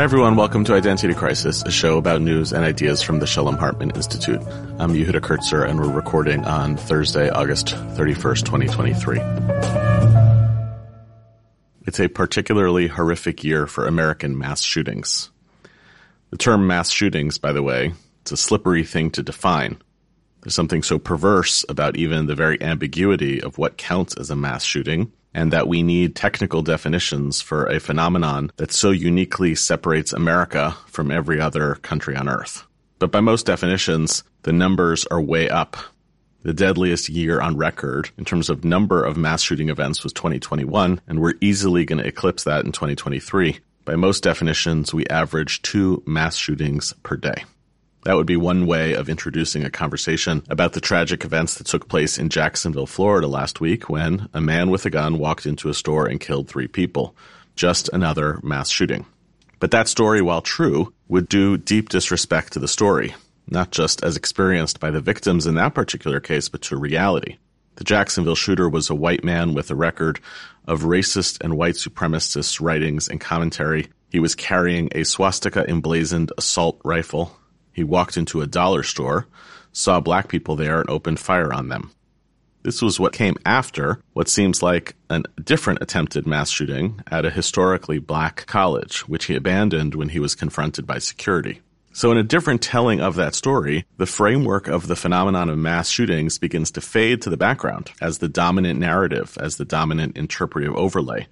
Hi, 0.00 0.04
everyone. 0.04 0.34
Welcome 0.34 0.64
to 0.64 0.72
Identity 0.72 1.12
Crisis, 1.12 1.62
a 1.62 1.70
show 1.70 1.98
about 1.98 2.22
news 2.22 2.54
and 2.54 2.64
ideas 2.64 3.02
from 3.02 3.18
the 3.18 3.26
Shalom 3.26 3.58
Hartman 3.58 3.90
Institute. 3.90 4.40
I'm 4.78 4.94
Yehuda 4.94 5.20
Kurtzer, 5.20 5.68
and 5.68 5.78
we're 5.78 5.92
recording 5.92 6.42
on 6.46 6.78
Thursday, 6.78 7.28
August 7.28 7.66
31st, 7.66 8.46
2023. 8.46 9.20
It's 11.86 12.00
a 12.00 12.08
particularly 12.08 12.88
horrific 12.88 13.44
year 13.44 13.66
for 13.66 13.86
American 13.86 14.38
mass 14.38 14.62
shootings. 14.62 15.30
The 16.30 16.38
term 16.38 16.66
mass 16.66 16.88
shootings, 16.90 17.36
by 17.36 17.52
the 17.52 17.62
way, 17.62 17.92
it's 18.22 18.32
a 18.32 18.38
slippery 18.38 18.84
thing 18.84 19.10
to 19.10 19.22
define. 19.22 19.76
There's 20.40 20.54
something 20.54 20.82
so 20.82 20.98
perverse 20.98 21.66
about 21.68 21.98
even 21.98 22.24
the 22.24 22.34
very 22.34 22.58
ambiguity 22.62 23.42
of 23.42 23.58
what 23.58 23.76
counts 23.76 24.16
as 24.16 24.30
a 24.30 24.34
mass 24.34 24.64
shooting 24.64 25.12
and 25.34 25.52
that 25.52 25.68
we 25.68 25.82
need 25.82 26.16
technical 26.16 26.62
definitions 26.62 27.40
for 27.40 27.66
a 27.66 27.80
phenomenon 27.80 28.50
that 28.56 28.72
so 28.72 28.90
uniquely 28.90 29.54
separates 29.54 30.12
America 30.12 30.76
from 30.86 31.10
every 31.10 31.40
other 31.40 31.76
country 31.76 32.16
on 32.16 32.28
earth. 32.28 32.66
But 32.98 33.12
by 33.12 33.20
most 33.20 33.46
definitions, 33.46 34.24
the 34.42 34.52
numbers 34.52 35.06
are 35.06 35.20
way 35.20 35.48
up. 35.48 35.76
The 36.42 36.54
deadliest 36.54 37.08
year 37.08 37.40
on 37.40 37.56
record 37.56 38.10
in 38.16 38.24
terms 38.24 38.48
of 38.48 38.64
number 38.64 39.04
of 39.04 39.16
mass 39.16 39.42
shooting 39.42 39.68
events 39.68 40.02
was 40.02 40.12
2021, 40.14 41.00
and 41.06 41.20
we're 41.20 41.34
easily 41.40 41.84
going 41.84 41.98
to 41.98 42.08
eclipse 42.08 42.44
that 42.44 42.64
in 42.64 42.72
2023. 42.72 43.58
By 43.84 43.96
most 43.96 44.22
definitions, 44.22 44.94
we 44.94 45.06
average 45.08 45.62
two 45.62 46.02
mass 46.06 46.36
shootings 46.36 46.94
per 47.02 47.16
day. 47.16 47.44
That 48.04 48.16
would 48.16 48.26
be 48.26 48.36
one 48.36 48.66
way 48.66 48.94
of 48.94 49.10
introducing 49.10 49.62
a 49.62 49.70
conversation 49.70 50.42
about 50.48 50.72
the 50.72 50.80
tragic 50.80 51.22
events 51.24 51.56
that 51.56 51.66
took 51.66 51.88
place 51.88 52.18
in 52.18 52.30
Jacksonville, 52.30 52.86
Florida 52.86 53.26
last 53.26 53.60
week 53.60 53.90
when 53.90 54.28
a 54.32 54.40
man 54.40 54.70
with 54.70 54.86
a 54.86 54.90
gun 54.90 55.18
walked 55.18 55.44
into 55.44 55.68
a 55.68 55.74
store 55.74 56.06
and 56.06 56.18
killed 56.18 56.48
three 56.48 56.66
people. 56.66 57.14
Just 57.56 57.90
another 57.92 58.40
mass 58.42 58.70
shooting. 58.70 59.04
But 59.58 59.70
that 59.72 59.88
story, 59.88 60.22
while 60.22 60.40
true, 60.40 60.94
would 61.08 61.28
do 61.28 61.58
deep 61.58 61.90
disrespect 61.90 62.54
to 62.54 62.58
the 62.58 62.68
story, 62.68 63.14
not 63.46 63.70
just 63.70 64.02
as 64.02 64.16
experienced 64.16 64.80
by 64.80 64.90
the 64.90 65.02
victims 65.02 65.46
in 65.46 65.56
that 65.56 65.74
particular 65.74 66.20
case, 66.20 66.48
but 66.48 66.62
to 66.62 66.78
reality. 66.78 67.36
The 67.74 67.84
Jacksonville 67.84 68.34
shooter 68.34 68.68
was 68.68 68.88
a 68.88 68.94
white 68.94 69.24
man 69.24 69.52
with 69.52 69.70
a 69.70 69.74
record 69.74 70.20
of 70.66 70.82
racist 70.82 71.42
and 71.42 71.58
white 71.58 71.74
supremacist 71.74 72.62
writings 72.62 73.08
and 73.08 73.20
commentary. 73.20 73.90
He 74.08 74.20
was 74.20 74.34
carrying 74.34 74.88
a 74.92 75.04
swastika 75.04 75.68
emblazoned 75.68 76.32
assault 76.38 76.80
rifle 76.82 77.36
he 77.72 77.84
walked 77.84 78.16
into 78.16 78.40
a 78.40 78.46
dollar 78.46 78.82
store, 78.82 79.26
saw 79.72 80.00
black 80.00 80.28
people 80.28 80.56
there, 80.56 80.80
and 80.80 80.90
opened 80.90 81.20
fire 81.20 81.52
on 81.52 81.68
them. 81.68 81.90
This 82.62 82.82
was 82.82 83.00
what 83.00 83.14
came 83.14 83.36
after 83.46 84.00
what 84.12 84.28
seems 84.28 84.62
like 84.62 84.94
a 85.08 85.22
different 85.42 85.80
attempted 85.80 86.26
mass 86.26 86.50
shooting 86.50 87.00
at 87.10 87.24
a 87.24 87.30
historically 87.30 87.98
black 87.98 88.44
college, 88.46 89.08
which 89.08 89.26
he 89.26 89.34
abandoned 89.34 89.94
when 89.94 90.10
he 90.10 90.20
was 90.20 90.34
confronted 90.34 90.86
by 90.86 90.98
security. 90.98 91.62
So 91.92 92.12
in 92.12 92.18
a 92.18 92.22
different 92.22 92.62
telling 92.62 93.00
of 93.00 93.16
that 93.16 93.34
story, 93.34 93.84
the 93.96 94.06
framework 94.06 94.68
of 94.68 94.86
the 94.86 94.96
phenomenon 94.96 95.48
of 95.48 95.58
mass 95.58 95.88
shootings 95.88 96.38
begins 96.38 96.70
to 96.72 96.80
fade 96.80 97.22
to 97.22 97.30
the 97.30 97.36
background 97.36 97.90
as 98.00 98.18
the 98.18 98.28
dominant 98.28 98.78
narrative, 98.78 99.36
as 99.40 99.56
the 99.56 99.64
dominant 99.64 100.16
interpretive 100.16 100.74
overlay. 100.76 101.26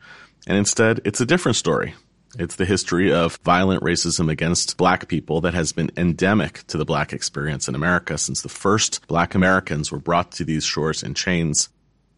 And 0.46 0.56
instead, 0.56 1.00
it's 1.04 1.20
a 1.20 1.26
different 1.26 1.56
story. 1.56 1.94
It's 2.38 2.54
the 2.54 2.64
history 2.64 3.12
of 3.12 3.36
violent 3.42 3.82
racism 3.82 4.30
against 4.30 4.76
black 4.76 5.08
people 5.08 5.40
that 5.40 5.54
has 5.54 5.72
been 5.72 5.90
endemic 5.96 6.64
to 6.68 6.78
the 6.78 6.84
black 6.84 7.12
experience 7.12 7.66
in 7.66 7.74
America 7.74 8.16
since 8.16 8.42
the 8.42 8.48
first 8.48 9.04
black 9.08 9.34
Americans 9.34 9.90
were 9.90 9.98
brought 9.98 10.30
to 10.32 10.44
these 10.44 10.62
shores 10.62 11.02
in 11.02 11.14
chains. 11.14 11.68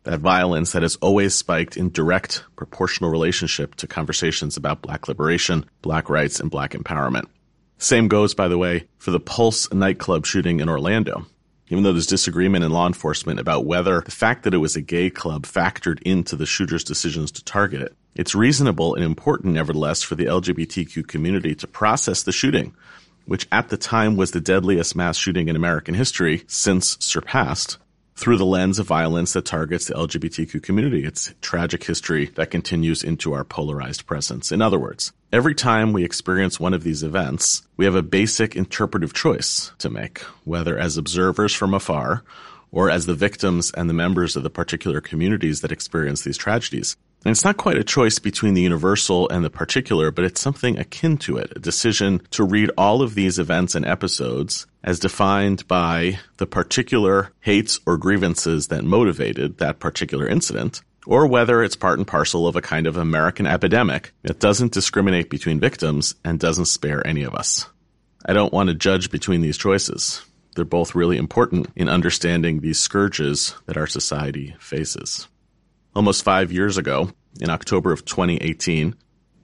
That 0.02 0.20
violence 0.20 0.72
that 0.72 0.82
has 0.82 0.96
always 0.96 1.34
spiked 1.34 1.78
in 1.78 1.90
direct 1.90 2.44
proportional 2.54 3.08
relationship 3.10 3.76
to 3.76 3.86
conversations 3.86 4.58
about 4.58 4.82
black 4.82 5.08
liberation, 5.08 5.64
black 5.80 6.10
rights, 6.10 6.38
and 6.38 6.50
black 6.50 6.72
empowerment. 6.72 7.24
Same 7.78 8.06
goes, 8.06 8.34
by 8.34 8.48
the 8.48 8.58
way, 8.58 8.88
for 8.98 9.12
the 9.12 9.20
Pulse 9.20 9.72
nightclub 9.72 10.26
shooting 10.26 10.60
in 10.60 10.68
Orlando. 10.68 11.24
Even 11.68 11.82
though 11.82 11.92
there's 11.92 12.06
disagreement 12.06 12.62
in 12.62 12.72
law 12.72 12.86
enforcement 12.86 13.40
about 13.40 13.64
whether 13.64 14.02
the 14.02 14.10
fact 14.10 14.42
that 14.42 14.52
it 14.52 14.58
was 14.58 14.76
a 14.76 14.82
gay 14.82 15.08
club 15.08 15.44
factored 15.44 16.02
into 16.02 16.36
the 16.36 16.44
shooter's 16.44 16.84
decisions 16.84 17.32
to 17.32 17.44
target 17.44 17.80
it, 17.80 17.96
it's 18.14 18.34
reasonable 18.34 18.94
and 18.94 19.04
important, 19.04 19.54
nevertheless, 19.54 20.02
for 20.02 20.14
the 20.14 20.26
LGBTQ 20.26 21.06
community 21.06 21.54
to 21.54 21.66
process 21.66 22.22
the 22.22 22.32
shooting, 22.32 22.74
which 23.26 23.46
at 23.52 23.68
the 23.68 23.76
time 23.76 24.16
was 24.16 24.32
the 24.32 24.40
deadliest 24.40 24.96
mass 24.96 25.16
shooting 25.16 25.48
in 25.48 25.56
American 25.56 25.94
history 25.94 26.42
since 26.46 26.96
surpassed, 27.00 27.78
through 28.20 28.36
the 28.36 28.44
lens 28.44 28.78
of 28.78 28.86
violence 28.86 29.32
that 29.32 29.46
targets 29.46 29.86
the 29.86 29.94
LGBTQ 29.94 30.62
community. 30.62 31.04
It's 31.04 31.32
tragic 31.40 31.84
history 31.84 32.26
that 32.34 32.50
continues 32.50 33.02
into 33.02 33.32
our 33.32 33.44
polarized 33.44 34.06
presence. 34.06 34.52
In 34.52 34.60
other 34.60 34.78
words, 34.78 35.12
every 35.32 35.54
time 35.54 35.94
we 35.94 36.04
experience 36.04 36.60
one 36.60 36.74
of 36.74 36.82
these 36.82 37.02
events, 37.02 37.62
we 37.78 37.86
have 37.86 37.94
a 37.94 38.02
basic 38.02 38.56
interpretive 38.56 39.14
choice 39.14 39.72
to 39.78 39.88
make, 39.88 40.18
whether 40.44 40.78
as 40.78 40.98
observers 40.98 41.54
from 41.54 41.72
afar 41.72 42.22
or 42.70 42.90
as 42.90 43.06
the 43.06 43.14
victims 43.14 43.70
and 43.70 43.88
the 43.88 43.94
members 43.94 44.36
of 44.36 44.42
the 44.42 44.50
particular 44.50 45.00
communities 45.00 45.62
that 45.62 45.72
experience 45.72 46.22
these 46.22 46.36
tragedies. 46.36 46.96
And 47.24 47.32
it's 47.32 47.44
not 47.44 47.58
quite 47.58 47.76
a 47.76 47.84
choice 47.84 48.18
between 48.18 48.54
the 48.54 48.62
universal 48.62 49.28
and 49.28 49.44
the 49.44 49.50
particular, 49.50 50.10
but 50.10 50.24
it's 50.24 50.40
something 50.40 50.78
akin 50.78 51.18
to 51.18 51.36
it, 51.36 51.52
a 51.54 51.60
decision 51.60 52.22
to 52.30 52.44
read 52.44 52.70
all 52.78 53.02
of 53.02 53.14
these 53.14 53.38
events 53.38 53.74
and 53.74 53.84
episodes 53.84 54.66
as 54.82 54.98
defined 54.98 55.68
by 55.68 56.18
the 56.38 56.46
particular 56.46 57.30
hates 57.40 57.78
or 57.84 57.98
grievances 57.98 58.68
that 58.68 58.84
motivated 58.84 59.58
that 59.58 59.80
particular 59.80 60.26
incident, 60.26 60.80
or 61.06 61.26
whether 61.26 61.62
it's 61.62 61.76
part 61.76 61.98
and 61.98 62.06
parcel 62.06 62.46
of 62.46 62.56
a 62.56 62.62
kind 62.62 62.86
of 62.86 62.96
American 62.96 63.46
epidemic 63.46 64.12
that 64.22 64.40
doesn't 64.40 64.72
discriminate 64.72 65.28
between 65.28 65.60
victims 65.60 66.14
and 66.24 66.40
doesn't 66.40 66.66
spare 66.66 67.06
any 67.06 67.22
of 67.22 67.34
us. 67.34 67.66
I 68.24 68.32
don't 68.32 68.52
want 68.52 68.68
to 68.68 68.74
judge 68.74 69.10
between 69.10 69.42
these 69.42 69.58
choices. 69.58 70.22
They're 70.54 70.64
both 70.64 70.94
really 70.94 71.18
important 71.18 71.68
in 71.76 71.90
understanding 71.90 72.60
these 72.60 72.80
scourges 72.80 73.54
that 73.66 73.76
our 73.76 73.86
society 73.86 74.56
faces. 74.58 75.28
Almost 75.94 76.22
five 76.22 76.52
years 76.52 76.78
ago, 76.78 77.10
in 77.40 77.50
October 77.50 77.90
of 77.90 78.04
2018, 78.04 78.94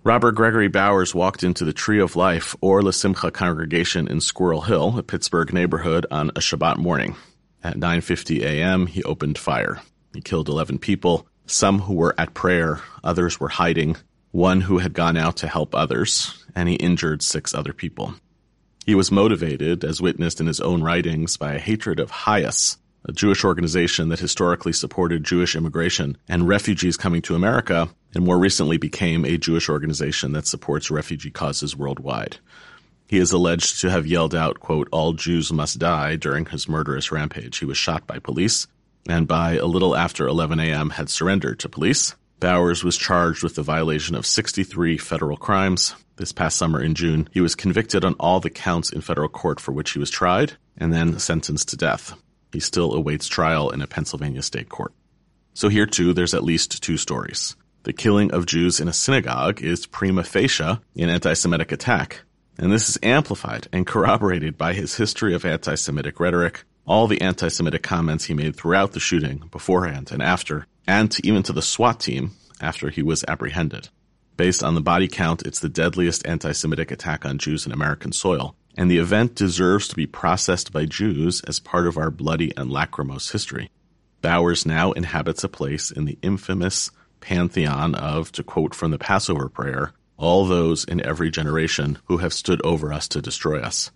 Robert 0.05 0.33
Gregory 0.33 0.69
Bowers 0.69 1.12
walked 1.12 1.43
into 1.43 1.65
the 1.65 1.73
Tree 1.73 1.99
of 1.99 2.15
Life 2.15 2.55
or 2.61 2.83
L'Simcha 2.83 3.33
congregation 3.33 4.07
in 4.07 4.21
Squirrel 4.21 4.61
Hill, 4.61 4.97
a 4.97 5.03
Pittsburgh 5.03 5.53
neighborhood, 5.53 6.07
on 6.09 6.31
a 6.31 6.41
Shabbat 6.41 6.77
morning. 6.77 7.17
At 7.65 7.77
9:50 7.77 8.43
a.m., 8.43 8.87
he 8.87 9.03
opened 9.03 9.39
fire. 9.39 9.83
He 10.15 10.21
killed 10.21 10.49
11 10.49 10.79
people, 10.79 11.27
some 11.47 11.81
who 11.81 11.95
were 11.95 12.15
at 12.17 12.33
prayer, 12.33 12.81
others 13.03 13.41
were 13.41 13.49
hiding, 13.49 13.97
one 14.31 14.61
who 14.61 14.78
had 14.78 14.93
gone 14.93 15.17
out 15.17 15.37
to 15.39 15.49
help 15.49 15.75
others, 15.75 16.45
and 16.55 16.69
he 16.69 16.77
injured 16.77 17.23
six 17.23 17.53
other 17.55 17.73
people. 17.73 18.15
He 18.84 18.95
was 18.95 19.11
motivated, 19.11 19.83
as 19.83 20.01
witnessed 20.01 20.41
in 20.41 20.47
his 20.47 20.61
own 20.61 20.81
writings, 20.81 21.37
by 21.37 21.55
a 21.55 21.59
hatred 21.59 21.99
of 21.99 22.13
HIAS, 22.13 22.77
a 23.06 23.12
Jewish 23.12 23.44
organization 23.44 24.09
that 24.09 24.19
historically 24.19 24.72
supported 24.72 25.25
Jewish 25.25 25.55
immigration 25.55 26.19
and 26.28 26.49
refugees 26.49 26.97
coming 26.97 27.22
to 27.22 27.37
America, 27.37 27.89
and 28.15 28.25
more 28.25 28.39
recently 28.39 28.77
became 28.77 29.25
a 29.25 29.39
Jewish 29.39 29.69
organization 29.69 30.33
that 30.33 30.47
supports 30.47 30.91
refugee 30.91 31.31
causes 31.31 31.77
worldwide. 31.77 32.39
He 33.06 33.19
is 33.19 33.31
alleged 33.31 33.81
to 33.81 33.91
have 33.91 34.06
yelled 34.06 34.34
out, 34.34 34.59
quote, 34.59 34.89
all 34.91 35.12
Jews 35.12 35.53
must 35.53 35.78
die 35.78 36.16
during 36.16 36.47
his 36.47 36.69
murderous 36.69 37.12
rampage. 37.12 37.59
He 37.59 37.65
was 37.65 37.78
shot 37.78 38.06
by 38.06 38.19
police 38.19 38.66
and 39.09 39.28
by 39.28 39.55
a 39.55 39.66
little 39.66 39.95
after 39.95 40.27
11 40.27 40.59
a.m. 40.59 40.91
had 40.91 41.09
surrendered 41.09 41.61
to 41.61 41.69
police. 41.69 42.16
Bowers 42.41 42.83
was 42.83 42.97
charged 42.97 43.45
with 43.45 43.55
the 43.55 43.62
violation 43.62 44.16
of 44.16 44.27
63 44.27 44.99
federal 44.99 45.37
crimes. 45.37 45.95
This 46.16 46.33
past 46.33 46.56
summer 46.56 46.83
in 46.83 46.95
June, 46.95 47.28
he 47.31 47.41
was 47.41 47.55
convicted 47.55 48.05
on 48.05 48.15
all 48.15 48.41
the 48.41 48.50
counts 48.50 48.91
in 48.91 49.00
federal 49.00 49.28
court 49.28 49.61
for 49.61 49.71
which 49.71 49.93
he 49.93 49.99
was 50.00 50.11
tried 50.11 50.55
and 50.77 50.93
then 50.93 51.19
sentenced 51.21 51.69
to 51.69 51.77
death. 51.77 52.15
He 52.53 52.61
still 52.61 52.95
awaits 52.95 53.29
trial 53.29 53.71
in 53.71 53.83
a 53.83 53.87
Pennsylvania 53.87 54.43
state 54.43 54.69
court. 54.69 54.93
So 55.54 55.69
here 55.69 55.87
too, 55.87 56.13
there's 56.13 56.34
at 56.34 56.45
least 56.45 56.83
two 56.83 56.97
stories. 56.97 57.57
The 57.84 57.93
killing 57.93 58.33
of 58.33 58.47
Jews 58.47 58.81
in 58.81 58.89
a 58.89 58.93
synagogue 58.93 59.63
is 59.63 59.87
prima 59.87 60.25
facie 60.25 60.65
an 60.65 60.81
anti-Semitic 61.09 61.72
attack. 61.72 62.22
And 62.59 62.72
this 62.72 62.89
is 62.89 62.98
amplified 63.03 63.69
and 63.72 63.87
corroborated 63.87 64.59
by 64.59 64.72
his 64.72 64.97
history 64.97 65.34
of 65.34 65.45
anti-Semitic 65.45 66.19
rhetoric, 66.19 66.65
all 66.87 67.07
the 67.07 67.21
anti-Semitic 67.21 67.83
comments 67.83 68.25
he 68.25 68.34
made 68.34 68.57
throughout 68.57 68.92
the 68.92 69.01
shooting, 69.01 69.49
beforehand 69.51 70.10
and 70.10 70.22
after, 70.22 70.66
and 70.87 71.16
even 71.25 71.42
to 71.45 71.53
the 71.53 71.63
SWAT 71.63 72.01
team 72.01 72.33
after 72.60 72.91
he 72.91 73.03
was 73.03 73.25
apprehended. 73.28 73.89
Based 74.37 74.63
on 74.63 74.75
the 74.75 74.81
body 74.81 75.09
count, 75.09 75.42
it's 75.42 75.60
the 75.60 75.69
deadliest 75.69 76.27
anti-Semitic 76.27 76.91
attack 76.91 77.25
on 77.25 77.39
Jews 77.39 77.66
in 77.66 77.72
American 77.72 78.13
soil, 78.13 78.54
and 78.77 78.91
the 78.91 78.99
event 78.99 79.34
deserves 79.34 79.89
to 79.89 79.97
be 79.97 80.07
processed 80.07 80.73
by 80.73 80.84
Jews 80.84 81.41
as 81.43 81.61
part 81.61 81.87
of 81.87 81.97
our 81.97 82.11
bloody 82.11 82.53
and 82.57 82.71
lachrymose 82.71 83.31
history. 83.31 83.71
Bowers 84.21 84.67
now 84.67 84.93
inhabits 84.93 85.45
a 85.45 85.49
place 85.49 85.91
in 85.91 86.05
the 86.05 86.19
infamous 86.23 86.91
pantheon 87.21 87.95
of, 87.95 88.31
to 88.33 88.43
quote 88.43 88.75
from 88.75 88.91
the 88.91 88.99
Passover 88.99 89.49
prayer, 89.49 89.93
all 90.17 90.47
those 90.47 90.84
in 90.84 91.05
every 91.05 91.31
generation 91.31 91.99
who 92.07 92.19
have 92.19 92.33
stood 92.33 92.61
over 92.65 92.93
us 92.93 93.09
to 93.09 93.23
destroy 93.23 93.61
us. 93.61 93.91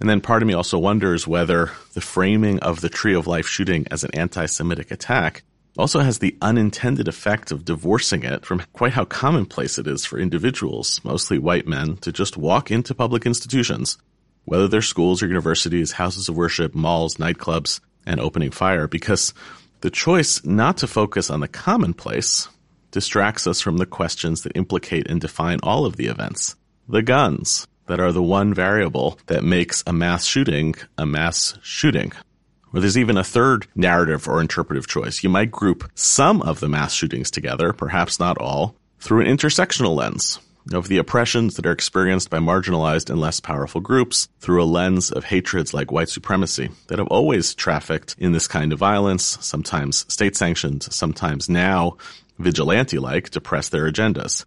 And 0.00 0.08
then 0.10 0.20
part 0.20 0.42
of 0.42 0.48
me 0.48 0.54
also 0.54 0.78
wonders 0.78 1.26
whether 1.26 1.72
the 1.94 2.00
framing 2.00 2.58
of 2.60 2.80
the 2.80 2.88
Tree 2.88 3.14
of 3.14 3.26
Life 3.26 3.46
shooting 3.46 3.86
as 3.90 4.04
an 4.04 4.10
anti-Semitic 4.14 4.90
attack 4.90 5.42
also 5.78 6.00
has 6.00 6.18
the 6.18 6.36
unintended 6.40 7.08
effect 7.08 7.52
of 7.52 7.64
divorcing 7.64 8.22
it 8.22 8.44
from 8.44 8.62
quite 8.72 8.92
how 8.92 9.04
commonplace 9.04 9.78
it 9.78 9.86
is 9.86 10.04
for 10.04 10.18
individuals, 10.18 11.00
mostly 11.04 11.38
white 11.38 11.66
men, 11.66 11.96
to 11.98 12.12
just 12.12 12.36
walk 12.36 12.70
into 12.70 12.94
public 12.94 13.26
institutions, 13.26 13.98
whether 14.46 14.66
they're 14.66 14.80
schools 14.80 15.22
or 15.22 15.26
universities, 15.26 15.92
houses 15.92 16.28
of 16.28 16.36
worship, 16.36 16.74
malls, 16.74 17.16
nightclubs, 17.16 17.80
and 18.06 18.18
opening 18.18 18.50
fire, 18.50 18.88
because 18.88 19.34
the 19.82 19.90
choice 19.90 20.42
not 20.44 20.78
to 20.78 20.86
focus 20.86 21.28
on 21.28 21.40
the 21.40 21.48
commonplace 21.48 22.48
distracts 22.92 23.46
us 23.46 23.60
from 23.60 23.76
the 23.76 23.84
questions 23.84 24.42
that 24.42 24.56
implicate 24.56 25.10
and 25.10 25.20
define 25.20 25.58
all 25.62 25.84
of 25.84 25.96
the 25.96 26.06
events. 26.06 26.56
The 26.88 27.02
guns 27.02 27.66
that 27.86 28.00
are 28.00 28.12
the 28.12 28.22
one 28.22 28.54
variable 28.54 29.18
that 29.26 29.44
makes 29.44 29.82
a 29.86 29.92
mass 29.92 30.24
shooting 30.24 30.74
a 30.96 31.04
mass 31.04 31.58
shooting. 31.62 32.12
Or 32.72 32.80
there's 32.80 32.98
even 32.98 33.16
a 33.16 33.24
third 33.24 33.66
narrative 33.74 34.28
or 34.28 34.40
interpretive 34.40 34.86
choice. 34.86 35.22
You 35.22 35.28
might 35.28 35.50
group 35.50 35.90
some 35.94 36.42
of 36.42 36.60
the 36.60 36.68
mass 36.68 36.92
shootings 36.92 37.30
together, 37.30 37.72
perhaps 37.72 38.18
not 38.20 38.38
all, 38.38 38.76
through 38.98 39.22
an 39.22 39.36
intersectional 39.36 39.94
lens 39.94 40.38
of 40.72 40.88
the 40.88 40.98
oppressions 40.98 41.56
that 41.56 41.66
are 41.66 41.72
experienced 41.72 42.30
by 42.30 42.38
marginalized 42.38 43.10
and 43.10 43.20
less 43.20 43.40
powerful 43.40 43.80
groups 43.80 44.28
through 44.40 44.62
a 44.62 44.64
lens 44.64 45.12
of 45.12 45.24
hatreds 45.24 45.72
like 45.72 45.92
white 45.92 46.08
supremacy 46.08 46.70
that 46.88 46.98
have 46.98 47.08
always 47.08 47.54
trafficked 47.54 48.16
in 48.18 48.32
this 48.32 48.48
kind 48.48 48.72
of 48.72 48.78
violence, 48.78 49.38
sometimes 49.40 50.04
state 50.12 50.36
sanctioned, 50.36 50.82
sometimes 50.82 51.48
now 51.48 51.96
vigilante 52.38 52.98
like 52.98 53.30
to 53.30 53.40
press 53.40 53.68
their 53.68 53.90
agendas. 53.90 54.44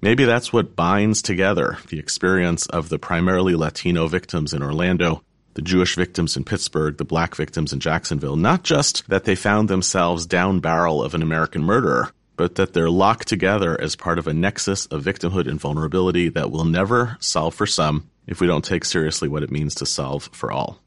Maybe 0.00 0.24
that's 0.24 0.52
what 0.52 0.76
binds 0.76 1.22
together 1.22 1.78
the 1.88 1.98
experience 1.98 2.66
of 2.66 2.88
the 2.88 2.98
primarily 2.98 3.54
Latino 3.56 4.06
victims 4.06 4.54
in 4.54 4.62
Orlando, 4.62 5.22
the 5.54 5.62
Jewish 5.62 5.96
victims 5.96 6.36
in 6.36 6.44
Pittsburgh, 6.44 6.96
the 6.96 7.04
black 7.04 7.34
victims 7.34 7.72
in 7.72 7.80
Jacksonville. 7.80 8.36
Not 8.36 8.62
just 8.62 9.08
that 9.08 9.24
they 9.24 9.34
found 9.34 9.68
themselves 9.68 10.24
down 10.24 10.60
barrel 10.60 11.02
of 11.02 11.14
an 11.14 11.22
American 11.22 11.64
murderer, 11.64 12.12
but 12.38 12.54
that 12.54 12.72
they're 12.72 12.88
locked 12.88 13.28
together 13.28 13.78
as 13.78 13.96
part 13.96 14.18
of 14.18 14.26
a 14.26 14.32
nexus 14.32 14.86
of 14.86 15.04
victimhood 15.04 15.48
and 15.48 15.60
vulnerability 15.60 16.30
that 16.30 16.50
will 16.50 16.64
never 16.64 17.18
solve 17.20 17.54
for 17.54 17.66
some 17.66 18.08
if 18.26 18.40
we 18.40 18.46
don't 18.46 18.64
take 18.64 18.84
seriously 18.84 19.28
what 19.28 19.42
it 19.42 19.50
means 19.50 19.74
to 19.74 19.84
solve 19.84 20.30
for 20.32 20.50
all. 20.50 20.78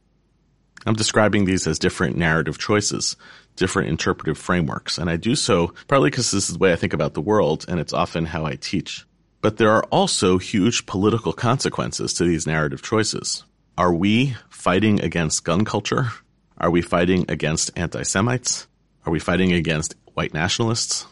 I'm 0.86 0.96
describing 0.96 1.46
these 1.46 1.68
as 1.68 1.78
different 1.78 2.18
narrative 2.18 2.58
choices, 2.58 3.18
different 3.56 3.90
interpretive 3.90 4.38
frameworks, 4.38 4.98
and 4.98 5.10
I 5.10 5.18
do 5.18 5.36
so 5.36 5.74
partly 5.88 6.10
because 6.10 6.32
this 6.32 6.50
is 6.50 6.54
the 6.54 6.60
way 6.60 6.74
I 6.74 6.78
think 6.78 6.94
about 6.94 7.14
the 7.14 7.22
world, 7.22 7.66
and 7.68 7.80
it's 7.80 7.94
often 7.94 8.26
how 8.26 8.46
I 8.46 8.56
teach. 8.56 9.06
But 9.42 9.58
there 9.58 9.72
are 9.72 9.84
also 9.92 10.38
huge 10.38 10.86
political 10.86 11.34
consequences 11.34 12.14
to 12.16 12.24
these 12.24 12.48
narrative 12.48 12.82
choices. 12.82 13.44
Are 13.78 13.94
we 13.94 14.36
fighting 14.50 15.02
against 15.02 15.44
gun 15.44 15.66
culture? 15.66 16.12
Are 16.58 16.72
we 16.72 16.82
fighting 16.82 17.26
against 17.28 17.72
anti 17.76 18.04
Semites? 18.04 18.68
Are 19.06 19.12
we 19.12 19.20
fighting 19.20 19.52
against 19.52 19.96
white 20.14 20.34
nationalists? 20.34 21.06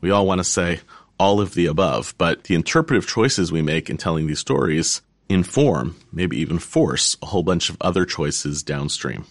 We 0.00 0.10
all 0.10 0.26
want 0.26 0.38
to 0.38 0.44
say 0.44 0.80
all 1.18 1.40
of 1.40 1.54
the 1.54 1.66
above, 1.66 2.14
but 2.18 2.44
the 2.44 2.54
interpretive 2.54 3.06
choices 3.06 3.50
we 3.50 3.62
make 3.62 3.88
in 3.88 3.96
telling 3.96 4.26
these 4.26 4.38
stories 4.38 5.02
inform, 5.28 5.96
maybe 6.12 6.36
even 6.38 6.58
force, 6.58 7.16
a 7.22 7.26
whole 7.26 7.42
bunch 7.42 7.70
of 7.70 7.76
other 7.80 8.04
choices 8.04 8.62
downstream. 8.62 9.24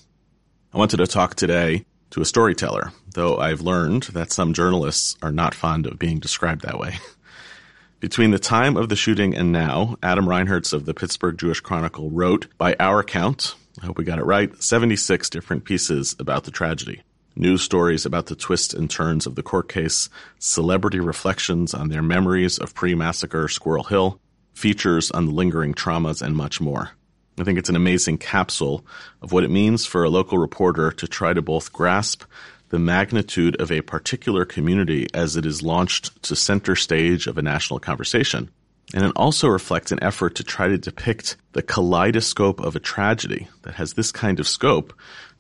I 0.74 0.78
wanted 0.78 0.98
to 0.98 1.08
talk 1.08 1.36
today 1.36 1.86
to 2.10 2.22
a 2.22 2.26
storyteller, 2.26 2.92
though 3.14 3.38
I've 3.38 3.62
learned 3.62 4.04
that 4.04 4.32
some 4.32 4.54
journalists 4.54 5.18
are 5.22 5.32
not 5.32 5.56
fond 5.56 5.86
of 5.86 6.00
being 6.00 6.20
described 6.20 6.64
that 6.64 6.80
way. 6.80 7.00
Between 8.00 8.32
the 8.32 8.40
time 8.40 8.76
of 8.76 8.90
the 8.90 8.96
shooting 8.96 9.36
and 9.36 9.52
now, 9.52 9.96
Adam 10.04 10.26
Reinherz 10.26 10.74
of 10.74 10.86
the 10.86 10.94
Pittsburgh 10.94 11.38
Jewish 11.38 11.62
Chronicle 11.62 12.12
wrote, 12.12 12.48
by 12.58 12.76
our 12.80 13.04
count, 13.04 13.56
I 13.82 13.86
hope 13.86 13.98
we 13.98 14.04
got 14.04 14.20
it 14.20 14.26
right, 14.26 14.62
76 14.62 15.30
different 15.30 15.64
pieces 15.64 16.16
about 16.20 16.44
the 16.44 16.52
tragedy. 16.52 17.04
News 17.38 17.62
stories 17.62 18.06
about 18.06 18.28
the 18.28 18.36
twists 18.36 18.74
and 18.74 18.90
turns 18.90 19.26
of 19.26 19.36
the 19.36 19.44
court 19.44 19.68
case, 19.68 20.10
celebrity 20.40 21.02
reflections 21.02 21.74
on 21.74 21.90
their 21.90 22.02
memories 22.02 22.58
of 22.58 22.74
pre-massacre 22.74 23.50
Squirrel 23.50 23.84
Hill, 23.84 24.22
features 24.54 25.12
on 25.12 25.26
the 25.26 25.34
lingering 25.34 25.74
traumas, 25.74 26.22
and 26.22 26.36
much 26.36 26.62
more. 26.62 26.92
I 27.38 27.44
think 27.44 27.60
it's 27.60 27.68
an 27.68 27.76
amazing 27.76 28.20
capsule 28.20 28.86
of 29.22 29.34
what 29.34 29.44
it 29.44 29.50
means 29.50 29.86
for 29.86 30.06
a 30.06 30.10
local 30.10 30.38
reporter 30.38 30.92
to 30.92 31.08
try 31.08 31.34
to 31.34 31.42
both 31.42 31.74
grasp 31.74 32.24
the 32.70 32.80
magnitude 32.80 33.60
of 33.60 33.72
a 33.72 33.82
particular 33.82 34.46
community 34.46 35.08
as 35.14 35.36
it 35.36 35.46
is 35.46 35.62
launched 35.62 36.24
to 36.24 36.36
center 36.36 36.76
stage 36.76 37.28
of 37.28 37.38
a 37.38 37.42
national 37.42 37.80
conversation. 37.80 38.50
And 38.94 39.04
it 39.04 39.12
also 39.16 39.50
reflects 39.50 39.92
an 39.92 40.02
effort 40.02 40.36
to 40.36 40.44
try 40.44 40.70
to 40.70 40.78
depict 40.78 41.36
the 41.52 41.62
kaleidoscope 41.62 42.62
of 42.62 42.76
a 42.76 42.80
tragedy 42.80 43.48
that 43.64 43.76
has 43.76 43.94
this 43.94 44.12
kind 44.12 44.40
of 44.40 44.48
scope 44.48 44.94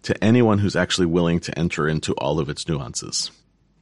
to 0.05 0.23
anyone 0.23 0.59
who's 0.59 0.75
actually 0.75 1.07
willing 1.07 1.39
to 1.41 1.57
enter 1.57 1.87
into 1.87 2.13
all 2.13 2.39
of 2.39 2.49
its 2.49 2.67
nuances. 2.67 3.31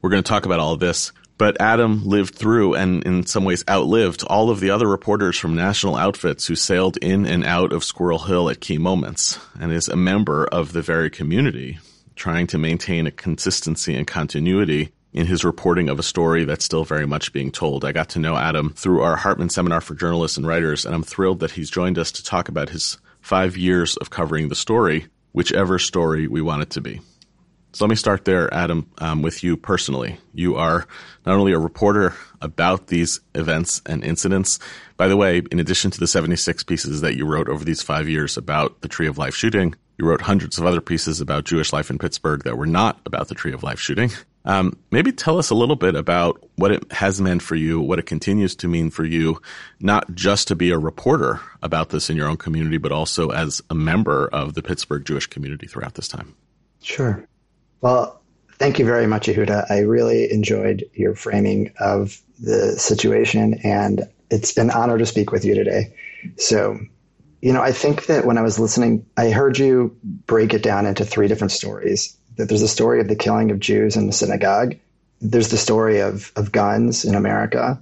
We're 0.02 0.10
going 0.10 0.24
to 0.24 0.30
talk 0.30 0.46
about 0.46 0.60
all 0.60 0.74
of 0.74 0.80
this 0.80 1.12
but 1.38 1.60
Adam 1.60 2.06
lived 2.06 2.36
through 2.36 2.75
and 2.75 3.04
in 3.04 3.25
some 3.25 3.44
ways 3.44 3.64
outlived 3.70 4.24
all 4.24 4.50
of 4.50 4.60
the 4.60 4.70
other 4.70 4.88
reporters 4.88 5.38
from 5.38 5.56
national 5.56 5.96
outfits 5.96 6.48
who 6.48 6.56
sailed 6.56 6.98
in 6.98 7.25
and 7.25 7.44
out 7.44 7.74
of 7.74 7.84
Squirrel 7.84 8.20
Hill 8.20 8.50
at 8.50 8.62
key 8.62 8.78
moments 8.78 9.40
and 9.60 9.72
is 9.72 9.90
a 9.90 9.96
member 9.96 10.46
of 10.46 10.74
the 10.74 10.81
very 10.81 11.10
community 11.10 11.80
trying 12.16 12.48
to 12.48 12.58
maintain 12.58 13.08
a 13.08 13.12
consistency 13.12 13.96
and 13.96 14.06
continuity 14.06 14.94
in 15.12 15.25
his 15.25 15.44
reporting 15.44 15.90
of 15.90 16.00
a 16.00 16.04
story 16.04 16.44
that's 16.46 16.66
still 16.66 16.84
very 16.84 17.06
much 17.06 17.34
being 17.34 17.52
told. 17.52 17.84
I 17.84 17.92
got 17.92 18.10
to 18.10 18.20
know 18.20 18.36
Adam 18.36 18.70
through 18.72 19.02
our 19.02 19.16
Hartman 19.16 19.50
Seminar 19.50 19.81
for 19.81 19.96
Journalists 19.96 20.38
and 20.38 20.48
Writers, 20.48 20.86
and 20.86 20.94
I'm 20.94 21.04
thrilled 21.04 21.40
that 21.40 21.52
he's 21.52 21.70
joined 21.70 21.98
us 21.98 22.12
to 22.14 22.24
talk 22.24 22.50
about 22.50 22.70
his 22.70 22.98
five 23.22 23.58
years 23.58 23.98
of 23.98 24.10
covering 24.10 24.50
the 24.50 24.56
story, 24.56 25.08
whichever 25.34 25.78
story 25.78 26.28
we 26.28 26.42
want 26.42 26.62
it 26.62 26.70
to 26.72 26.82
be. 26.82 27.02
So 27.74 27.86
let 27.86 27.90
me 27.90 27.96
start 27.96 28.24
there, 28.26 28.54
Adam, 28.54 28.88
um, 29.00 29.24
with 29.24 29.44
you 29.44 29.58
personally. 29.58 30.20
You 30.34 30.56
are 30.56 30.86
not 31.26 31.36
only 31.36 31.54
a 31.54 31.60
reporter 31.60 32.14
about 32.40 32.88
these 32.88 33.20
events 33.34 33.82
and 33.88 34.04
incidents. 34.04 34.60
By 34.96 35.08
the 35.08 35.18
way, 35.18 35.42
in 35.52 35.60
addition 35.60 35.90
to 35.90 36.00
the 36.00 36.06
76 36.06 36.64
pieces 36.64 37.02
that 37.02 37.16
you 37.16 37.26
wrote 37.26 37.50
over 37.50 37.66
these 37.66 37.82
five 37.82 38.08
years 38.08 38.38
about 38.38 38.82
the 38.82 38.88
Tree 38.88 39.08
of 39.08 39.18
Life 39.18 39.34
shooting, 39.34 39.74
you 39.98 40.06
wrote 40.06 40.22
hundreds 40.22 40.60
of 40.60 40.66
other 40.66 40.82
pieces 40.82 41.20
about 41.20 41.46
Jewish 41.46 41.74
life 41.74 41.90
in 41.90 41.98
Pittsburgh 41.98 42.44
that 42.44 42.58
were 42.58 42.68
not 42.68 43.00
about 43.08 43.28
the 43.28 43.36
Tree 43.36 43.54
of 43.54 43.64
Life 43.64 43.80
shooting. 43.80 44.12
Um, 44.45 44.78
maybe 44.92 45.12
tell 45.12 45.38
us 45.40 45.50
a 45.50 45.56
little 45.56 45.75
bit 45.75 45.95
about 45.95 46.44
what 46.56 46.72
it 46.72 46.92
has 46.92 47.22
meant 47.22 47.42
for 47.42 47.56
you, 47.56 47.80
what 47.80 48.00
it 48.00 48.06
continues 48.06 48.56
to 48.57 48.68
mean 48.68 48.90
for 48.90 49.06
you, 49.06 49.42
not 49.80 50.13
just 50.13 50.50
to 50.50 50.56
be 50.56 50.72
a 50.72 50.78
reporter 50.78 51.40
about 51.62 51.90
this 51.90 52.10
in 52.10 52.18
your 52.18 52.28
own 52.28 52.38
community, 52.38 52.78
but 52.78 52.92
also 52.92 53.30
as 53.30 53.62
a 53.69 53.75
member 53.75 54.28
of 54.28 54.54
the 54.54 54.62
Pittsburgh 54.62 55.06
Jewish 55.06 55.28
community 55.28 55.66
throughout 55.68 55.95
this 55.95 56.07
time. 56.07 56.36
Sure. 56.81 57.25
Well, 57.80 58.22
thank 58.60 58.80
you 58.80 58.86
very 58.86 59.07
much, 59.07 59.28
Yehuda. 59.28 59.72
I 59.72 59.80
really 59.80 60.31
enjoyed 60.31 60.86
your 60.94 61.15
framing 61.15 61.72
of 61.79 62.20
the 62.39 62.77
situation, 62.77 63.56
and 63.63 64.10
it's 64.29 64.58
an 64.58 64.72
honor 64.72 64.98
to 64.98 65.06
speak 65.06 65.32
with 65.32 65.46
you 65.46 65.56
today. 65.56 65.94
So, 66.38 66.79
you 67.41 67.53
know, 67.53 67.62
I 67.62 67.72
think 67.72 68.08
that 68.08 68.25
when 68.25 68.38
I 68.38 68.41
was 68.41 68.60
listening, 68.60 69.06
I 69.18 69.32
heard 69.32 69.58
you 69.58 69.98
break 70.03 70.53
it 70.53 70.63
down 70.63 70.86
into 70.86 71.06
three 71.06 71.27
different 71.27 71.51
stories. 71.51 72.18
That 72.38 72.50
there's 72.50 72.62
a 72.62 72.68
story 72.68 73.00
of 73.00 73.08
the 73.08 73.16
killing 73.16 73.52
of 73.52 73.60
Jews 73.60 73.96
in 73.96 74.08
the 74.08 74.13
synagogue, 74.13 74.75
there's 75.24 75.50
the 75.50 75.58
story 75.58 76.02
of, 76.02 76.32
of 76.36 76.52
guns 76.52 77.06
in 77.06 77.16
America, 77.16 77.82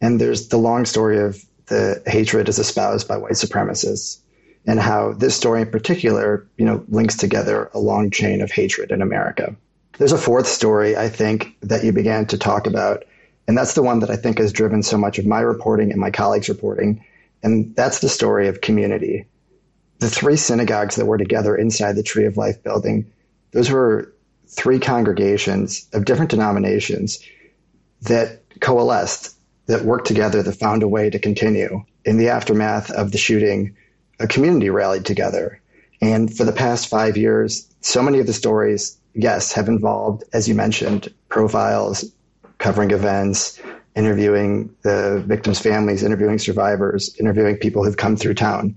and 0.00 0.20
there's 0.20 0.48
the 0.48 0.58
long 0.58 0.84
story 0.84 1.20
of 1.20 1.42
the 1.66 2.02
hatred 2.06 2.48
as 2.48 2.58
espoused 2.58 3.06
by 3.06 3.16
white 3.16 3.32
supremacists 3.32 4.18
and 4.66 4.80
how 4.80 5.12
this 5.12 5.36
story 5.36 5.62
in 5.62 5.70
particular, 5.70 6.46
you 6.58 6.64
know, 6.64 6.84
links 6.88 7.16
together 7.16 7.70
a 7.72 7.78
long 7.78 8.10
chain 8.10 8.40
of 8.40 8.50
hatred 8.50 8.90
in 8.90 9.02
America. 9.02 9.54
There's 9.98 10.12
a 10.12 10.18
fourth 10.18 10.46
story, 10.46 10.96
I 10.96 11.08
think, 11.08 11.56
that 11.60 11.84
you 11.84 11.92
began 11.92 12.26
to 12.26 12.38
talk 12.38 12.66
about, 12.66 13.04
and 13.46 13.56
that's 13.56 13.74
the 13.74 13.82
one 13.82 14.00
that 14.00 14.10
I 14.10 14.16
think 14.16 14.38
has 14.38 14.52
driven 14.52 14.82
so 14.82 14.98
much 14.98 15.18
of 15.18 15.26
my 15.26 15.40
reporting 15.40 15.92
and 15.92 16.00
my 16.00 16.10
colleagues' 16.10 16.48
reporting, 16.48 17.04
and 17.42 17.74
that's 17.76 18.00
the 18.00 18.08
story 18.08 18.48
of 18.48 18.60
community. 18.60 19.26
The 20.00 20.10
three 20.10 20.36
synagogues 20.36 20.96
that 20.96 21.06
were 21.06 21.18
together 21.18 21.54
inside 21.54 21.94
the 21.94 22.02
Tree 22.02 22.24
of 22.24 22.36
Life 22.36 22.62
building, 22.62 23.10
those 23.52 23.70
were 23.70 24.12
three 24.46 24.78
congregations 24.78 25.88
of 25.92 26.04
different 26.04 26.30
denominations 26.30 27.20
that 28.02 28.42
coalesced, 28.60 29.36
that 29.66 29.84
worked 29.84 30.06
together, 30.06 30.42
that 30.42 30.52
found 30.52 30.82
a 30.82 30.88
way 30.88 31.10
to 31.10 31.18
continue. 31.18 31.84
In 32.04 32.16
the 32.16 32.28
aftermath 32.28 32.90
of 32.90 33.12
the 33.12 33.18
shooting, 33.18 33.76
a 34.18 34.26
community 34.26 34.70
rallied 34.70 35.04
together. 35.04 35.60
And 36.00 36.34
for 36.34 36.44
the 36.44 36.52
past 36.52 36.88
five 36.88 37.16
years, 37.16 37.68
so 37.80 38.02
many 38.02 38.18
of 38.18 38.26
the 38.26 38.32
stories, 38.32 38.98
yes, 39.14 39.52
have 39.52 39.68
involved, 39.68 40.24
as 40.32 40.48
you 40.48 40.54
mentioned, 40.54 41.12
profiles, 41.28 42.04
covering 42.58 42.90
events, 42.90 43.60
interviewing 43.94 44.74
the 44.82 45.22
victims' 45.26 45.58
families, 45.58 46.02
interviewing 46.02 46.38
survivors, 46.38 47.14
interviewing 47.18 47.56
people 47.56 47.84
who've 47.84 47.96
come 47.96 48.16
through 48.16 48.34
town. 48.34 48.76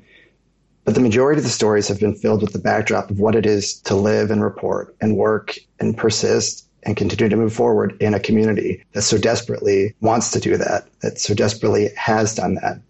But 0.86 0.96
the 0.96 1.02
majority 1.02 1.40
of 1.40 1.44
the 1.44 1.50
stories 1.50 1.88
have 1.88 2.00
been 2.00 2.16
filled 2.16 2.42
with 2.42 2.54
the 2.54 2.60
backdrop 2.60 3.10
of 3.10 3.20
what 3.20 3.36
it 3.36 3.46
is 3.46 3.80
to 3.82 3.96
live 3.96 4.32
and 4.32 4.44
report 4.44 4.96
and 5.00 5.16
work 5.16 5.58
and 5.80 5.98
persist 5.98 6.68
and 6.84 6.98
continue 6.98 7.30
to 7.30 7.38
move 7.38 7.54
forward 7.54 7.96
in 8.02 8.14
a 8.14 8.20
community 8.20 8.84
that 8.92 9.04
so 9.04 9.18
desperately 9.18 9.96
wants 10.02 10.32
to 10.32 10.40
do 10.40 10.58
that, 10.58 10.88
that 11.02 11.20
so 11.20 11.34
desperately 11.34 11.90
has 11.96 12.36
done 12.36 12.56
that. 12.56 12.82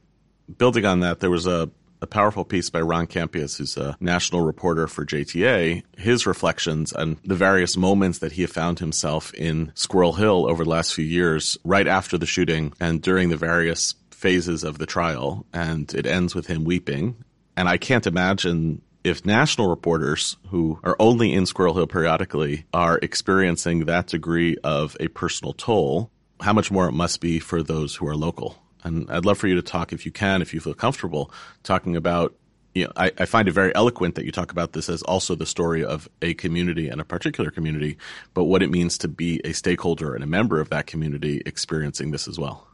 Building 0.58 0.86
on 0.86 1.02
that, 1.02 1.20
there 1.20 1.30
was 1.30 1.46
a 1.46 1.70
a 2.04 2.08
powerful 2.08 2.44
piece 2.44 2.70
by 2.70 2.82
Ron 2.82 3.08
Kampeas, 3.08 3.58
who's 3.58 3.78
a 3.78 3.96
national 4.02 4.42
reporter 4.42 4.88
for 4.88 5.06
JTA, 5.06 5.84
his 5.98 6.28
reflections 6.28 6.92
on 6.92 7.18
the 7.24 7.34
various 7.34 7.78
moments 7.78 8.20
that 8.20 8.34
he 8.34 8.46
found 8.46 8.80
himself 8.80 9.34
in 9.34 9.72
Squirrel 9.74 10.14
Hill 10.14 10.46
over 10.50 10.66
the 10.66 10.70
last 10.70 10.94
few 10.94 11.06
years, 11.06 11.58
right 11.64 11.88
after 11.88 12.18
the 12.18 12.26
shooting 12.26 12.74
and 12.78 13.02
during 13.02 13.30
the 13.30 13.38
various 13.38 13.96
phases 14.12 14.66
of 14.66 14.80
the 14.80 14.86
trial. 14.86 15.46
And 15.54 15.94
it 15.94 16.06
ends 16.06 16.36
with 16.36 16.48
him 16.48 16.66
weeping. 16.66 17.24
And 17.56 17.70
I 17.70 17.78
can't 17.78 18.08
imagine 18.08 18.82
if 19.04 19.26
national 19.26 19.70
reporters 19.70 20.38
who 20.50 20.80
are 20.84 20.96
only 21.00 21.34
in 21.34 21.46
Squirrel 21.46 21.74
Hill 21.74 21.88
periodically 21.88 22.66
are 22.74 23.00
experiencing 23.02 23.86
that 23.86 24.08
degree 24.08 24.58
of 24.64 24.96
a 25.00 25.10
personal 25.10 25.54
toll, 25.54 26.10
how 26.40 26.54
much 26.54 26.72
more 26.72 26.88
it 26.88 26.94
must 26.94 27.20
be 27.20 27.40
for 27.40 27.62
those 27.62 27.96
who 27.96 28.08
are 28.08 28.16
local. 28.16 28.58
And 28.84 29.10
I'd 29.12 29.26
love 29.26 29.38
for 29.38 29.48
you 29.48 29.56
to 29.56 29.62
talk, 29.62 29.94
if 29.94 30.06
you 30.06 30.12
can, 30.12 30.42
if 30.42 30.54
you 30.54 30.60
feel 30.60 30.74
comfortable, 30.74 31.32
talking 31.64 31.96
about. 31.96 32.36
You 32.76 32.86
know, 32.86 32.92
I, 32.96 33.12
I 33.20 33.26
find 33.26 33.48
it 33.48 33.52
very 33.52 33.74
eloquent 33.76 34.16
that 34.16 34.26
you 34.26 34.32
talk 34.32 34.52
about 34.52 34.74
this 34.74 34.90
as 34.90 35.04
also 35.04 35.36
the 35.36 35.46
story 35.46 35.86
of 35.86 36.10
a 36.24 36.34
community 36.34 36.90
and 36.90 37.00
a 37.00 37.06
particular 37.06 37.52
community, 37.52 37.98
but 38.34 38.46
what 38.46 38.64
it 38.64 38.72
means 38.72 38.98
to 39.00 39.08
be 39.08 39.40
a 39.46 39.54
stakeholder 39.54 40.16
and 40.16 40.24
a 40.24 40.28
member 40.28 40.60
of 40.60 40.72
that 40.72 40.88
community 40.88 41.44
experiencing 41.46 42.10
this 42.10 42.28
as 42.28 42.40
well. 42.40 42.68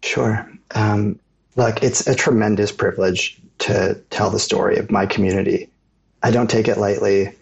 Sure. 0.00 0.48
Um, 0.76 1.18
look, 1.56 1.82
it's 1.82 2.06
a 2.06 2.14
tremendous 2.14 2.70
privilege 2.70 3.40
to 3.58 3.94
tell 4.10 4.30
the 4.30 4.38
story 4.38 4.76
of 4.76 4.90
my 4.90 5.06
community. 5.06 5.68
I 6.22 6.30
don't 6.30 6.50
take 6.50 6.68
it 6.68 6.78
lightly, 6.78 7.34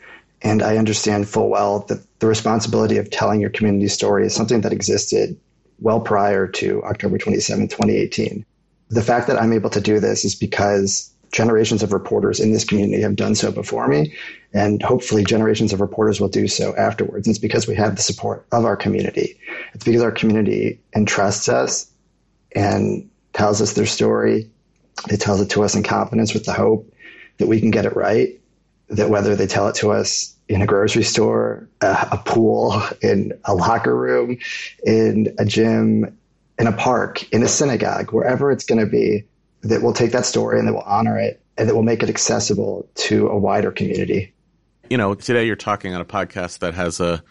and 0.42 0.62
I 0.62 0.76
understand 0.76 1.28
full 1.28 1.48
well 1.50 1.80
that 1.88 2.00
the 2.20 2.26
responsibility 2.26 2.96
of 2.98 3.10
telling 3.10 3.40
your 3.40 3.50
community 3.50 3.88
story 3.88 4.26
is 4.26 4.34
something 4.34 4.60
that 4.62 4.72
existed 4.72 5.36
well 5.80 6.00
prior 6.00 6.46
to 6.46 6.82
October 6.84 7.18
27, 7.18 7.68
2018. 7.68 8.46
The 8.90 9.02
fact 9.02 9.26
that 9.26 9.40
I'm 9.40 9.52
able 9.52 9.70
to 9.70 9.80
do 9.80 9.98
this 9.98 10.24
is 10.24 10.34
because 10.34 11.10
generations 11.32 11.82
of 11.82 11.92
reporters 11.92 12.38
in 12.38 12.52
this 12.52 12.64
community 12.64 13.02
have 13.02 13.16
done 13.16 13.34
so 13.34 13.50
before 13.50 13.88
me, 13.88 14.14
and 14.52 14.80
hopefully 14.80 15.24
generations 15.24 15.72
of 15.72 15.80
reporters 15.80 16.20
will 16.20 16.28
do 16.28 16.46
so 16.46 16.76
afterwards. 16.76 17.26
And 17.26 17.32
it's 17.34 17.40
because 17.40 17.66
we 17.66 17.74
have 17.74 17.96
the 17.96 18.02
support 18.02 18.46
of 18.52 18.64
our 18.64 18.76
community. 18.76 19.36
It's 19.72 19.84
because 19.84 20.02
our 20.02 20.12
community 20.12 20.80
entrusts 20.94 21.48
us 21.48 21.90
and 22.54 23.10
tells 23.34 23.60
us 23.60 23.74
their 23.74 23.86
story. 23.86 24.50
They 25.08 25.16
tell 25.16 25.40
it 25.40 25.50
to 25.50 25.62
us 25.62 25.74
in 25.74 25.82
confidence 25.82 26.32
with 26.32 26.44
the 26.44 26.52
hope 26.52 26.90
that 27.38 27.46
we 27.46 27.60
can 27.60 27.70
get 27.70 27.84
it 27.84 27.94
right. 27.94 28.40
That 28.88 29.10
whether 29.10 29.36
they 29.36 29.46
tell 29.46 29.68
it 29.68 29.74
to 29.76 29.90
us 29.92 30.34
in 30.48 30.62
a 30.62 30.66
grocery 30.66 31.02
store, 31.02 31.68
a, 31.80 32.08
a 32.12 32.22
pool, 32.24 32.80
in 33.02 33.32
a 33.44 33.54
locker 33.54 33.94
room, 33.94 34.38
in 34.84 35.34
a 35.38 35.44
gym, 35.44 36.16
in 36.58 36.66
a 36.66 36.72
park, 36.72 37.30
in 37.32 37.42
a 37.42 37.48
synagogue, 37.48 38.12
wherever 38.12 38.52
it's 38.52 38.64
going 38.64 38.78
to 38.78 38.86
be, 38.86 39.24
that 39.62 39.82
we'll 39.82 39.94
take 39.94 40.12
that 40.12 40.26
story 40.26 40.58
and 40.58 40.68
that 40.68 40.72
we'll 40.72 40.82
honor 40.82 41.18
it 41.18 41.42
and 41.56 41.68
that 41.68 41.74
we'll 41.74 41.82
make 41.82 42.02
it 42.02 42.08
accessible 42.08 42.88
to 42.94 43.28
a 43.28 43.38
wider 43.38 43.72
community. 43.72 44.32
You 44.90 44.98
know, 44.98 45.14
today 45.14 45.46
you're 45.46 45.56
talking 45.56 45.94
on 45.94 46.00
a 46.00 46.04
podcast 46.04 46.58
that 46.58 46.74
has 46.74 47.00
a 47.00 47.22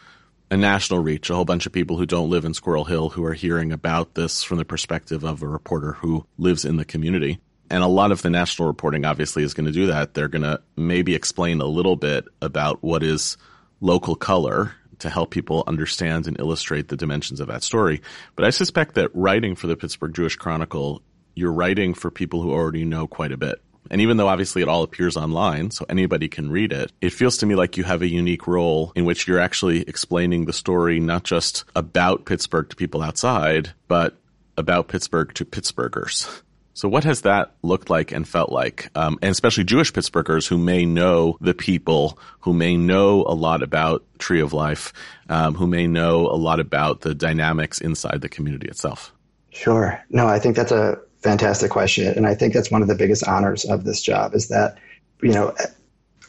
a 0.54 0.58
national 0.58 1.00
reach, 1.00 1.32
a 1.32 1.36
whole 1.36 1.46
bunch 1.46 1.66
of 1.66 1.72
people 1.72 1.98
who 1.98 2.06
don't 2.06 2.30
live 2.30 2.46
in 2.46 2.54
Squirrel 2.54 2.84
Hill 2.84 3.10
who 3.10 3.26
are 3.26 3.34
hearing 3.34 3.72
about 3.72 4.14
this 4.14 4.44
from 4.44 4.60
the 4.60 4.66
perspective 4.66 5.24
of 5.24 5.42
a 5.42 5.48
reporter 5.48 5.94
who 5.94 6.28
lives 6.38 6.64
in 6.64 6.78
the 6.78 6.86
community. 6.86 7.40
And 7.72 7.84
a 7.84 7.88
lot 7.88 8.12
of 8.12 8.22
the 8.22 8.30
national 8.30 8.68
reporting 8.68 9.04
obviously 9.04 9.42
is 9.42 9.56
going 9.56 9.66
to 9.66 9.72
do 9.72 9.88
that. 9.88 10.14
They're 10.14 10.28
going 10.28 10.44
to 10.44 10.62
maybe 10.78 11.16
explain 11.16 11.60
a 11.60 11.66
little 11.66 11.96
bit 11.96 12.26
about 12.40 12.84
what 12.84 13.02
is 13.02 13.36
local 13.82 14.16
color 14.16 14.74
to 15.00 15.10
help 15.10 15.32
people 15.32 15.64
understand 15.66 16.28
and 16.28 16.40
illustrate 16.40 16.88
the 16.88 16.98
dimensions 16.98 17.40
of 17.40 17.48
that 17.48 17.64
story. 17.64 18.04
But 18.36 18.46
I 18.46 18.52
suspect 18.52 18.94
that 18.94 19.10
writing 19.16 19.56
for 19.56 19.66
the 19.66 19.76
Pittsburgh 19.76 20.14
Jewish 20.14 20.36
Chronicle, 20.36 21.02
you're 21.34 21.52
writing 21.52 21.96
for 21.96 22.12
people 22.12 22.44
who 22.44 22.52
already 22.52 22.86
know 22.86 23.08
quite 23.08 23.32
a 23.32 23.38
bit. 23.38 23.60
And 23.92 24.02
even 24.02 24.18
though 24.18 24.28
obviously 24.28 24.62
it 24.62 24.68
all 24.68 24.84
appears 24.84 25.18
online, 25.18 25.72
so 25.72 25.86
anybody 25.90 26.28
can 26.30 26.50
read 26.50 26.72
it, 26.72 26.92
it 27.02 27.12
feels 27.12 27.38
to 27.38 27.46
me 27.46 27.56
like 27.56 27.78
you 27.78 27.84
have 27.84 28.02
a 28.02 28.08
unique 28.08 28.48
role 28.48 28.92
in 28.96 29.06
which 29.06 29.28
you're 29.28 29.40
actually 29.40 29.82
explaining 29.82 30.46
the 30.46 30.54
story 30.54 31.00
not 31.00 31.24
just 31.24 31.66
about 31.76 32.26
Pittsburgh 32.26 32.70
to 32.70 32.76
people 32.76 33.02
outside, 33.02 33.72
but 33.88 34.16
about 34.58 34.88
Pittsburgh 34.88 35.34
to 35.36 35.46
Pittsburghers. 35.46 36.42
So, 36.76 36.90
what 36.90 37.04
has 37.04 37.22
that 37.22 37.54
looked 37.62 37.92
like 37.92 38.12
and 38.12 38.28
felt 38.28 38.52
like? 38.52 38.90
Um, 38.96 39.20
and 39.22 39.30
especially 39.30 39.64
Jewish 39.64 39.94
Pittsburghers 39.94 40.48
who 40.48 40.58
may 40.58 40.86
know 40.86 41.38
the 41.40 41.54
people, 41.54 42.18
who 42.40 42.54
may 42.54 42.76
know 42.76 43.24
a 43.28 43.36
lot 43.36 43.62
about 43.62 44.04
Tree 44.18 44.42
of 44.42 44.54
Life, 44.54 44.92
um, 45.30 45.54
who 45.54 45.68
may 45.68 45.86
know 45.86 46.28
a 46.28 46.36
lot 46.36 46.60
about 46.60 47.02
the 47.02 47.14
dynamics 47.14 47.80
inside 47.80 48.22
the 48.22 48.30
community 48.30 48.68
itself. 48.68 49.14
Sure. 49.52 50.04
No, 50.10 50.28
I 50.28 50.40
think 50.40 50.56
that's 50.56 50.72
a 50.72 50.98
fantastic 51.24 51.72
question. 51.72 52.14
And 52.16 52.28
I 52.28 52.36
think 52.36 52.54
that's 52.54 52.70
one 52.70 52.82
of 52.82 52.88
the 52.88 52.96
biggest 52.96 53.26
honors 53.26 53.66
of 53.66 53.84
this 53.86 54.02
job 54.02 54.36
is 54.36 54.50
that, 54.50 54.78
you 55.22 55.32
know, 55.32 55.56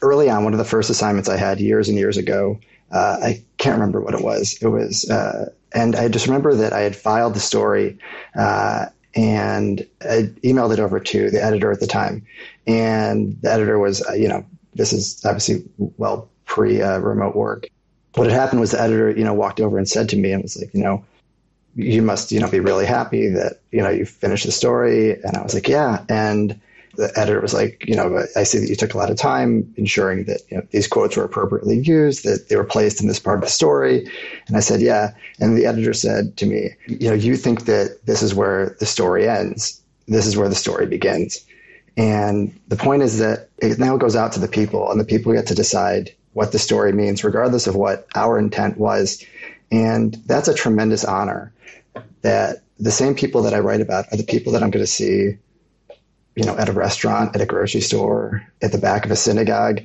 early 0.01 0.29
on, 0.29 0.43
one 0.43 0.53
of 0.53 0.59
the 0.59 0.65
first 0.65 0.89
assignments 0.89 1.29
I 1.29 1.37
had 1.37 1.59
years 1.59 1.89
and 1.89 1.97
years 1.97 2.17
ago, 2.17 2.59
uh, 2.91 3.17
I 3.21 3.43
can't 3.57 3.75
remember 3.79 4.01
what 4.01 4.13
it 4.13 4.21
was. 4.21 4.57
It 4.61 4.67
was, 4.67 5.09
uh, 5.09 5.49
and 5.73 5.95
I 5.95 6.07
just 6.07 6.27
remember 6.27 6.55
that 6.55 6.73
I 6.73 6.81
had 6.81 6.95
filed 6.95 7.33
the 7.33 7.39
story 7.39 7.97
uh, 8.37 8.85
and 9.13 9.85
I 10.01 10.29
emailed 10.43 10.73
it 10.73 10.79
over 10.79 10.99
to 10.99 11.29
the 11.29 11.43
editor 11.43 11.71
at 11.71 11.79
the 11.79 11.87
time. 11.87 12.25
And 12.67 13.37
the 13.41 13.51
editor 13.51 13.77
was, 13.79 14.05
uh, 14.07 14.13
you 14.13 14.27
know, 14.27 14.45
this 14.73 14.93
is 14.93 15.23
obviously 15.25 15.63
well 15.77 16.29
pre 16.45 16.81
uh, 16.81 16.99
remote 16.99 17.35
work. 17.35 17.67
What 18.15 18.27
had 18.29 18.39
happened 18.39 18.61
was 18.61 18.71
the 18.71 18.81
editor, 18.81 19.09
you 19.09 19.23
know, 19.23 19.33
walked 19.33 19.59
over 19.59 19.77
and 19.77 19.87
said 19.87 20.09
to 20.09 20.17
me 20.17 20.31
and 20.31 20.43
was 20.43 20.57
like, 20.57 20.73
you 20.73 20.83
know, 20.83 21.03
you 21.75 22.01
must, 22.01 22.31
you 22.31 22.39
know, 22.39 22.49
be 22.49 22.59
really 22.59 22.85
happy 22.85 23.27
that, 23.29 23.59
you 23.71 23.81
know, 23.81 23.89
you 23.89 24.05
finished 24.05 24.45
the 24.45 24.51
story. 24.51 25.21
And 25.21 25.35
I 25.35 25.41
was 25.41 25.53
like, 25.53 25.67
yeah. 25.67 26.05
And 26.09 26.59
the 26.95 27.11
editor 27.19 27.41
was 27.41 27.53
like, 27.53 27.85
you 27.85 27.95
know, 27.95 28.25
I 28.35 28.43
see 28.43 28.59
that 28.59 28.69
you 28.69 28.75
took 28.75 28.93
a 28.93 28.97
lot 28.97 29.09
of 29.09 29.17
time 29.17 29.73
ensuring 29.75 30.25
that 30.25 30.41
you 30.49 30.57
know, 30.57 30.63
these 30.71 30.87
quotes 30.87 31.17
were 31.17 31.25
appropriately 31.25 31.79
used, 31.79 32.23
that 32.23 32.47
they 32.47 32.55
were 32.55 32.63
placed 32.63 33.01
in 33.01 33.07
this 33.07 33.19
part 33.19 33.39
of 33.39 33.43
the 33.43 33.49
story. 33.49 34.09
And 34.47 34.55
I 34.55 34.61
said, 34.61 34.81
yeah. 34.81 35.13
And 35.39 35.57
the 35.57 35.65
editor 35.65 35.93
said 35.93 36.37
to 36.37 36.45
me, 36.45 36.71
you 36.87 37.09
know, 37.09 37.15
you 37.15 37.35
think 37.35 37.65
that 37.65 38.05
this 38.05 38.21
is 38.21 38.33
where 38.33 38.77
the 38.79 38.85
story 38.85 39.27
ends. 39.27 39.81
This 40.07 40.25
is 40.25 40.37
where 40.37 40.49
the 40.49 40.55
story 40.55 40.85
begins. 40.85 41.45
And 41.97 42.57
the 42.67 42.75
point 42.75 43.03
is 43.03 43.19
that 43.19 43.49
it 43.57 43.79
now 43.79 43.97
goes 43.97 44.15
out 44.15 44.31
to 44.33 44.39
the 44.39 44.47
people 44.47 44.91
and 44.91 44.99
the 44.99 45.05
people 45.05 45.33
get 45.33 45.47
to 45.47 45.55
decide 45.55 46.13
what 46.33 46.51
the 46.51 46.59
story 46.59 46.91
means, 46.91 47.23
regardless 47.23 47.65
of 47.65 47.75
what 47.75 48.07
our 48.15 48.37
intent 48.37 48.77
was. 48.77 49.23
And 49.75 50.13
that's 50.25 50.47
a 50.47 50.53
tremendous 50.53 51.03
honor 51.03 51.53
that 52.21 52.63
the 52.79 52.91
same 52.91 53.15
people 53.15 53.43
that 53.43 53.53
I 53.53 53.59
write 53.59 53.81
about 53.81 54.05
are 54.11 54.17
the 54.17 54.23
people 54.23 54.53
that 54.53 54.63
I'm 54.63 54.71
going 54.71 54.83
to 54.83 54.91
see 54.91 55.37
you 56.35 56.43
know, 56.43 56.57
at 56.57 56.69
a 56.69 56.73
restaurant, 56.73 57.35
at 57.35 57.41
a 57.41 57.45
grocery 57.45 57.81
store, 57.81 58.45
at 58.61 58.71
the 58.71 58.77
back 58.77 59.05
of 59.05 59.11
a 59.11 59.15
synagogue. 59.15 59.81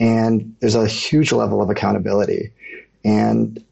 And 0.00 0.54
there's 0.60 0.74
a 0.74 0.86
huge 0.86 1.32
level 1.32 1.62
of 1.62 1.70
accountability. 1.70 2.50
And 3.04 3.64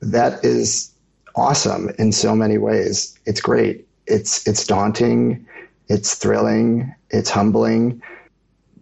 that 0.00 0.44
is 0.44 0.92
awesome 1.34 1.90
in 1.98 2.12
so 2.12 2.36
many 2.36 2.56
ways. 2.56 3.18
It's 3.26 3.40
great. 3.40 3.86
It's, 4.06 4.46
it's 4.46 4.66
daunting. 4.66 5.46
It's 5.88 6.14
thrilling. 6.14 6.94
It's 7.10 7.30
humbling. 7.30 8.00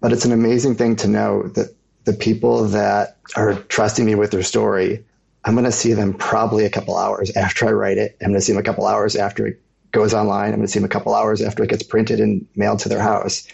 But 0.01 0.13
it's 0.13 0.27
an 0.27 0.33
amazing 0.33 0.77
thing 0.77 0.97
to 0.97 1.09
know 1.09 1.49
that 1.49 1.75
the 2.05 2.13
people 2.13 2.65
that 2.69 3.17
are 3.35 3.55
trusting 3.55 4.05
me 4.05 4.15
with 4.15 4.31
their 4.31 4.43
story, 4.43 5.05
I'm 5.49 5.55
going 5.55 5.65
to 5.65 5.73
see 5.73 5.95
them 5.95 6.13
probably 6.13 6.67
a 6.67 6.71
couple 6.71 6.99
hours 6.99 7.35
after 7.35 7.67
I 7.67 7.73
write 7.73 7.97
it. 7.97 8.19
I'm 8.21 8.29
going 8.29 8.39
to 8.39 8.41
see 8.43 8.53
them 8.53 8.61
a 8.61 8.63
couple 8.63 8.87
hours 8.87 9.17
after 9.17 9.47
it 9.47 9.63
goes 9.93 10.13
online. 10.13 10.51
I'm 10.51 10.57
going 10.57 10.67
to 10.67 10.69
see 10.69 10.79
them 10.79 10.85
a 10.85 10.91
couple 10.91 11.15
hours 11.15 11.41
after 11.41 11.65
it 11.65 11.71
gets 11.71 11.83
printed 11.83 12.21
and 12.21 12.47
mailed 12.55 12.81
to 12.81 12.91
their 12.91 13.01
house. 13.01 13.49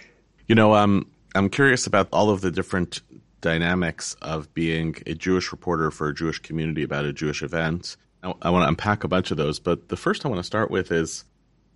You 0.48 0.56
know, 0.56 0.74
um, 0.74 1.08
I'm 1.36 1.48
curious 1.48 1.86
about 1.86 2.08
all 2.12 2.30
of 2.30 2.40
the 2.40 2.50
different 2.50 3.00
dynamics 3.42 4.14
of 4.22 4.52
being 4.54 4.96
a 5.06 5.14
Jewish 5.14 5.52
reporter 5.52 5.92
for 5.92 6.08
a 6.08 6.14
Jewish 6.14 6.40
community 6.40 6.82
about 6.82 7.04
a 7.04 7.12
Jewish 7.12 7.44
event. 7.44 7.96
I, 8.24 8.34
I 8.42 8.50
want 8.50 8.64
to 8.64 8.68
unpack 8.68 9.04
a 9.04 9.08
bunch 9.08 9.30
of 9.30 9.36
those, 9.36 9.60
but 9.60 9.88
the 9.88 9.96
first 9.96 10.26
I 10.26 10.28
want 10.28 10.40
to 10.40 10.44
start 10.44 10.72
with 10.72 10.90
is, 10.90 11.22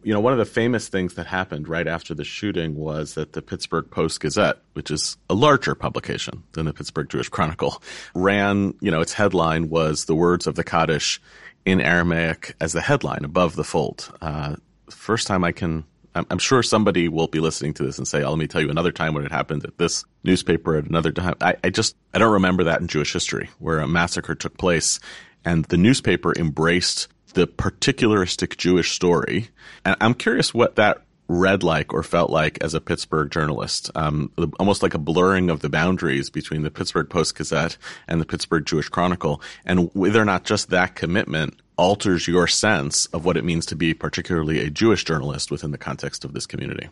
you 0.03 0.13
know, 0.15 0.21
one 0.21 0.33
of 0.33 0.39
the 0.39 0.45
famous 0.45 0.89
things 0.89 1.15
that 1.15 1.27
happened 1.27 1.69
right 1.69 1.87
after 1.87 2.15
the 2.15 2.25
shooting 2.25 2.77
was 2.77 3.15
that 3.15 3.33
the 3.33 3.43
Pittsburgh 3.43 3.91
Post 3.91 4.21
Gazette, 4.21 4.59
which 4.75 4.91
is 4.91 5.17
a 5.29 5.35
larger 5.35 5.75
publication 5.75 6.45
than 6.53 6.67
the 6.67 6.73
Pittsburgh 6.73 7.09
Jewish 7.09 7.29
Chronicle, 7.29 7.83
ran, 8.15 8.75
you 8.81 8.91
know, 8.91 9.01
its 9.01 9.13
headline 9.13 9.69
was 9.69 10.05
the 10.05 10.15
words 10.15 10.47
of 10.47 10.55
the 10.55 10.65
Kaddish 10.65 11.21
in 11.65 11.81
Aramaic 11.81 12.55
as 12.61 12.73
the 12.73 12.81
headline 12.81 13.25
above 13.25 13.57
the 13.57 13.65
fold. 13.65 14.11
Uh, 14.21 14.57
first 14.89 15.27
time 15.27 15.43
I 15.43 15.53
can, 15.53 15.85
I'm, 16.15 16.27
I'm, 16.31 16.39
sure 16.39 16.63
somebody 16.63 17.09
will 17.09 17.27
be 17.27 17.41
listening 17.41 17.75
to 17.75 17.83
this 17.83 17.99
and 17.99 18.07
say, 18.07 18.23
oh, 18.23 18.31
let 18.31 18.39
me 18.39 18.47
tell 18.47 18.63
you 18.63 18.71
another 18.71 18.93
time 18.93 19.15
when 19.15 19.27
it 19.27 19.33
happened 19.33 19.65
at 19.65 19.79
this 19.79 20.05
newspaper 20.23 20.77
at 20.77 20.85
another 20.85 21.13
time. 21.13 21.35
I, 21.41 21.57
I 21.65 21.71
just, 21.71 21.97
I 22.15 22.19
don't 22.19 22.33
remember 22.33 22.65
that 22.65 22.81
in 22.81 22.87
Jewish 22.87 23.13
history 23.13 23.51
where 23.59 23.81
a 23.81 23.89
massacre 23.89 24.35
took 24.35 24.57
place 24.57 25.01
and 25.45 25.65
the 25.67 25.77
newspaper 25.77 26.33
embraced 26.37 27.09
the 27.35 27.47
particularistic 27.47 28.57
Jewish 28.57 28.93
story. 28.93 29.49
And 29.85 29.97
I'm 30.01 30.15
curious 30.15 30.53
what 30.55 30.77
that 30.77 31.03
read 31.29 31.63
like 31.63 31.93
or 31.93 32.03
felt 32.03 32.31
like 32.31 32.59
as 32.63 32.73
a 32.73 32.81
Pittsburgh 32.81 33.31
journalist, 33.31 33.91
um, 33.95 34.33
almost 34.59 34.83
like 34.83 34.95
a 34.95 34.99
blurring 34.99 35.51
of 35.51 35.61
the 35.61 35.69
boundaries 35.69 36.31
between 36.31 36.63
the 36.63 36.71
Pittsburgh 36.71 37.11
Post 37.11 37.37
Gazette 37.37 37.77
and 38.07 38.21
the 38.21 38.25
Pittsburgh 38.25 38.65
Jewish 38.65 38.89
Chronicle, 38.89 39.43
and 39.67 39.91
whether 39.93 40.21
or 40.21 40.25
not 40.25 40.45
just 40.45 40.71
that 40.71 40.95
commitment 40.95 41.61
alters 41.77 42.27
your 42.27 42.47
sense 42.47 43.07
of 43.07 43.25
what 43.25 43.37
it 43.37 43.45
means 43.45 43.67
to 43.67 43.77
be 43.77 43.95
particularly 43.95 44.61
a 44.61 44.71
Jewish 44.71 45.05
journalist 45.05 45.51
within 45.51 45.71
the 45.71 45.79
context 45.79 46.25
of 46.25 46.33
this 46.33 46.47
community. 46.47 46.89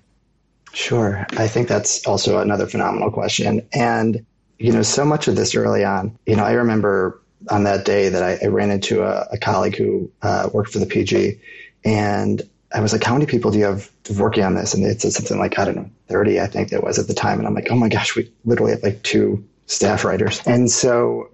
Sure. 0.72 1.26
I 1.38 1.48
think 1.48 1.68
that's 1.68 2.06
also 2.06 2.38
another 2.38 2.66
phenomenal 2.66 3.10
question. 3.10 3.66
And, 3.72 4.26
you 4.58 4.72
know, 4.72 4.82
so 4.82 5.04
much 5.06 5.28
of 5.28 5.34
this 5.34 5.54
early 5.54 5.82
on, 5.82 6.18
you 6.26 6.36
know, 6.36 6.44
I 6.44 6.52
remember 6.52 7.22
on 7.50 7.64
that 7.64 7.84
day 7.84 8.08
that 8.08 8.22
I, 8.22 8.38
I 8.44 8.48
ran 8.48 8.70
into 8.70 9.02
a, 9.02 9.26
a 9.32 9.38
colleague 9.38 9.76
who 9.76 10.10
uh, 10.22 10.48
worked 10.52 10.72
for 10.72 10.78
the 10.78 10.86
PG 10.86 11.40
and 11.84 12.42
I 12.74 12.80
was 12.80 12.92
like, 12.92 13.04
how 13.04 13.12
many 13.12 13.26
people 13.26 13.50
do 13.50 13.58
you 13.58 13.64
have 13.64 13.90
working 14.18 14.42
on 14.42 14.54
this? 14.54 14.74
And 14.74 14.84
it 14.84 15.00
said 15.00 15.12
something 15.12 15.38
like, 15.38 15.58
I 15.58 15.64
don't 15.64 15.76
know, 15.76 15.90
30, 16.08 16.40
I 16.40 16.46
think 16.46 16.72
it 16.72 16.82
was 16.82 16.98
at 16.98 17.06
the 17.06 17.14
time. 17.14 17.38
And 17.38 17.46
I'm 17.46 17.54
like, 17.54 17.68
oh 17.70 17.76
my 17.76 17.88
gosh, 17.88 18.16
we 18.16 18.30
literally 18.44 18.72
have 18.72 18.82
like 18.82 19.02
two 19.02 19.44
staff 19.66 20.04
writers. 20.04 20.40
And 20.46 20.70
so 20.70 21.30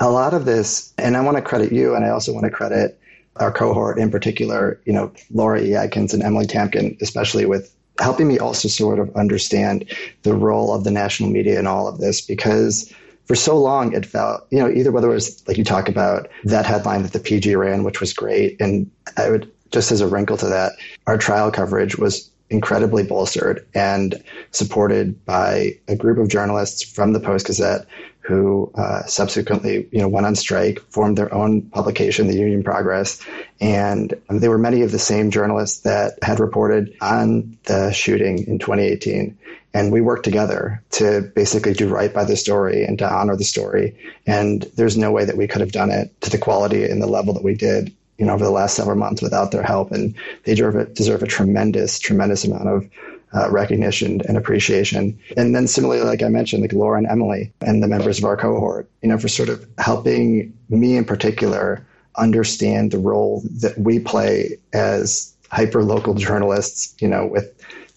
a 0.00 0.10
lot 0.10 0.34
of 0.34 0.44
this, 0.44 0.92
and 0.98 1.16
I 1.16 1.20
want 1.20 1.36
to 1.36 1.42
credit 1.42 1.72
you, 1.72 1.94
and 1.94 2.04
I 2.04 2.10
also 2.10 2.32
want 2.32 2.44
to 2.44 2.50
credit 2.50 2.98
our 3.36 3.52
cohort 3.52 3.98
in 3.98 4.10
particular, 4.10 4.80
you 4.84 4.92
know, 4.92 5.12
Laura 5.30 5.62
E. 5.62 5.74
Adkins 5.74 6.12
and 6.12 6.22
Emily 6.22 6.46
Tamkin, 6.46 6.96
especially 7.00 7.46
with 7.46 7.74
helping 7.98 8.28
me 8.28 8.38
also 8.38 8.68
sort 8.68 8.98
of 8.98 9.14
understand 9.16 9.90
the 10.22 10.34
role 10.34 10.74
of 10.74 10.84
the 10.84 10.90
national 10.90 11.30
media 11.30 11.58
in 11.58 11.66
all 11.66 11.86
of 11.86 11.98
this 11.98 12.20
because 12.20 12.92
for 13.32 13.36
so 13.36 13.56
long 13.58 13.94
it 13.94 14.04
felt, 14.04 14.46
you 14.50 14.58
know, 14.58 14.68
either 14.68 14.92
whether 14.92 15.10
it 15.10 15.14
was 15.14 15.42
like 15.48 15.56
you 15.56 15.64
talk 15.64 15.88
about 15.88 16.28
that 16.44 16.66
headline 16.66 17.02
that 17.02 17.14
the 17.14 17.18
PG 17.18 17.56
ran, 17.56 17.82
which 17.82 17.98
was 17.98 18.12
great, 18.12 18.60
and 18.60 18.90
I 19.16 19.30
would 19.30 19.50
just 19.70 19.90
as 19.90 20.02
a 20.02 20.06
wrinkle 20.06 20.36
to 20.36 20.48
that, 20.48 20.72
our 21.06 21.16
trial 21.16 21.50
coverage 21.50 21.96
was 21.96 22.30
incredibly 22.52 23.02
bolstered 23.02 23.66
and 23.74 24.22
supported 24.50 25.24
by 25.24 25.78
a 25.88 25.96
group 25.96 26.18
of 26.18 26.28
journalists 26.28 26.82
from 26.82 27.12
the 27.12 27.20
Post 27.20 27.46
Gazette 27.46 27.86
who 28.20 28.70
uh, 28.76 29.04
subsequently, 29.06 29.88
you 29.90 29.98
know, 29.98 30.06
went 30.06 30.26
on 30.26 30.36
strike, 30.36 30.78
formed 30.90 31.18
their 31.18 31.32
own 31.34 31.62
publication, 31.62 32.28
the 32.28 32.36
Union 32.36 32.62
Progress, 32.62 33.20
and 33.60 34.14
they 34.30 34.48
were 34.48 34.58
many 34.58 34.82
of 34.82 34.92
the 34.92 34.98
same 34.98 35.32
journalists 35.32 35.80
that 35.80 36.18
had 36.22 36.38
reported 36.38 36.94
on 37.00 37.58
the 37.64 37.90
shooting 37.90 38.46
in 38.46 38.60
2018. 38.60 39.36
And 39.74 39.90
we 39.90 40.00
worked 40.02 40.24
together 40.24 40.82
to 40.92 41.22
basically 41.34 41.72
do 41.72 41.88
right 41.88 42.12
by 42.12 42.24
the 42.24 42.36
story 42.36 42.84
and 42.84 42.98
to 42.98 43.10
honor 43.10 43.36
the 43.36 43.42
story. 43.42 43.96
And 44.26 44.62
there's 44.76 44.98
no 44.98 45.10
way 45.10 45.24
that 45.24 45.36
we 45.36 45.48
could 45.48 45.62
have 45.62 45.72
done 45.72 45.90
it 45.90 46.20
to 46.20 46.30
the 46.30 46.38
quality 46.38 46.84
and 46.84 47.02
the 47.02 47.06
level 47.06 47.34
that 47.34 47.42
we 47.42 47.54
did 47.54 47.92
you 48.22 48.26
know, 48.26 48.34
over 48.34 48.44
the 48.44 48.52
last 48.52 48.76
several 48.76 48.94
months 48.94 49.20
without 49.20 49.50
their 49.50 49.64
help. 49.64 49.90
And 49.90 50.14
they 50.44 50.54
deserve 50.54 50.76
a, 50.76 50.84
deserve 50.84 51.24
a 51.24 51.26
tremendous, 51.26 51.98
tremendous 51.98 52.44
amount 52.44 52.68
of 52.68 52.88
uh, 53.34 53.50
recognition 53.50 54.20
and 54.28 54.36
appreciation. 54.36 55.18
And 55.36 55.56
then 55.56 55.66
similarly, 55.66 56.04
like 56.04 56.22
I 56.22 56.28
mentioned, 56.28 56.62
like 56.62 56.72
Laura 56.72 56.98
and 56.98 57.08
Emily 57.08 57.52
and 57.62 57.82
the 57.82 57.88
members 57.88 58.18
of 58.18 58.24
our 58.24 58.36
cohort, 58.36 58.88
you 59.02 59.08
know, 59.08 59.18
for 59.18 59.26
sort 59.26 59.48
of 59.48 59.66
helping 59.78 60.56
me 60.68 60.96
in 60.96 61.04
particular 61.04 61.84
understand 62.14 62.92
the 62.92 62.98
role 62.98 63.42
that 63.60 63.76
we 63.76 63.98
play 63.98 64.56
as 64.72 65.34
hyper 65.50 65.82
local 65.82 66.14
journalists, 66.14 66.94
you 67.02 67.08
know, 67.08 67.26
with 67.26 67.52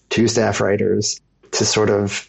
two 0.08 0.26
staff 0.26 0.60
writers 0.60 1.20
to 1.52 1.64
sort 1.64 1.88
of, 1.88 2.28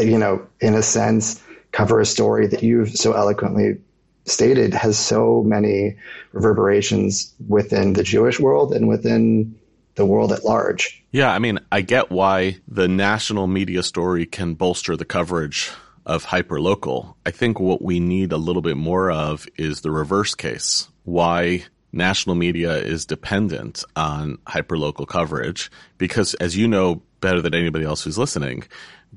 you 0.00 0.18
know, 0.18 0.44
in 0.60 0.74
a 0.74 0.82
sense, 0.82 1.40
cover 1.70 2.00
a 2.00 2.06
story 2.06 2.48
that 2.48 2.64
you've 2.64 2.90
so 2.90 3.12
eloquently 3.12 3.78
stated 4.24 4.74
has 4.74 4.98
so 4.98 5.42
many 5.42 5.96
reverberations 6.32 7.34
within 7.48 7.94
the 7.94 8.02
Jewish 8.02 8.38
world 8.38 8.72
and 8.72 8.88
within 8.88 9.54
the 9.94 10.06
world 10.06 10.32
at 10.32 10.44
large. 10.44 11.02
Yeah, 11.10 11.32
I 11.32 11.38
mean, 11.38 11.58
I 11.72 11.80
get 11.80 12.10
why 12.10 12.58
the 12.68 12.88
national 12.88 13.46
media 13.46 13.82
story 13.82 14.26
can 14.26 14.54
bolster 14.54 14.96
the 14.96 15.04
coverage 15.04 15.70
of 16.06 16.24
hyperlocal. 16.24 17.14
I 17.26 17.30
think 17.30 17.60
what 17.60 17.82
we 17.82 18.00
need 18.00 18.32
a 18.32 18.36
little 18.36 18.62
bit 18.62 18.76
more 18.76 19.10
of 19.10 19.46
is 19.56 19.80
the 19.80 19.90
reverse 19.90 20.34
case. 20.34 20.88
Why 21.04 21.64
national 21.92 22.36
media 22.36 22.76
is 22.76 23.04
dependent 23.04 23.84
on 23.96 24.38
hyperlocal 24.46 25.06
coverage 25.08 25.70
because 25.98 26.34
as 26.34 26.56
you 26.56 26.68
know 26.68 27.02
better 27.20 27.42
than 27.42 27.54
anybody 27.54 27.84
else 27.84 28.02
who's 28.02 28.18
listening, 28.18 28.64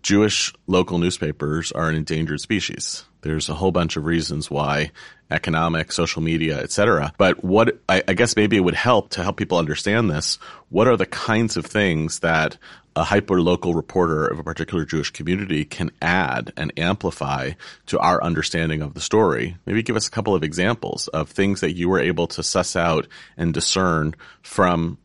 Jewish 0.01 0.53
local 0.67 0.97
newspapers 0.97 1.71
are 1.71 1.89
an 1.89 1.95
endangered 1.95 2.41
species. 2.41 3.05
There's 3.21 3.47
a 3.47 3.53
whole 3.53 3.71
bunch 3.71 3.95
of 3.95 4.05
reasons 4.05 4.51
why 4.51 4.91
economic, 5.31 5.91
social 5.91 6.21
media, 6.21 6.59
etc. 6.59 7.13
But 7.17 7.43
what 7.43 7.79
I, 7.89 8.03
I, 8.07 8.13
guess 8.13 8.35
maybe 8.35 8.57
it 8.57 8.61
would 8.61 8.75
help 8.75 9.09
to 9.11 9.23
help 9.23 9.37
people 9.37 9.57
understand 9.57 10.09
this. 10.09 10.37
What 10.69 10.87
are 10.87 10.97
the 10.97 11.05
kinds 11.05 11.57
of 11.57 11.65
things 11.65 12.19
that 12.19 12.57
a 12.95 13.03
hyper 13.03 13.41
local 13.41 13.73
reporter 13.73 14.27
of 14.27 14.37
a 14.37 14.43
particular 14.43 14.85
Jewish 14.85 15.09
community 15.09 15.65
can 15.65 15.89
add 16.01 16.53
and 16.55 16.71
amplify 16.77 17.51
to 17.87 17.99
our 17.99 18.21
understanding 18.23 18.81
of 18.81 18.93
the 18.93 19.01
story? 19.01 19.57
Maybe 19.65 19.83
give 19.83 19.95
us 19.95 20.07
a 20.07 20.11
couple 20.11 20.35
of 20.35 20.43
examples 20.43 21.07
of 21.07 21.29
things 21.29 21.61
that 21.61 21.75
you 21.75 21.89
were 21.89 21.99
able 21.99 22.27
to 22.27 22.43
suss 22.43 22.75
out 22.75 23.07
and 23.37 23.53
discern 23.53 24.15
from 24.41 24.97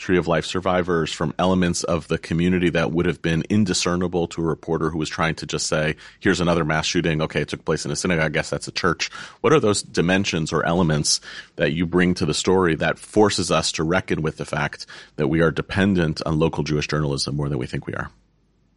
Tree 0.00 0.18
of 0.18 0.26
Life 0.26 0.46
survivors, 0.46 1.12
from 1.12 1.34
elements 1.38 1.84
of 1.84 2.08
the 2.08 2.18
community 2.18 2.70
that 2.70 2.90
would 2.90 3.06
have 3.06 3.22
been 3.22 3.44
indiscernible 3.48 4.26
to 4.28 4.40
a 4.40 4.44
reporter 4.44 4.90
who 4.90 4.98
was 4.98 5.08
trying 5.08 5.34
to 5.36 5.46
just 5.46 5.66
say, 5.66 5.94
here's 6.18 6.40
another 6.40 6.64
mass 6.64 6.86
shooting. 6.86 7.22
Okay, 7.22 7.42
it 7.42 7.48
took 7.48 7.64
place 7.64 7.84
in 7.84 7.90
a 7.90 7.96
synagogue. 7.96 8.24
I 8.24 8.28
guess 8.30 8.50
that's 8.50 8.66
a 8.66 8.72
church. 8.72 9.10
What 9.42 9.52
are 9.52 9.60
those 9.60 9.82
dimensions 9.82 10.52
or 10.52 10.64
elements 10.64 11.20
that 11.56 11.72
you 11.72 11.86
bring 11.86 12.14
to 12.14 12.26
the 12.26 12.34
story 12.34 12.74
that 12.76 12.98
forces 12.98 13.50
us 13.50 13.70
to 13.72 13.84
reckon 13.84 14.22
with 14.22 14.38
the 14.38 14.44
fact 14.44 14.86
that 15.16 15.28
we 15.28 15.42
are 15.42 15.50
dependent 15.50 16.22
on 16.24 16.38
local 16.38 16.64
Jewish 16.64 16.88
journalism 16.88 17.36
more 17.36 17.48
than 17.48 17.58
we 17.58 17.66
think 17.66 17.86
we 17.86 17.94
are? 17.94 18.10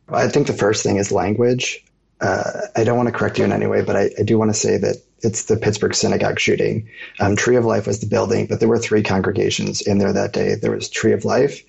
I 0.10 0.28
think 0.28 0.48
the 0.48 0.54
first 0.54 0.84
thing 0.84 0.98
is 0.98 1.12
language. 1.12 1.84
Uh, 2.24 2.68
I 2.78 2.86
don't 2.86 2.96
want 2.96 3.08
to 3.08 3.14
correct 3.14 3.38
you 3.38 3.44
in 3.44 3.52
any 3.52 3.68
way, 3.68 3.82
but 3.82 3.98
I, 3.98 4.10
I 4.18 4.24
do 4.24 4.40
want 4.40 4.50
to 4.50 4.58
say 4.58 4.78
that 4.78 4.96
it's 5.24 5.46
the 5.46 5.58
Pittsburgh 5.58 5.94
synagogue 5.94 6.40
shooting. 6.40 6.88
Um, 7.20 7.36
Tree 7.36 7.58
of 7.58 7.66
Life 7.66 7.86
was 7.86 8.00
the 8.00 8.06
building, 8.08 8.46
but 8.48 8.62
there 8.62 8.70
were 8.70 8.80
three 8.80 9.04
congregations 9.04 9.82
in 9.82 9.98
there 9.98 10.14
that 10.14 10.32
day. 10.32 10.56
There 10.56 10.72
was 10.72 10.90
Tree 10.90 11.12
of 11.12 11.26
Life, 11.26 11.62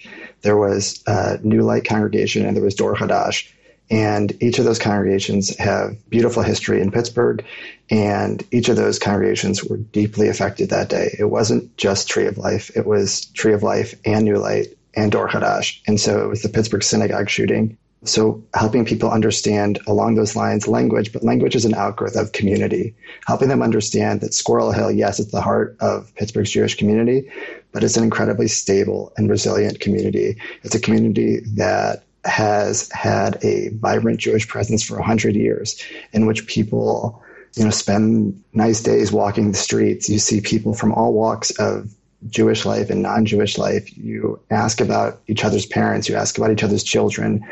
there 0.42 0.56
was 0.56 1.02
uh, 1.08 1.38
New 1.42 1.62
Light 1.62 1.84
congregation, 1.84 2.46
and 2.46 2.56
there 2.56 2.62
was 2.62 2.76
Dor 2.76 2.94
Hadash. 2.94 3.50
And 3.90 4.32
each 4.40 4.58
of 4.58 4.64
those 4.64 4.78
congregations 4.78 5.54
have 5.58 6.08
beautiful 6.08 6.42
history 6.42 6.80
in 6.80 6.92
Pittsburgh, 6.92 7.44
and 7.90 8.42
each 8.52 8.68
of 8.68 8.76
those 8.76 9.00
congregations 9.00 9.62
were 9.62 9.76
deeply 9.76 10.28
affected 10.28 10.70
that 10.70 10.88
day. 10.88 11.16
It 11.18 11.24
wasn't 11.24 11.76
just 11.76 12.08
Tree 12.08 12.26
of 12.26 12.38
Life; 12.38 12.70
it 12.76 12.86
was 12.86 13.26
Tree 13.34 13.52
of 13.52 13.62
Life 13.64 13.94
and 14.04 14.24
New 14.24 14.38
Light 14.38 14.68
and 14.94 15.10
Dor 15.10 15.28
Hadash. 15.28 15.80
And 15.86 16.00
so 16.00 16.24
it 16.24 16.28
was 16.28 16.42
the 16.42 16.48
Pittsburgh 16.48 16.82
synagogue 16.82 17.28
shooting 17.28 17.76
so 18.04 18.42
helping 18.54 18.84
people 18.84 19.10
understand 19.10 19.78
along 19.86 20.14
those 20.14 20.36
lines 20.36 20.68
language, 20.68 21.12
but 21.12 21.24
language 21.24 21.54
is 21.54 21.64
an 21.64 21.74
outgrowth 21.74 22.16
of 22.16 22.32
community. 22.32 22.94
Helping 23.26 23.48
them 23.48 23.62
understand 23.62 24.20
that 24.20 24.34
Squirrel 24.34 24.72
Hill, 24.72 24.90
yes, 24.90 25.18
it's 25.18 25.32
the 25.32 25.40
heart 25.40 25.76
of 25.80 26.14
Pittsburgh's 26.14 26.50
Jewish 26.50 26.76
community, 26.76 27.30
but 27.72 27.82
it's 27.82 27.96
an 27.96 28.04
incredibly 28.04 28.48
stable 28.48 29.12
and 29.16 29.30
resilient 29.30 29.80
community. 29.80 30.36
It's 30.62 30.74
a 30.74 30.80
community 30.80 31.40
that 31.54 32.04
has 32.24 32.90
had 32.92 33.42
a 33.44 33.68
vibrant 33.74 34.20
Jewish 34.20 34.48
presence 34.48 34.82
for 34.82 34.94
100 34.94 35.34
years 35.34 35.82
in 36.12 36.26
which 36.26 36.46
people 36.46 37.22
you 37.56 37.64
know 37.64 37.70
spend 37.70 38.42
nice 38.52 38.80
days 38.82 39.12
walking 39.12 39.52
the 39.52 39.58
streets 39.58 40.08
you 40.08 40.18
see 40.18 40.40
people 40.40 40.74
from 40.74 40.92
all 40.92 41.12
walks 41.12 41.50
of 41.58 41.94
Jewish 42.28 42.64
life 42.64 42.90
and 42.90 43.02
non-Jewish 43.02 43.58
life 43.58 43.96
you 43.96 44.40
ask 44.50 44.80
about 44.80 45.20
each 45.28 45.44
other's 45.44 45.66
parents 45.66 46.08
you 46.08 46.16
ask 46.16 46.38
about 46.38 46.50
each 46.50 46.62
other's 46.62 46.84
children 46.84 47.44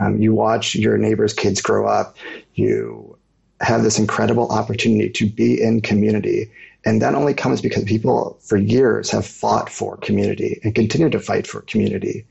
um, 0.00 0.20
you 0.20 0.34
watch 0.34 0.74
your 0.74 0.96
neighbors' 0.98 1.34
kids 1.34 1.60
grow 1.60 1.86
up. 1.86 2.16
You 2.54 3.16
have 3.60 3.82
this 3.82 3.98
incredible 3.98 4.50
opportunity 4.50 5.10
to 5.10 5.26
be 5.26 5.62
in 5.62 5.82
community. 5.82 6.50
And 6.84 7.02
that 7.02 7.14
only 7.14 7.34
comes 7.34 7.60
because 7.60 7.84
people 7.84 8.38
for 8.40 8.56
years 8.56 9.10
have 9.10 9.26
fought 9.26 9.68
for 9.68 9.98
community 9.98 10.58
and 10.64 10.74
continue 10.74 11.10
to 11.10 11.20
fight 11.20 11.46
for 11.46 11.60
community. 11.60 12.24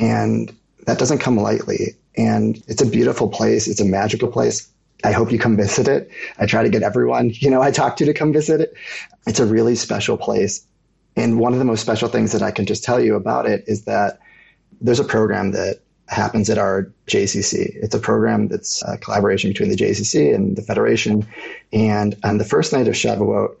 And 0.00 0.54
that 0.86 0.98
doesn't 0.98 1.18
come 1.18 1.36
lightly. 1.36 1.96
And 2.16 2.60
it's 2.66 2.82
a 2.82 2.86
beautiful 2.86 3.28
place. 3.28 3.68
It's 3.68 3.80
a 3.80 3.84
magical 3.84 4.28
place. 4.28 4.68
I 5.04 5.12
hope 5.12 5.30
you 5.30 5.38
come 5.38 5.56
visit 5.56 5.86
it. 5.86 6.10
I 6.38 6.46
try 6.46 6.64
to 6.64 6.68
get 6.68 6.82
everyone, 6.82 7.30
you 7.34 7.50
know, 7.50 7.62
I 7.62 7.70
talk 7.70 7.96
to 7.96 8.04
to 8.04 8.12
come 8.14 8.32
visit 8.32 8.60
it. 8.60 8.74
It's 9.26 9.40
a 9.40 9.46
really 9.46 9.76
special 9.76 10.16
place. 10.16 10.66
And 11.16 11.38
one 11.38 11.52
of 11.52 11.58
the 11.58 11.64
most 11.64 11.80
special 11.80 12.08
things 12.08 12.32
that 12.32 12.42
I 12.42 12.50
can 12.50 12.66
just 12.66 12.84
tell 12.84 13.00
you 13.00 13.16
about 13.16 13.46
it 13.46 13.64
is 13.66 13.84
that 13.84 14.20
there's 14.80 15.00
a 15.00 15.04
program 15.04 15.52
that 15.52 15.80
happens 16.08 16.50
at 16.50 16.58
our 16.58 16.90
JCC. 17.06 17.76
It's 17.82 17.94
a 17.94 17.98
program 17.98 18.48
that's 18.48 18.82
a 18.82 18.98
collaboration 18.98 19.50
between 19.50 19.70
the 19.70 19.76
JCC 19.76 20.34
and 20.34 20.56
the 20.56 20.62
Federation. 20.62 21.26
And 21.72 22.16
on 22.24 22.38
the 22.38 22.44
first 22.44 22.72
night 22.72 22.88
of 22.88 22.94
Shavuot, 22.94 23.56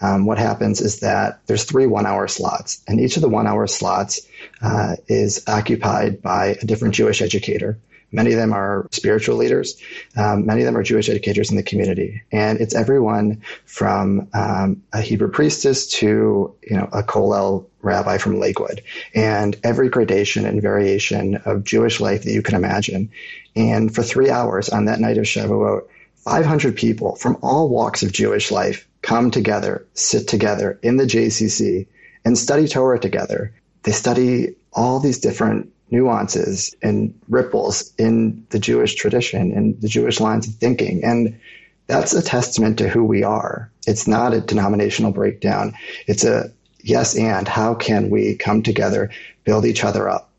um, 0.00 0.26
what 0.26 0.38
happens 0.38 0.80
is 0.80 1.00
that 1.00 1.40
there's 1.46 1.64
three 1.64 1.86
one-hour 1.86 2.28
slots, 2.28 2.82
and 2.86 3.00
each 3.00 3.16
of 3.16 3.22
the 3.22 3.30
one-hour 3.30 3.66
slots 3.66 4.20
uh, 4.60 4.96
is 5.08 5.42
occupied 5.46 6.20
by 6.20 6.58
a 6.60 6.66
different 6.66 6.94
Jewish 6.94 7.22
educator. 7.22 7.78
Many 8.12 8.32
of 8.32 8.38
them 8.38 8.52
are 8.52 8.86
spiritual 8.92 9.36
leaders. 9.36 9.80
Um, 10.16 10.46
many 10.46 10.62
of 10.62 10.66
them 10.66 10.76
are 10.76 10.82
Jewish 10.82 11.08
educators 11.08 11.50
in 11.50 11.56
the 11.56 11.62
community, 11.62 12.22
and 12.30 12.60
it's 12.60 12.74
everyone 12.74 13.42
from 13.64 14.28
um, 14.32 14.82
a 14.92 15.00
Hebrew 15.00 15.30
priestess 15.30 15.86
to 15.98 16.54
you 16.62 16.76
know 16.76 16.88
a 16.92 17.02
Kollel 17.02 17.66
rabbi 17.82 18.18
from 18.18 18.38
Lakewood, 18.38 18.82
and 19.14 19.56
every 19.64 19.88
gradation 19.88 20.46
and 20.46 20.62
variation 20.62 21.36
of 21.44 21.64
Jewish 21.64 22.00
life 22.00 22.22
that 22.24 22.32
you 22.32 22.42
can 22.42 22.54
imagine. 22.54 23.10
And 23.56 23.94
for 23.94 24.02
three 24.02 24.30
hours 24.30 24.68
on 24.68 24.84
that 24.84 25.00
night 25.00 25.18
of 25.18 25.24
Shavuot, 25.24 25.86
500 26.16 26.76
people 26.76 27.16
from 27.16 27.38
all 27.42 27.68
walks 27.68 28.02
of 28.02 28.12
Jewish 28.12 28.50
life 28.50 28.88
come 29.02 29.30
together, 29.30 29.86
sit 29.94 30.26
together 30.26 30.78
in 30.82 30.96
the 30.96 31.04
JCC, 31.04 31.86
and 32.24 32.36
study 32.36 32.66
Torah 32.66 32.98
together. 32.98 33.54
They 33.84 33.92
study 33.92 34.56
all 34.72 34.98
these 34.98 35.20
different 35.20 35.72
nuances 35.90 36.74
and 36.82 37.18
ripples 37.28 37.92
in 37.98 38.46
the 38.50 38.58
Jewish 38.58 38.94
tradition 38.94 39.52
and 39.52 39.80
the 39.80 39.88
Jewish 39.88 40.20
lines 40.20 40.48
of 40.48 40.54
thinking. 40.54 41.04
And 41.04 41.38
that's 41.86 42.12
a 42.12 42.22
testament 42.22 42.78
to 42.78 42.88
who 42.88 43.04
we 43.04 43.22
are. 43.22 43.70
It's 43.86 44.08
not 44.08 44.34
a 44.34 44.40
denominational 44.40 45.12
breakdown. 45.12 45.74
It's 46.06 46.24
a 46.24 46.52
yes 46.80 47.16
and 47.16 47.46
how 47.46 47.74
can 47.74 48.10
we 48.10 48.36
come 48.36 48.62
together, 48.62 49.10
build 49.44 49.64
each 49.64 49.84
other 49.84 50.08
up? 50.08 50.30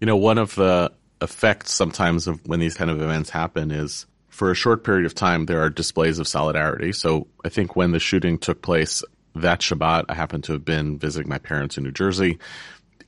You 0.00 0.06
know, 0.06 0.16
one 0.16 0.38
of 0.38 0.54
the 0.54 0.92
effects 1.20 1.72
sometimes 1.72 2.26
of 2.26 2.44
when 2.46 2.60
these 2.60 2.74
kind 2.74 2.90
of 2.90 3.00
events 3.00 3.30
happen 3.30 3.70
is 3.70 4.06
for 4.28 4.50
a 4.50 4.54
short 4.54 4.82
period 4.82 5.06
of 5.06 5.14
time 5.14 5.46
there 5.46 5.62
are 5.62 5.70
displays 5.70 6.18
of 6.18 6.26
solidarity. 6.26 6.92
So 6.92 7.28
I 7.44 7.48
think 7.48 7.76
when 7.76 7.92
the 7.92 8.00
shooting 8.00 8.38
took 8.38 8.62
place 8.62 9.02
that 9.36 9.60
Shabbat, 9.60 10.06
I 10.08 10.14
happened 10.14 10.44
to 10.44 10.52
have 10.52 10.64
been 10.64 10.98
visiting 10.98 11.28
my 11.28 11.38
parents 11.38 11.76
in 11.76 11.84
New 11.84 11.92
Jersey. 11.92 12.38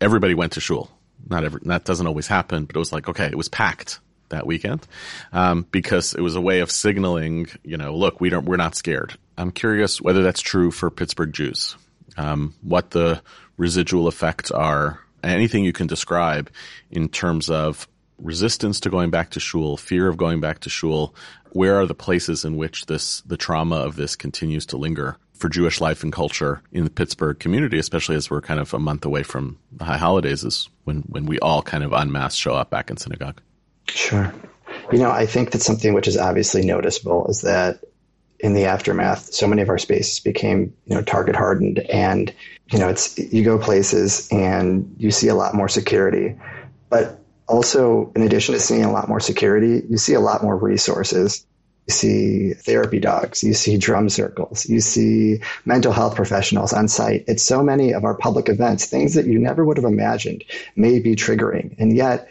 Everybody 0.01 0.35
went 0.35 0.53
to 0.53 0.61
shul. 0.61 0.91
Not 1.29 1.45
every, 1.45 1.61
that 1.65 1.85
doesn't 1.85 2.07
always 2.07 2.27
happen, 2.27 2.65
but 2.65 2.77
it 2.77 2.79
was 2.79 2.93
like, 2.93 3.09
okay, 3.09 3.27
it 3.27 3.37
was 3.37 3.49
packed 3.49 4.01
that 4.29 4.47
weekend 4.47 4.87
um, 5.33 5.67
because 5.71 6.15
it 6.15 6.21
was 6.21 6.35
a 6.35 6.41
way 6.41 6.61
of 6.61 6.71
signaling, 6.71 7.47
you 7.63 7.77
know, 7.77 7.97
look, 7.97 8.21
we 8.21 8.29
don't, 8.29 8.45
we're 8.45 8.57
not 8.57 8.75
scared. 8.75 9.17
I'm 9.39 9.51
curious 9.51 10.01
whether 10.01 10.23
that's 10.23 10.41
true 10.41 10.71
for 10.71 10.91
Pittsburgh 10.91 11.33
Jews. 11.33 11.77
Um, 12.17 12.55
what 12.63 12.91
the 12.91 13.23
residual 13.57 14.09
effects 14.09 14.51
are, 14.51 15.01
anything 15.23 15.65
you 15.65 15.73
can 15.73 15.87
describe 15.87 16.51
in 16.91 17.09
terms 17.09 17.51
of 17.51 17.87
resistance 18.19 18.81
to 18.81 18.91
going 18.91 19.11
back 19.11 19.31
to 19.31 19.41
shul, 19.41 19.77
fear 19.77 20.09
of 20.09 20.17
going 20.17 20.41
back 20.41 20.61
to 20.61 20.71
shul. 20.71 21.15
Where 21.51 21.77
are 21.77 21.87
the 21.87 21.95
places 21.95 22.45
in 22.45 22.57
which 22.57 22.87
this 22.87 23.21
the 23.23 23.37
trauma 23.37 23.77
of 23.77 23.97
this 23.97 24.17
continues 24.17 24.67
to 24.67 24.77
linger 24.77 25.19
for 25.37 25.49
Jewish 25.49 25.81
life 25.81 26.03
and 26.03 26.13
culture 26.13 26.63
in 26.73 26.85
the 26.85 26.91
Pittsburgh 26.91 27.39
community, 27.39 27.79
especially 27.79 28.17
as 28.17 28.31
we're 28.31 28.41
kind 28.41 28.61
of 28.61 28.73
a 28.75 28.79
month 28.79 29.05
away 29.05 29.23
from 29.23 29.59
the 29.73 29.85
high 29.85 29.99
holidays, 29.99 30.45
is 30.45 30.69
when 30.85 31.03
when 31.03 31.27
we 31.27 31.39
all 31.41 31.63
kind 31.63 31.85
of 31.85 31.93
en 31.93 32.11
masse 32.11 32.35
show 32.35 32.55
up 32.55 32.71
back 32.71 32.91
in 32.91 32.97
synagogue. 32.97 33.41
Sure. 33.89 34.35
You 34.93 34.99
know, 34.99 35.11
I 35.11 35.27
think 35.27 35.53
that 35.53 35.63
something 35.63 35.95
which 35.95 36.09
is 36.09 36.17
obviously 36.17 36.65
noticeable 36.65 37.27
is 37.29 37.43
that 37.43 37.81
in 38.41 38.55
the 38.55 38.67
aftermath, 38.67 39.33
so 39.33 39.47
many 39.47 39.63
of 39.63 39.69
our 39.69 39.79
spaces 39.79 40.21
became, 40.21 40.75
you 40.87 40.95
know, 40.95 41.03
target 41.03 41.35
hardened 41.35 41.79
and, 41.79 42.33
you 42.71 42.79
know, 42.79 42.89
it's, 42.89 43.19
you 43.19 43.43
go 43.45 43.59
places 43.59 44.29
and 44.31 44.95
you 44.99 45.11
see 45.11 45.29
a 45.29 45.35
lot 45.35 45.55
more 45.55 45.69
security, 45.69 46.37
but 46.91 47.21
also 47.49 48.13
in 48.15 48.23
addition 48.23 48.55
to 48.55 48.61
seeing 48.61 48.85
a 48.85 48.93
lot 48.93 49.09
more 49.09 49.21
security, 49.21 49.83
you 49.89 49.97
see 49.97 50.15
a 50.15 50.21
lot 50.21 50.43
more 50.43 50.57
resources. 50.57 51.47
You 51.87 51.93
see 51.93 52.53
therapy 52.55 52.99
dogs, 52.99 53.45
you 53.45 53.55
see 53.55 53.77
drum 53.77 54.09
circles, 54.09 54.69
you 54.69 54.81
see 54.81 55.41
mental 55.65 55.93
health 55.93 56.17
professionals 56.17 56.73
on 56.73 56.89
site. 56.89 57.25
It's 57.29 57.45
so 57.45 57.63
many 57.63 57.93
of 57.93 58.05
our 58.05 58.15
public 58.15 58.49
events, 58.49 58.87
things 58.87 59.15
that 59.15 59.27
you 59.27 59.39
never 59.39 59.65
would 59.65 59.77
have 59.77 59.85
imagined 59.85 60.43
may 60.75 60.99
be 60.99 61.15
triggering. 61.15 61.77
And 61.79 61.97
yet 61.97 62.29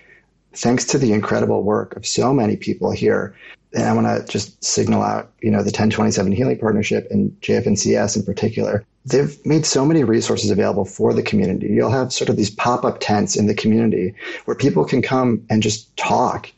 thanks 0.54 0.86
to 0.86 0.98
the 0.98 1.13
incredible 1.13 1.63
work 1.63 1.96
of 1.96 2.06
so 2.06 2.34
many 2.34 2.58
people 2.58 2.91
here, 2.91 3.36
and 3.74 3.84
I 3.84 3.94
want 3.94 4.08
to 4.08 4.32
just 4.32 4.63
signal 4.63 5.02
out, 5.02 5.32
you 5.41 5.52
know, 5.52 5.60
the 5.60 5.65
1027 5.65 6.32
Healing 6.32 6.60
Partnership 6.60 7.08
and 7.12 7.32
JFNCS 7.41 8.15
in 8.15 8.24
particular. 8.24 8.86
They've 9.06 9.46
made 9.46 9.65
so 9.65 9.86
many 9.86 10.04
resources 10.04 10.50
available 10.50 10.86
for 10.86 11.13
the 11.13 11.22
community. 11.22 11.68
You'll 11.68 11.91
have 11.91 12.13
sort 12.13 12.30
of 12.30 12.38
these 12.38 12.50
pop 12.50 12.86
up 12.86 12.98
tents 13.00 13.36
in 13.36 13.48
the 13.48 13.54
community 13.54 14.15
where 14.46 14.56
people 14.56 14.86
can 14.86 15.02
come 15.02 15.46
and 15.50 15.62
just 15.62 15.96
talk. 15.98 16.52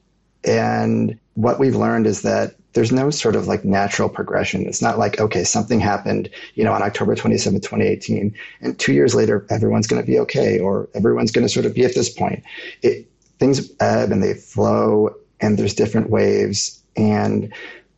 And 0.43 1.19
what 1.33 1.59
we've 1.59 1.75
learned 1.75 2.07
is 2.07 2.21
that 2.21 2.55
there's 2.77 2.91
no 2.91 3.09
sort 3.09 3.35
of 3.35 3.47
like 3.47 3.65
natural 3.65 4.07
progression. 4.07 4.67
It's 4.67 4.83
not 4.83 4.99
like, 4.99 5.19
okay, 5.19 5.43
something 5.43 5.79
happened, 5.79 6.29
you 6.53 6.63
know, 6.63 6.73
on 6.73 6.83
October 6.83 7.15
27, 7.15 7.59
2018, 7.59 8.35
and 8.61 8.77
two 8.77 8.93
years 8.93 9.15
later, 9.15 9.47
everyone's 9.49 9.87
going 9.87 9.99
to 9.99 10.05
be 10.05 10.19
okay, 10.19 10.59
or 10.59 10.87
everyone's 10.93 11.31
going 11.31 11.47
to 11.47 11.51
sort 11.51 11.65
of 11.65 11.73
be 11.73 11.85
at 11.85 11.95
this 11.95 12.07
point. 12.07 12.43
It, 12.83 13.09
things 13.39 13.71
ebb 13.79 14.11
and 14.11 14.21
they 14.21 14.35
flow 14.35 15.15
and 15.41 15.57
there's 15.57 15.73
different 15.73 16.11
waves. 16.11 16.83
And 16.95 17.51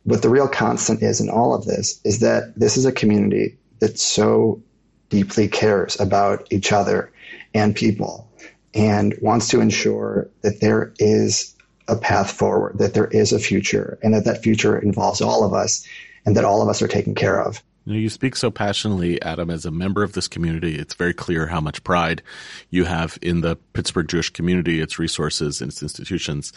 what 0.04 0.22
the 0.22 0.30
real 0.30 0.48
constant 0.48 1.02
is 1.02 1.20
in 1.20 1.28
all 1.28 1.54
of 1.54 1.66
this 1.66 2.00
is 2.04 2.20
that 2.20 2.58
this 2.58 2.78
is 2.78 2.86
a 2.86 2.92
community 2.92 3.58
that 3.80 3.98
so 3.98 4.62
deeply 5.10 5.46
cares 5.46 6.00
about 6.00 6.46
each 6.50 6.72
other 6.72 7.12
and 7.52 7.76
people 7.76 8.32
and 8.72 9.14
wants 9.20 9.48
to 9.48 9.60
ensure 9.60 10.30
that 10.40 10.62
there 10.62 10.94
is 10.98 11.54
a 11.90 11.96
path 11.96 12.30
forward, 12.30 12.78
that 12.78 12.94
there 12.94 13.08
is 13.08 13.32
a 13.32 13.38
future, 13.38 13.98
and 14.02 14.14
that 14.14 14.24
that 14.24 14.42
future 14.42 14.78
involves 14.78 15.20
all 15.20 15.44
of 15.44 15.52
us 15.52 15.86
and 16.24 16.36
that 16.36 16.44
all 16.44 16.62
of 16.62 16.68
us 16.68 16.82
are 16.82 16.88
taken 16.88 17.14
care 17.14 17.42
of. 17.42 17.62
You, 17.84 17.94
know, 17.94 17.98
you 17.98 18.10
speak 18.10 18.36
so 18.36 18.50
passionately, 18.50 19.20
Adam, 19.22 19.50
as 19.50 19.64
a 19.64 19.70
member 19.70 20.02
of 20.02 20.12
this 20.12 20.28
community. 20.28 20.76
It's 20.76 20.94
very 20.94 21.14
clear 21.14 21.46
how 21.46 21.60
much 21.60 21.82
pride 21.82 22.22
you 22.68 22.84
have 22.84 23.18
in 23.22 23.40
the 23.40 23.56
Pittsburgh 23.72 24.06
Jewish 24.06 24.30
community, 24.30 24.80
its 24.80 24.98
resources, 24.98 25.60
and 25.60 25.70
its 25.70 25.82
institutions. 25.82 26.52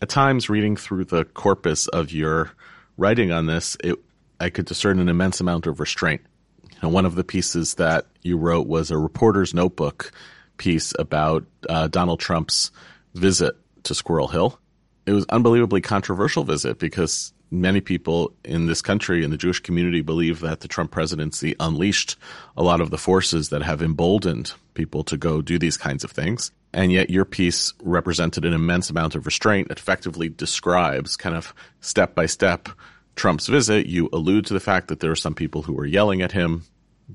At 0.00 0.10
times, 0.10 0.48
reading 0.48 0.76
through 0.76 1.06
the 1.06 1.24
corpus 1.24 1.88
of 1.88 2.12
your 2.12 2.52
writing 2.96 3.32
on 3.32 3.46
this, 3.46 3.76
it, 3.82 3.96
I 4.38 4.50
could 4.50 4.66
discern 4.66 5.00
an 5.00 5.08
immense 5.08 5.40
amount 5.40 5.66
of 5.66 5.80
restraint. 5.80 6.20
One 6.80 7.06
of 7.06 7.16
the 7.16 7.24
pieces 7.24 7.74
that 7.74 8.06
you 8.22 8.36
wrote 8.36 8.68
was 8.68 8.90
a 8.90 8.98
reporter's 8.98 9.52
notebook 9.52 10.12
piece 10.58 10.92
about 10.98 11.44
uh, 11.68 11.88
Donald 11.88 12.20
Trump's 12.20 12.70
visit 13.14 13.56
to 13.84 13.94
Squirrel 13.94 14.28
Hill. 14.28 14.60
It 15.08 15.12
was 15.12 15.24
unbelievably 15.30 15.80
controversial 15.80 16.44
visit 16.44 16.78
because 16.78 17.32
many 17.50 17.80
people 17.80 18.34
in 18.44 18.66
this 18.66 18.82
country 18.82 19.24
in 19.24 19.30
the 19.30 19.38
Jewish 19.38 19.58
community 19.58 20.02
believe 20.02 20.40
that 20.40 20.60
the 20.60 20.68
Trump 20.68 20.90
presidency 20.90 21.56
unleashed 21.58 22.16
a 22.58 22.62
lot 22.62 22.82
of 22.82 22.90
the 22.90 22.98
forces 22.98 23.48
that 23.48 23.62
have 23.62 23.80
emboldened 23.80 24.52
people 24.74 25.02
to 25.04 25.16
go 25.16 25.40
do 25.40 25.58
these 25.58 25.78
kinds 25.78 26.04
of 26.04 26.10
things. 26.10 26.52
And 26.74 26.92
yet 26.92 27.08
your 27.08 27.24
piece 27.24 27.72
represented 27.82 28.44
an 28.44 28.52
immense 28.52 28.90
amount 28.90 29.14
of 29.14 29.24
restraint, 29.24 29.70
effectively 29.70 30.28
describes 30.28 31.16
kind 31.16 31.34
of 31.34 31.54
step 31.80 32.14
by 32.14 32.26
step 32.26 32.68
Trump's 33.16 33.46
visit. 33.46 33.86
You 33.86 34.10
allude 34.12 34.44
to 34.46 34.52
the 34.52 34.60
fact 34.60 34.88
that 34.88 35.00
there 35.00 35.10
are 35.10 35.16
some 35.16 35.34
people 35.34 35.62
who 35.62 35.72
were 35.72 35.86
yelling 35.86 36.20
at 36.20 36.32
him, 36.32 36.64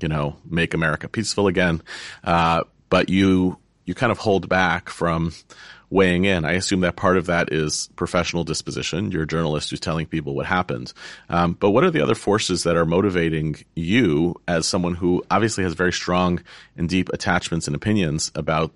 you 0.02 0.08
know, 0.08 0.34
make 0.44 0.74
America 0.74 1.08
peaceful 1.08 1.46
again. 1.46 1.80
Uh, 2.24 2.64
but 2.90 3.08
you, 3.08 3.56
you 3.84 3.94
kind 3.94 4.12
of 4.12 4.18
hold 4.18 4.48
back 4.48 4.88
from 4.88 5.32
weighing 5.90 6.24
in. 6.24 6.44
I 6.44 6.52
assume 6.52 6.80
that 6.80 6.96
part 6.96 7.16
of 7.16 7.26
that 7.26 7.52
is 7.52 7.88
professional 7.94 8.42
disposition. 8.42 9.12
You're 9.12 9.22
a 9.22 9.26
journalist 9.26 9.70
who's 9.70 9.80
telling 9.80 10.06
people 10.06 10.34
what 10.34 10.46
happened. 10.46 10.92
Um, 11.28 11.52
but 11.52 11.70
what 11.70 11.84
are 11.84 11.90
the 11.90 12.02
other 12.02 12.14
forces 12.14 12.64
that 12.64 12.76
are 12.76 12.86
motivating 12.86 13.56
you 13.74 14.40
as 14.48 14.66
someone 14.66 14.94
who 14.94 15.22
obviously 15.30 15.62
has 15.64 15.74
very 15.74 15.92
strong 15.92 16.42
and 16.76 16.88
deep 16.88 17.10
attachments 17.10 17.66
and 17.66 17.76
opinions 17.76 18.32
about 18.34 18.72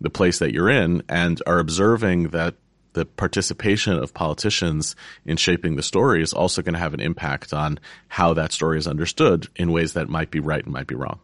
the 0.00 0.10
place 0.10 0.38
that 0.38 0.52
you're 0.52 0.70
in 0.70 1.02
and 1.08 1.42
are 1.46 1.58
observing 1.58 2.28
that 2.28 2.54
the 2.92 3.06
participation 3.06 3.94
of 3.94 4.12
politicians 4.12 4.94
in 5.24 5.36
shaping 5.36 5.76
the 5.76 5.82
story 5.82 6.22
is 6.22 6.32
also 6.32 6.62
going 6.62 6.74
to 6.74 6.78
have 6.78 6.94
an 6.94 7.00
impact 7.00 7.52
on 7.52 7.80
how 8.08 8.34
that 8.34 8.52
story 8.52 8.78
is 8.78 8.86
understood 8.86 9.48
in 9.56 9.72
ways 9.72 9.94
that 9.94 10.08
might 10.08 10.30
be 10.30 10.40
right 10.40 10.62
and 10.62 10.72
might 10.72 10.86
be 10.86 10.94
wrong. 10.94 11.18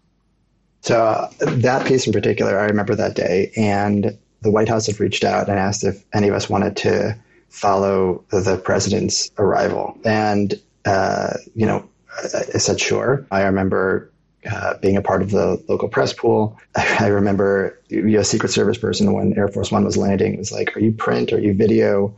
So 0.81 1.01
uh, 1.01 1.31
that 1.41 1.87
piece 1.87 2.07
in 2.07 2.13
particular, 2.13 2.59
I 2.59 2.67
remember 2.67 2.95
that 2.95 3.15
day, 3.15 3.53
and 3.57 4.17
the 4.43 4.51
White 4.51 4.69
House 4.69 4.87
had 4.87 5.01
reached 5.01 5.25
out 5.25 5.49
and 5.49 5.59
asked 5.59 5.85
if 5.85 6.05
any 6.13 6.29
of 6.29 6.35
us 6.35 6.49
wanted 6.49 6.77
to 6.79 7.19
follow 7.49 8.25
the 8.31 8.61
president's 8.63 9.31
arrival. 9.39 9.99
And, 10.05 10.55
uh, 10.85 11.35
you 11.55 11.67
know, 11.67 11.89
I 12.23 12.59
said, 12.59 12.81
sure. 12.81 13.27
I 13.31 13.43
remember 13.43 14.11
uh, 14.51 14.75
being 14.79 14.97
a 14.97 15.03
part 15.03 15.23
of 15.23 15.31
the 15.31 15.63
local 15.69 15.89
press 15.89 16.13
pool. 16.13 16.59
I, 16.77 17.09
remember 17.09 17.79
you 17.89 18.19
a 18.19 18.25
Secret 18.25 18.51
Service 18.51 18.79
person 18.79 19.13
when 19.13 19.37
Air 19.37 19.49
Force 19.49 19.71
One 19.71 19.85
was 19.85 19.97
landing 19.97 20.37
was 20.39 20.53
like, 20.53 20.77
are 20.77 20.81
you 20.81 20.93
print? 20.93 21.33
Are 21.33 21.41
you 21.41 21.55
video? 21.55 22.15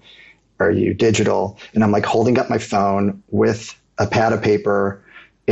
Are 0.59 0.71
you 0.71 0.93
digital? 0.93 1.59
And 1.75 1.83
I'm 1.83 1.93
like 1.93 2.05
holding 2.05 2.39
up 2.39 2.51
my 2.51 2.59
phone 2.59 3.23
with 3.31 3.75
a 3.99 4.07
pad 4.07 4.33
of 4.33 4.43
paper 4.43 5.03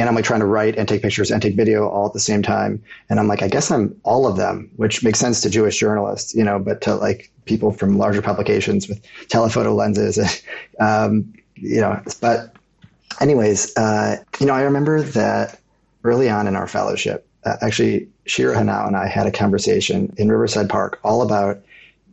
and 0.00 0.08
I'm 0.08 0.14
like 0.14 0.24
trying 0.24 0.40
to 0.40 0.46
write 0.46 0.76
and 0.76 0.88
take 0.88 1.02
pictures 1.02 1.30
and 1.30 1.40
take 1.40 1.54
video 1.54 1.88
all 1.88 2.06
at 2.06 2.12
the 2.12 2.20
same 2.20 2.42
time. 2.42 2.82
And 3.08 3.18
I'm 3.18 3.28
like, 3.28 3.42
I 3.42 3.48
guess 3.48 3.70
I'm 3.70 3.98
all 4.04 4.26
of 4.26 4.36
them, 4.36 4.70
which 4.76 5.02
makes 5.02 5.18
sense 5.18 5.40
to 5.42 5.50
Jewish 5.50 5.78
journalists, 5.78 6.34
you 6.34 6.44
know, 6.44 6.58
but 6.58 6.80
to 6.82 6.94
like 6.94 7.30
people 7.44 7.72
from 7.72 7.98
larger 7.98 8.22
publications 8.22 8.88
with 8.88 9.04
telephoto 9.28 9.74
lenses, 9.74 10.18
um, 10.80 11.32
you 11.54 11.80
know, 11.80 12.00
but 12.20 12.54
anyways, 13.20 13.76
uh, 13.76 14.16
you 14.40 14.46
know, 14.46 14.54
I 14.54 14.62
remember 14.62 15.02
that 15.02 15.58
early 16.04 16.28
on 16.28 16.46
in 16.46 16.56
our 16.56 16.66
fellowship, 16.66 17.26
uh, 17.44 17.56
actually 17.62 18.08
Shira 18.26 18.56
Hanau 18.56 18.86
and 18.86 18.96
I 18.96 19.06
had 19.06 19.26
a 19.26 19.32
conversation 19.32 20.14
in 20.18 20.30
Riverside 20.30 20.68
Park 20.68 21.00
all 21.02 21.22
about 21.22 21.60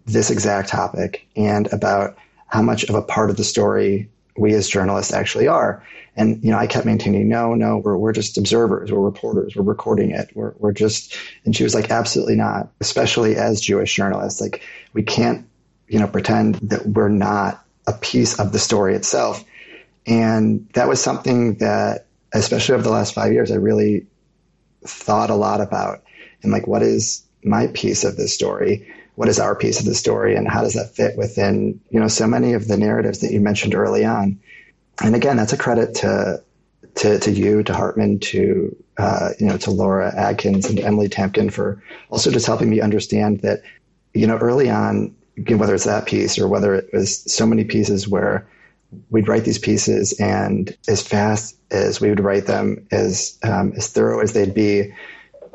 this 0.05 0.29
exact 0.29 0.69
topic 0.69 1.27
and 1.35 1.71
about 1.73 2.17
how 2.47 2.61
much 2.61 2.83
of 2.85 2.95
a 2.95 3.01
part 3.01 3.29
of 3.29 3.37
the 3.37 3.43
story 3.43 4.09
we 4.37 4.53
as 4.53 4.67
journalists 4.67 5.13
actually 5.13 5.47
are. 5.47 5.83
And, 6.15 6.43
you 6.43 6.51
know, 6.51 6.57
I 6.57 6.67
kept 6.67 6.85
maintaining, 6.85 7.27
no, 7.27 7.53
no, 7.55 7.77
we're, 7.77 7.97
we're 7.97 8.13
just 8.13 8.37
observers. 8.37 8.91
We're 8.91 8.99
reporters. 8.99 9.55
We're 9.55 9.63
recording 9.63 10.11
it. 10.11 10.29
We're, 10.33 10.53
we're 10.57 10.71
just, 10.71 11.17
and 11.45 11.55
she 11.55 11.63
was 11.63 11.75
like, 11.75 11.91
absolutely 11.91 12.35
not, 12.35 12.69
especially 12.79 13.35
as 13.35 13.61
Jewish 13.61 13.93
journalists. 13.95 14.41
Like, 14.41 14.61
we 14.93 15.03
can't, 15.03 15.47
you 15.87 15.99
know, 15.99 16.07
pretend 16.07 16.55
that 16.55 16.85
we're 16.85 17.09
not 17.09 17.63
a 17.87 17.93
piece 17.93 18.39
of 18.39 18.51
the 18.51 18.59
story 18.59 18.95
itself. 18.95 19.43
And 20.05 20.69
that 20.73 20.87
was 20.87 21.01
something 21.01 21.55
that, 21.55 22.07
especially 22.33 22.75
over 22.75 22.83
the 22.83 22.89
last 22.89 23.13
five 23.13 23.31
years, 23.31 23.51
I 23.51 23.55
really 23.55 24.07
thought 24.83 25.29
a 25.29 25.35
lot 25.35 25.61
about. 25.61 26.03
And 26.43 26.51
like, 26.51 26.67
what 26.67 26.81
is 26.81 27.23
my 27.43 27.67
piece 27.67 28.03
of 28.03 28.17
this 28.17 28.33
story? 28.33 28.91
What 29.15 29.29
is 29.29 29.39
our 29.39 29.55
piece 29.55 29.79
of 29.79 29.85
the 29.85 29.95
story 29.95 30.35
and 30.35 30.47
how 30.47 30.61
does 30.61 30.73
that 30.73 30.95
fit 30.95 31.17
within 31.17 31.79
you 31.89 31.99
know 31.99 32.07
so 32.07 32.27
many 32.27 32.53
of 32.53 32.67
the 32.67 32.77
narratives 32.77 33.19
that 33.19 33.31
you 33.31 33.39
mentioned 33.39 33.75
early 33.75 34.05
on? 34.05 34.39
And 35.01 35.15
again 35.15 35.37
that's 35.37 35.53
a 35.53 35.57
credit 35.57 35.95
to 35.95 36.43
to, 36.95 37.19
to 37.19 37.31
you 37.31 37.63
to 37.63 37.73
hartman 37.73 38.19
to 38.19 38.75
uh, 38.97 39.29
you 39.39 39.47
know 39.47 39.57
to 39.57 39.71
laura 39.71 40.13
adkins 40.15 40.69
and 40.69 40.79
emily 40.79 41.09
tamkin 41.09 41.49
for 41.49 41.81
also 42.09 42.31
just 42.31 42.45
helping 42.45 42.69
me 42.69 42.79
understand 42.79 43.41
that 43.41 43.61
you 44.13 44.25
know 44.25 44.37
early 44.37 44.69
on 44.69 45.13
whether 45.49 45.75
it's 45.75 45.83
that 45.83 46.05
piece 46.05 46.39
or 46.39 46.47
whether 46.47 46.73
it 46.73 46.89
was 46.93 47.19
so 47.31 47.45
many 47.45 47.65
pieces 47.65 48.07
where 48.07 48.47
we'd 49.09 49.27
write 49.27 49.43
these 49.43 49.59
pieces 49.59 50.13
and 50.19 50.77
as 50.87 51.05
fast 51.05 51.57
as 51.71 51.99
we 51.99 52.09
would 52.09 52.21
write 52.21 52.45
them 52.45 52.87
as 52.91 53.37
um, 53.43 53.73
as 53.75 53.89
thorough 53.89 54.21
as 54.21 54.31
they'd 54.31 54.53
be 54.53 54.93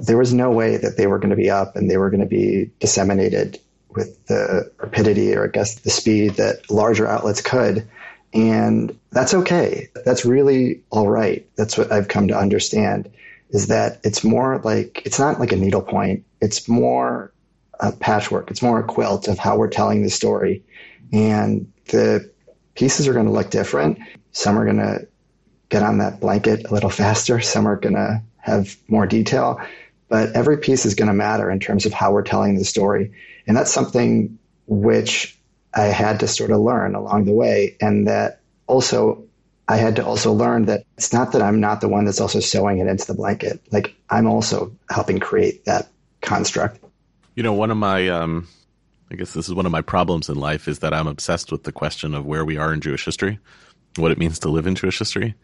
there 0.00 0.18
was 0.18 0.32
no 0.32 0.50
way 0.50 0.76
that 0.76 0.96
they 0.96 1.06
were 1.06 1.18
going 1.18 1.30
to 1.30 1.36
be 1.36 1.50
up 1.50 1.76
and 1.76 1.90
they 1.90 1.96
were 1.96 2.10
going 2.10 2.20
to 2.20 2.26
be 2.26 2.70
disseminated 2.80 3.60
with 3.90 4.24
the 4.26 4.70
rapidity 4.78 5.34
or 5.34 5.44
I 5.44 5.48
guess 5.48 5.80
the 5.80 5.90
speed 5.90 6.34
that 6.34 6.70
larger 6.70 7.06
outlets 7.06 7.40
could. 7.40 7.86
And 8.32 8.96
that's 9.10 9.34
okay. 9.34 9.88
That's 10.04 10.24
really 10.24 10.82
all 10.90 11.08
right. 11.08 11.46
That's 11.56 11.76
what 11.76 11.90
I've 11.92 12.08
come 12.08 12.28
to 12.28 12.38
understand 12.38 13.10
is 13.50 13.66
that 13.66 14.00
it's 14.04 14.22
more 14.22 14.60
like, 14.62 15.02
it's 15.04 15.18
not 15.18 15.40
like 15.40 15.52
a 15.52 15.56
needlepoint. 15.56 16.24
It's 16.40 16.68
more 16.68 17.32
a 17.80 17.90
patchwork. 17.90 18.50
It's 18.50 18.62
more 18.62 18.78
a 18.78 18.84
quilt 18.84 19.26
of 19.26 19.38
how 19.38 19.56
we're 19.56 19.68
telling 19.68 20.02
the 20.02 20.10
story. 20.10 20.62
And 21.12 21.70
the 21.86 22.30
pieces 22.74 23.08
are 23.08 23.12
going 23.12 23.26
to 23.26 23.32
look 23.32 23.50
different. 23.50 23.98
Some 24.30 24.56
are 24.56 24.64
going 24.64 24.76
to 24.76 25.08
get 25.68 25.82
on 25.82 25.98
that 25.98 26.20
blanket 26.20 26.70
a 26.70 26.72
little 26.72 26.90
faster. 26.90 27.40
Some 27.40 27.66
are 27.66 27.76
going 27.76 27.96
to 27.96 28.22
have 28.38 28.76
more 28.88 29.06
detail 29.06 29.60
but 30.10 30.32
every 30.32 30.58
piece 30.58 30.84
is 30.84 30.96
going 30.96 31.08
to 31.08 31.14
matter 31.14 31.50
in 31.50 31.60
terms 31.60 31.86
of 31.86 31.94
how 31.94 32.12
we're 32.12 32.22
telling 32.22 32.56
the 32.56 32.64
story. 32.64 33.12
And 33.46 33.56
that's 33.56 33.72
something 33.72 34.38
which 34.66 35.38
I 35.72 35.84
had 35.84 36.20
to 36.20 36.28
sort 36.28 36.50
of 36.50 36.60
learn 36.60 36.96
along 36.96 37.24
the 37.24 37.32
way. 37.32 37.76
And 37.80 38.08
that 38.08 38.40
also, 38.66 39.24
I 39.68 39.76
had 39.76 39.96
to 39.96 40.04
also 40.04 40.32
learn 40.32 40.64
that 40.66 40.84
it's 40.96 41.12
not 41.12 41.32
that 41.32 41.42
I'm 41.42 41.60
not 41.60 41.80
the 41.80 41.88
one 41.88 42.04
that's 42.04 42.20
also 42.20 42.40
sewing 42.40 42.80
it 42.80 42.88
into 42.88 43.06
the 43.06 43.14
blanket. 43.14 43.62
Like 43.70 43.94
I'm 44.10 44.26
also 44.26 44.76
helping 44.90 45.20
create 45.20 45.64
that 45.66 45.88
construct. 46.20 46.80
You 47.36 47.44
know, 47.44 47.52
one 47.52 47.70
of 47.70 47.76
my, 47.76 48.08
um, 48.08 48.48
I 49.12 49.14
guess 49.14 49.32
this 49.32 49.48
is 49.48 49.54
one 49.54 49.64
of 49.64 49.72
my 49.72 49.80
problems 49.80 50.28
in 50.28 50.34
life 50.34 50.66
is 50.66 50.80
that 50.80 50.92
I'm 50.92 51.06
obsessed 51.06 51.52
with 51.52 51.62
the 51.62 51.72
question 51.72 52.16
of 52.16 52.26
where 52.26 52.44
we 52.44 52.56
are 52.56 52.72
in 52.72 52.80
Jewish 52.80 53.04
history, 53.04 53.38
what 53.94 54.10
it 54.10 54.18
means 54.18 54.40
to 54.40 54.48
live 54.48 54.66
in 54.66 54.74
Jewish 54.74 54.98
history. 54.98 55.36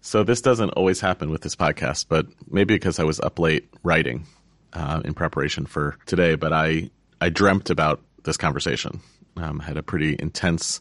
So 0.00 0.22
this 0.22 0.40
doesn't 0.40 0.70
always 0.70 1.00
happen 1.00 1.30
with 1.30 1.42
this 1.42 1.56
podcast, 1.56 2.06
but 2.08 2.26
maybe 2.50 2.74
because 2.74 2.98
I 2.98 3.04
was 3.04 3.20
up 3.20 3.38
late 3.38 3.68
writing 3.82 4.26
uh, 4.72 5.02
in 5.04 5.14
preparation 5.14 5.66
for 5.66 5.96
today. 6.06 6.34
But 6.34 6.52
I 6.52 6.90
I 7.20 7.28
dreamt 7.28 7.70
about 7.70 8.00
this 8.24 8.36
conversation. 8.36 9.00
Um, 9.36 9.60
had 9.60 9.76
a 9.76 9.82
pretty 9.82 10.16
intense 10.18 10.80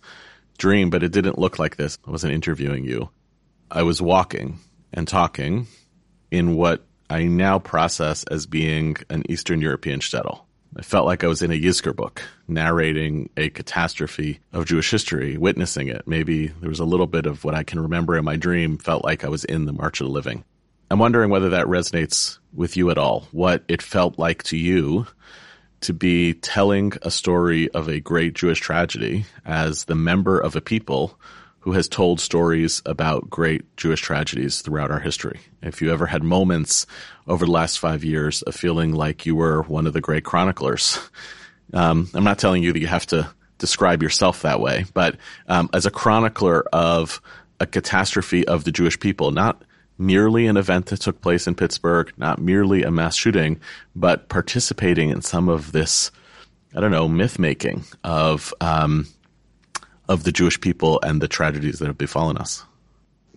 dream, 0.58 0.90
but 0.90 1.04
it 1.04 1.12
didn't 1.12 1.38
look 1.38 1.60
like 1.60 1.76
this. 1.76 1.98
I 2.08 2.12
wasn't 2.12 2.34
interviewing 2.34 2.86
you. 2.86 3.10
I 3.70 3.84
was 3.84 4.02
walking 4.02 4.60
and 4.94 5.08
talking 5.08 5.68
in 6.32 6.56
what 6.56 6.86
I 7.10 7.26
now 7.26 7.60
process 7.60 8.24
as 8.26 8.46
being 8.46 8.98
an 9.10 9.24
Eastern 9.30 9.62
European 9.62 10.00
shtetl. 10.00 10.42
I 10.78 10.84
felt 10.84 11.08
like 11.08 11.24
I 11.24 11.28
was 11.28 11.42
in 11.42 11.52
a 11.52 11.60
Yizkor 11.60 11.96
book, 11.96 12.22
narrating 12.48 13.32
a 13.36 13.50
catastrophe 13.50 14.40
of 14.54 14.66
Jewish 14.66 14.92
history, 14.92 15.36
witnessing 15.36 15.88
it. 15.88 16.04
Maybe 16.06 16.48
there 16.48 16.70
was 16.70 16.80
a 16.80 16.86
little 16.86 17.08
bit 17.08 17.26
of 17.26 17.44
what 17.44 17.56
I 17.56 17.64
can 17.64 17.80
remember 17.80 18.16
in 18.16 18.24
my 18.24 18.36
dream, 18.36 18.78
felt 18.78 19.04
like 19.04 19.26
I 19.26 19.30
was 19.30 19.44
in 19.44 19.66
the 19.66 19.74
March 19.74 20.02
of 20.02 20.06
the 20.06 20.14
Living. 20.14 20.44
I'm 20.92 21.00
wondering 21.00 21.32
whether 21.32 21.50
that 21.50 21.66
resonates 21.66 22.38
with 22.54 22.78
you 22.78 22.92
at 22.92 23.00
all, 23.00 23.28
what 23.32 23.64
it 23.68 23.82
felt 23.82 24.20
like 24.20 24.44
to 24.44 24.58
you 24.58 25.08
to 25.82 25.94
be 25.94 26.36
telling 26.36 26.94
a 27.02 27.10
story 27.10 27.70
of 27.72 27.88
a 27.88 28.00
great 28.00 28.36
Jewish 28.36 28.60
tragedy 28.60 29.26
as 29.46 29.86
the 29.86 29.96
member 29.96 30.40
of 30.40 30.56
a 30.56 30.62
people 30.62 31.20
who 31.68 31.74
has 31.74 31.90
told 31.90 32.22
stories 32.22 32.82
about 32.86 33.30
great 33.30 33.76
Jewish 33.76 34.00
tragedies 34.00 34.62
throughout 34.62 34.90
our 34.90 35.02
history. 35.02 35.42
If 35.62 35.82
you 35.82 35.92
ever 35.92 36.06
had 36.06 36.24
moments 36.24 36.88
over 37.28 37.46
the 37.46 37.52
last 37.52 37.80
five 37.80 38.06
years 38.06 38.42
of 38.44 38.56
feeling 38.56 38.94
like 38.94 39.26
you 39.26 39.36
were 39.36 39.64
one 39.64 39.86
of 39.86 39.92
the 39.92 40.00
great 40.00 40.24
chroniclers, 40.24 40.98
um, 41.74 42.10
I'm 42.14 42.24
not 42.24 42.40
telling 42.40 42.64
you 42.64 42.72
that 42.72 42.80
you 42.80 42.88
have 42.88 43.06
to 43.08 43.30
describe 43.58 44.02
yourself 44.02 44.44
that 44.44 44.62
way, 44.62 44.86
but 44.94 45.18
um, 45.50 45.70
as 45.74 45.86
a 45.86 45.92
chronicler 45.92 46.64
of 46.72 47.22
a 47.60 47.66
catastrophe 47.66 48.48
of 48.48 48.64
the 48.64 48.72
Jewish 48.72 48.98
people, 48.98 49.32
not 49.32 49.62
merely 49.98 50.48
an 50.48 50.56
event 50.56 50.86
that 50.86 51.02
took 51.02 51.20
place 51.20 51.48
in 51.48 51.56
Pittsburgh, 51.56 52.14
not 52.16 52.40
merely 52.40 52.84
a 52.84 52.92
mass 52.92 53.18
shooting, 53.18 53.60
but 53.94 54.30
participating 54.30 55.10
in 55.10 55.22
some 55.22 55.50
of 55.50 55.74
this, 55.74 56.12
I 56.74 56.80
don't 56.80 56.92
know, 56.92 57.10
myth 57.10 57.38
making 57.38 57.84
of 58.06 58.54
um, 58.62 59.06
of 60.10 60.24
the 60.24 60.32
Jewish 60.32 60.60
people 60.60 61.00
and 61.04 61.22
the 61.22 61.28
tragedies 61.28 61.80
that 61.80 61.88
have 61.88 61.98
befallen 61.98 62.38
us? 62.38 62.64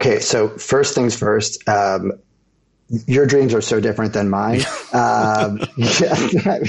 Okay, 0.01 0.21
so 0.21 0.49
first 0.49 0.95
things 0.95 1.17
first. 1.17 1.69
Um, 1.69 2.13
your 3.07 3.27
dreams 3.27 3.55
are 3.55 3.61
so 3.61 3.81
different 3.81 4.13
than 4.13 4.31
mine. 4.31 4.61
um, 4.93 5.61
yeah, 5.77 6.15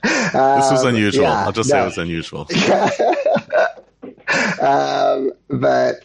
this 0.02 0.70
was 0.70 0.84
um, 0.84 0.94
unusual. 0.94 1.24
Yeah, 1.24 1.44
I'll 1.44 1.52
just 1.52 1.70
no. 1.70 1.76
say 1.76 1.82
it 1.82 1.84
was 1.84 1.98
unusual. 1.98 2.48
um, 4.60 5.32
but 5.48 6.04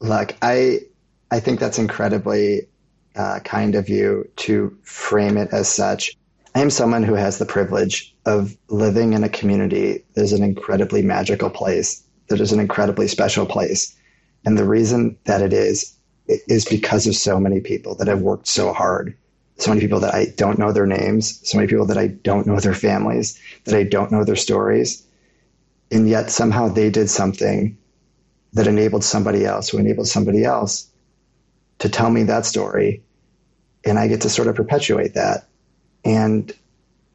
look, 0.00 0.34
I 0.42 0.80
I 1.30 1.40
think 1.40 1.60
that's 1.60 1.78
incredibly 1.78 2.68
uh, 3.16 3.40
kind 3.40 3.74
of 3.74 3.88
you 3.88 4.30
to 4.36 4.76
frame 4.82 5.36
it 5.36 5.48
as 5.52 5.68
such. 5.68 6.16
I 6.54 6.60
am 6.60 6.70
someone 6.70 7.02
who 7.02 7.14
has 7.14 7.38
the 7.38 7.46
privilege 7.46 8.14
of 8.26 8.56
living 8.68 9.12
in 9.12 9.24
a 9.24 9.28
community 9.28 10.04
that 10.14 10.22
is 10.22 10.32
an 10.32 10.44
incredibly 10.44 11.02
magical 11.02 11.50
place, 11.50 12.02
that 12.28 12.40
is 12.40 12.52
an 12.52 12.60
incredibly 12.60 13.08
special 13.08 13.44
place. 13.44 13.94
And 14.44 14.56
the 14.56 14.64
reason 14.64 15.18
that 15.24 15.42
it 15.42 15.52
is, 15.52 15.96
is 16.26 16.64
because 16.64 17.06
of 17.06 17.16
so 17.16 17.40
many 17.40 17.60
people 17.60 17.94
that 17.96 18.08
have 18.08 18.22
worked 18.22 18.46
so 18.46 18.72
hard. 18.72 19.16
So 19.56 19.70
many 19.70 19.80
people 19.80 20.00
that 20.00 20.14
I 20.14 20.26
don't 20.36 20.58
know 20.58 20.72
their 20.72 20.86
names, 20.86 21.40
so 21.48 21.58
many 21.58 21.68
people 21.68 21.86
that 21.86 21.98
I 21.98 22.08
don't 22.08 22.46
know 22.46 22.58
their 22.58 22.74
families, 22.74 23.38
that 23.64 23.74
I 23.74 23.84
don't 23.84 24.10
know 24.10 24.24
their 24.24 24.36
stories. 24.36 25.06
And 25.90 26.08
yet 26.08 26.30
somehow 26.30 26.68
they 26.68 26.90
did 26.90 27.08
something 27.08 27.76
that 28.52 28.66
enabled 28.66 29.04
somebody 29.04 29.44
else 29.44 29.68
who 29.68 29.78
enabled 29.78 30.08
somebody 30.08 30.44
else 30.44 30.88
to 31.78 31.88
tell 31.88 32.10
me 32.10 32.24
that 32.24 32.46
story. 32.46 33.02
And 33.84 33.98
I 33.98 34.08
get 34.08 34.22
to 34.22 34.30
sort 34.30 34.48
of 34.48 34.56
perpetuate 34.56 35.14
that. 35.14 35.48
And 36.04 36.52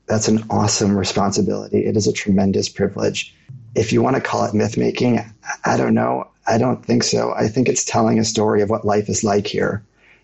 that's 0.07 0.27
an 0.27 0.43
awesome 0.49 0.97
responsibility. 0.97 1.85
It 1.85 1.95
is 1.95 2.07
a 2.07 2.13
tremendous 2.13 2.67
privilege. 2.67 3.35
If 3.75 3.93
you 3.93 4.01
want 4.01 4.15
to 4.15 4.21
call 4.21 4.45
it 4.45 4.53
myth 4.53 4.77
making, 4.77 5.19
I 5.63 5.77
don't 5.77 5.93
know. 5.93 6.27
I 6.47 6.57
don't 6.57 6.83
think 6.83 7.03
so. 7.03 7.31
I 7.31 7.47
think 7.47 7.69
it's 7.69 7.83
telling 7.83 8.17
a 8.17 8.25
story 8.25 8.63
of 8.63 8.69
what 8.69 8.85
life 8.85 9.07
is 9.07 9.23
like 9.23 9.45
here. 9.45 9.83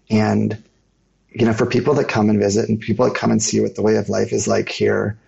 And, 0.10 0.62
you 1.30 1.46
know, 1.46 1.54
for 1.54 1.68
people 1.68 1.94
that 1.96 2.08
come 2.08 2.30
and 2.30 2.40
visit 2.40 2.68
and 2.68 2.80
people 2.80 3.06
that 3.06 3.16
come 3.16 3.30
and 3.30 3.42
see 3.42 3.62
what 3.62 3.76
the 3.76 3.84
way 3.84 3.98
of 3.98 4.10
life 4.10 4.34
is 4.34 4.48
like 4.48 4.70
here, 4.70 5.20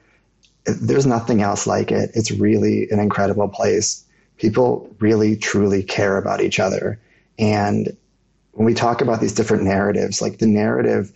there's 0.65 1.05
nothing 1.05 1.41
else 1.41 1.67
like 1.67 1.91
it. 1.91 2.09
It's 2.15 2.31
really 2.31 2.89
an 2.89 2.99
incredible 2.99 3.47
place. 3.47 4.03
People 4.37 4.93
really, 4.99 5.35
truly 5.35 5.83
care 5.83 6.17
about 6.17 6.41
each 6.41 6.59
other. 6.59 6.99
And 7.37 7.95
when 8.53 8.65
we 8.65 8.73
talk 8.73 9.01
about 9.01 9.21
these 9.21 9.33
different 9.33 9.63
narratives, 9.63 10.21
like 10.21 10.39
the 10.39 10.47
narrative 10.47 11.11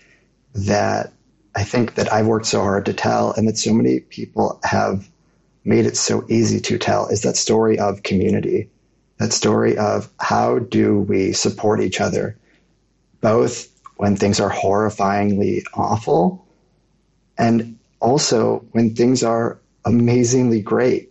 that 0.53 1.11
I 1.55 1.63
think 1.63 1.95
that 1.95 2.11
I've 2.11 2.27
worked 2.27 2.45
so 2.45 2.61
hard 2.61 2.85
to 2.85 2.93
tell 2.93 3.33
and 3.33 3.47
that 3.47 3.57
so 3.57 3.73
many 3.73 3.99
people 3.99 4.59
have 4.63 5.09
made 5.65 5.85
it 5.85 5.97
so 5.97 6.25
easy 6.29 6.59
to 6.61 6.77
tell 6.77 7.07
is 7.07 7.21
that 7.21 7.35
story 7.35 7.77
of 7.77 8.03
community, 8.03 8.69
that 9.17 9.33
story 9.33 9.77
of 9.77 10.09
how 10.19 10.59
do 10.59 10.99
we 10.99 11.33
support 11.33 11.81
each 11.81 11.99
other, 12.01 12.37
both 13.19 13.67
when 13.97 14.15
things 14.15 14.39
are 14.39 14.49
horrifyingly 14.49 15.63
awful 15.73 16.47
and 17.37 17.77
also 17.99 18.65
when 18.71 18.95
things 18.95 19.23
are 19.23 19.59
amazingly 19.85 20.61
great. 20.61 21.09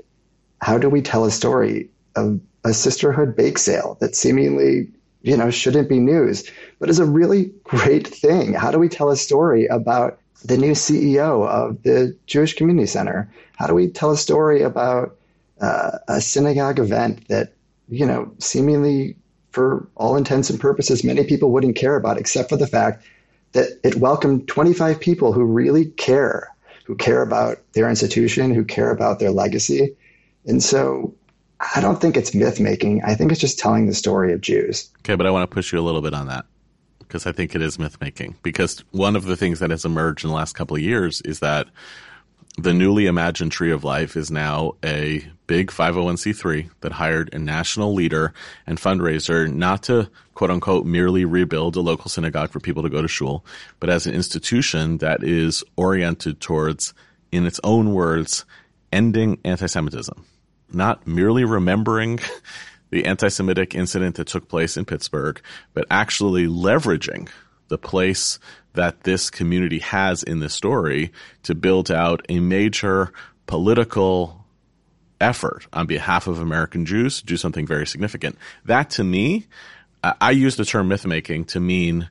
How 0.61 0.79
do 0.79 0.89
we 0.89 1.03
tell 1.03 1.25
a 1.25 1.31
story 1.31 1.91
of 2.17 2.41
a 2.65 2.73
sisterhood 2.75 3.37
bake 3.37 3.59
sale 3.59 3.97
that 4.01 4.17
seemingly 4.17 4.89
you 5.23 5.37
know 5.37 5.51
shouldn't 5.51 5.89
be 5.89 5.99
news 5.99 6.51
but 6.79 6.89
is 6.91 6.99
a 6.99 7.05
really 7.05 7.53
great 7.65 8.07
thing 8.07 8.53
how 8.55 8.71
do 8.71 8.79
we 8.79 8.89
tell 8.89 9.11
a 9.11 9.17
story 9.17 9.67
about 9.67 10.20
the 10.45 10.57
new 10.57 10.73
CEO 10.73 11.47
of 11.47 11.83
the 11.83 12.17
Jewish 12.27 12.55
Community 12.55 12.87
Center? 12.87 13.31
How 13.57 13.67
do 13.67 13.75
we 13.75 13.89
tell 13.89 14.11
a 14.11 14.17
story 14.17 14.63
about 14.63 15.17
uh, 15.61 15.99
a 16.09 16.21
synagogue 16.21 16.79
event 16.79 17.29
that, 17.29 17.53
you 17.89 18.07
know, 18.07 18.33
seemingly 18.39 19.17
for 19.51 19.89
all 19.97 20.17
intents 20.17 20.51
and 20.51 20.61
purposes, 20.61 21.05
many 21.05 21.25
people 21.25 21.51
wouldn't 21.51 21.77
care 21.77 21.97
about, 21.97 22.19
except 22.19 22.49
for 22.49 22.57
the 22.57 22.67
fact 22.67 23.05
that 23.53 23.69
it 23.83 23.97
welcomed 23.97 24.47
25 24.49 25.01
people 25.01 25.33
who 25.33 25.45
really 25.45 25.87
care, 25.87 26.49
who 26.85 26.95
care 26.95 27.21
about 27.21 27.59
their 27.73 27.89
institution, 27.89 28.55
who 28.55 28.65
care 28.65 28.91
about 28.91 29.19
their 29.19 29.31
legacy. 29.31 29.97
And 30.47 30.63
so 30.63 31.15
I 31.75 31.81
don't 31.81 32.01
think 32.01 32.17
it's 32.17 32.35
myth 32.35 32.61
making. 32.61 33.03
I 33.05 33.15
think 33.15 33.33
it's 33.33 33.41
just 33.41 33.59
telling 33.59 33.87
the 33.87 33.95
story 33.95 34.33
of 34.33 34.41
Jews. 34.41 34.89
Okay, 35.01 35.17
but 35.17 35.27
I 35.27 35.31
want 35.31 35.51
to 35.51 35.53
push 35.55 35.73
you 35.73 35.81
a 35.81 35.83
little 35.83 36.01
bit 36.01 36.15
on 36.15 36.29
that 36.29 36.47
because 37.11 37.27
I 37.27 37.33
think 37.33 37.57
it 37.57 37.61
is 37.61 37.77
myth 37.77 38.01
making. 38.01 38.37
Because 38.45 38.85
one 38.93 39.17
of 39.17 39.25
the 39.25 39.37
things 39.37 39.59
that 39.59 39.71
has 39.71 39.85
emerged 39.85 40.25
in 40.25 40.31
the 40.31 40.37
last 40.37 40.55
couple 40.55 40.77
of 40.77 40.83
years 40.83 41.21
is 41.23 41.41
that 41.41 41.67
the 42.57 42.73
newly 42.73 43.07
imagined 43.07 43.51
Tree 43.51 43.73
of 43.73 43.83
Life 43.83 44.17
is 44.17 44.31
now 44.31 44.77
a 44.85 45.27
big 45.49 45.73
501c3 45.73 46.71
that 46.83 46.93
hired 46.93 47.35
a 47.35 47.39
national 47.39 47.95
leader 47.95 48.33
and 48.65 48.79
fundraiser 48.79 49.53
not 49.53 49.83
to 49.85 50.09
quote 50.35 50.53
unquote 50.53 50.87
merely 50.87 51.25
rebuild 51.25 51.75
a 51.75 51.81
local 51.81 52.09
synagogue 52.09 52.51
for 52.51 52.61
people 52.61 52.85
to 52.85 52.89
go 52.89 53.03
to 53.03 53.09
shul, 53.09 53.45
but 53.81 53.91
as 53.91 54.07
an 54.07 54.15
institution 54.15 54.99
that 54.99 55.25
is 55.25 55.65
oriented 55.77 56.41
towards, 56.41 56.95
in 57.33 57.45
its 57.45 57.61
own 57.65 57.93
words, 57.93 58.45
ending 58.93 59.41
anti-Semitism. 59.45 60.25
Not 60.73 61.07
merely 61.09 61.45
remembering 61.45 62.21
the 62.91 63.07
anti-Semitic 63.07 63.75
incident 63.75 64.17
that 64.17 64.27
took 64.27 64.49
place 64.49 64.77
in 64.77 64.85
Pittsburgh, 64.85 65.41
but 65.75 65.87
actually 65.91 66.47
leveraging 66.47 67.29
the 67.69 67.79
place 67.79 68.39
that 68.75 69.05
this 69.05 69.31
community 69.31 69.79
has 69.79 70.23
in 70.23 70.41
this 70.41 70.55
story 70.55 71.13
to 71.45 71.55
build 71.55 71.91
out 71.91 72.25
a 72.29 72.41
major 72.41 73.13
political 73.47 74.45
effort 75.21 75.67
on 75.73 75.87
behalf 75.87 76.27
of 76.27 76.41
American 76.41 76.87
Jews 76.87 77.21
to 77.21 77.27
do 77.27 77.37
something 77.37 77.67
very 77.67 77.87
significant. 77.87 78.39
That 78.65 78.91
to 78.91 79.05
me, 79.05 79.47
I 80.03 80.31
use 80.31 80.57
the 80.57 80.65
term 80.65 80.89
myth 80.89 81.07
making 81.07 81.45
to 81.47 81.61
mean 81.61 82.09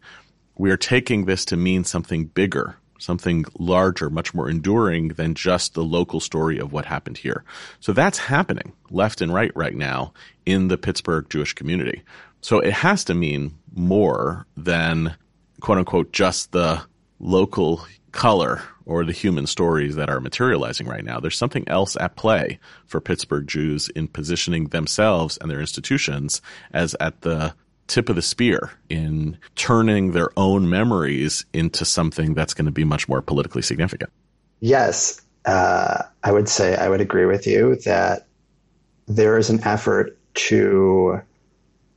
we 0.57 0.71
are 0.71 0.77
taking 0.77 1.25
this 1.25 1.45
to 1.45 1.57
mean 1.57 1.83
something 1.85 2.25
bigger, 2.25 2.77
something 2.99 3.45
larger, 3.57 4.09
much 4.09 4.33
more 4.33 4.49
enduring 4.49 5.09
than 5.09 5.33
just 5.33 5.73
the 5.73 5.83
local 5.83 6.19
story 6.19 6.59
of 6.59 6.71
what 6.71 6.85
happened 6.85 7.17
here. 7.17 7.43
So 7.79 7.93
that's 7.93 8.19
happening 8.19 8.73
left 8.91 9.21
and 9.21 9.33
right 9.33 9.51
right 9.55 9.75
now 9.75 10.13
in 10.45 10.67
the 10.67 10.77
Pittsburgh 10.77 11.27
Jewish 11.29 11.53
community. 11.53 12.03
So 12.41 12.59
it 12.59 12.73
has 12.73 13.03
to 13.05 13.13
mean 13.13 13.57
more 13.73 14.45
than 14.55 15.15
quote 15.61 15.79
unquote 15.79 16.13
just 16.13 16.51
the 16.51 16.81
local 17.19 17.85
color 18.11 18.61
or 18.85 19.05
the 19.05 19.11
human 19.11 19.45
stories 19.45 19.95
that 19.95 20.09
are 20.09 20.19
materializing 20.19 20.87
right 20.87 21.03
now. 21.03 21.19
There's 21.19 21.37
something 21.37 21.67
else 21.67 21.95
at 21.99 22.15
play 22.15 22.59
for 22.85 22.99
Pittsburgh 22.99 23.47
Jews 23.47 23.87
in 23.89 24.07
positioning 24.07 24.67
themselves 24.69 25.37
and 25.37 25.49
their 25.49 25.59
institutions 25.59 26.41
as 26.73 26.95
at 26.99 27.21
the 27.21 27.53
tip 27.89 28.07
of 28.07 28.15
the 28.15 28.21
spear 28.21 28.71
in 28.89 29.37
turning 29.55 30.11
their 30.11 30.29
own 30.37 30.69
memories 30.69 31.45
into 31.53 31.83
something 31.83 32.33
that's 32.33 32.53
going 32.53 32.65
to 32.65 32.71
be 32.71 32.85
much 32.85 33.09
more 33.09 33.21
politically 33.21 33.61
significant. 33.61 34.11
Yes, 34.61 35.21
uh, 35.45 36.03
I 36.23 36.31
would 36.31 36.47
say 36.47 36.75
I 36.75 36.87
would 36.87 37.01
agree 37.01 37.25
with 37.25 37.47
you 37.47 37.75
that 37.85 38.27
there 39.07 39.37
is 39.37 39.49
an 39.49 39.61
effort 39.63 40.17
to 40.35 41.21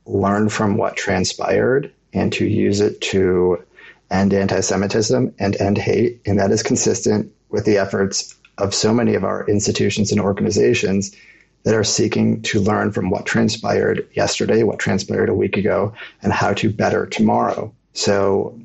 learn 0.05 0.49
from 0.49 0.75
what 0.75 0.97
transpired 0.97 1.93
and 2.11 2.33
to 2.33 2.45
use 2.45 2.81
it 2.81 2.99
to 3.01 3.63
end 4.11 4.33
anti 4.33 4.59
Semitism 4.59 5.33
and 5.39 5.55
end 5.61 5.77
hate. 5.77 6.21
And 6.25 6.39
that 6.39 6.51
is 6.51 6.63
consistent 6.63 7.31
with 7.49 7.65
the 7.65 7.77
efforts 7.77 8.35
of 8.57 8.73
so 8.73 8.93
many 8.93 9.15
of 9.15 9.23
our 9.23 9.47
institutions 9.47 10.11
and 10.11 10.19
organizations 10.21 11.15
that 11.63 11.73
are 11.73 11.83
seeking 11.83 12.41
to 12.43 12.59
learn 12.59 12.91
from 12.91 13.09
what 13.09 13.25
transpired 13.25 14.07
yesterday, 14.13 14.63
what 14.63 14.79
transpired 14.79 15.29
a 15.29 15.33
week 15.33 15.57
ago, 15.57 15.93
and 16.21 16.33
how 16.33 16.53
to 16.53 16.69
better 16.69 17.05
tomorrow. 17.05 17.73
So, 17.93 18.59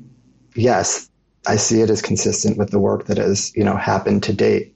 yes, 0.55 1.09
I 1.47 1.55
see 1.55 1.81
it 1.81 1.89
as 1.89 2.01
consistent 2.01 2.57
with 2.57 2.71
the 2.71 2.79
work 2.79 3.05
that 3.05 3.17
has, 3.17 3.55
you 3.55 3.63
know, 3.63 3.75
happened 3.75 4.23
to 4.23 4.33
date. 4.33 4.75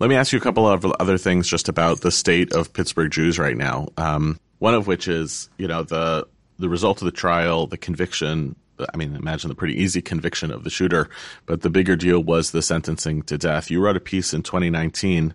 Let 0.00 0.08
me 0.08 0.16
ask 0.16 0.32
you 0.32 0.38
a 0.38 0.42
couple 0.42 0.66
of 0.66 0.84
other 0.98 1.18
things 1.18 1.46
just 1.46 1.68
about 1.68 2.00
the 2.00 2.10
state 2.10 2.52
of 2.52 2.72
Pittsburgh 2.72 3.10
Jews 3.10 3.38
right 3.38 3.56
now. 3.56 3.88
Um, 3.96 4.40
one 4.58 4.74
of 4.74 4.86
which 4.86 5.08
is, 5.08 5.50
you 5.58 5.68
know, 5.68 5.82
the 5.82 6.26
the 6.58 6.68
result 6.68 7.00
of 7.00 7.06
the 7.06 7.12
trial, 7.12 7.66
the 7.66 7.78
conviction. 7.78 8.56
I 8.94 8.96
mean, 8.96 9.14
imagine 9.14 9.48
the 9.48 9.54
pretty 9.54 9.78
easy 9.78 10.00
conviction 10.00 10.50
of 10.50 10.64
the 10.64 10.70
shooter, 10.70 11.10
but 11.44 11.60
the 11.60 11.68
bigger 11.68 11.96
deal 11.96 12.22
was 12.22 12.50
the 12.50 12.62
sentencing 12.62 13.22
to 13.24 13.36
death. 13.36 13.70
You 13.70 13.80
wrote 13.80 13.96
a 13.96 14.00
piece 14.00 14.32
in 14.32 14.42
2019, 14.42 15.34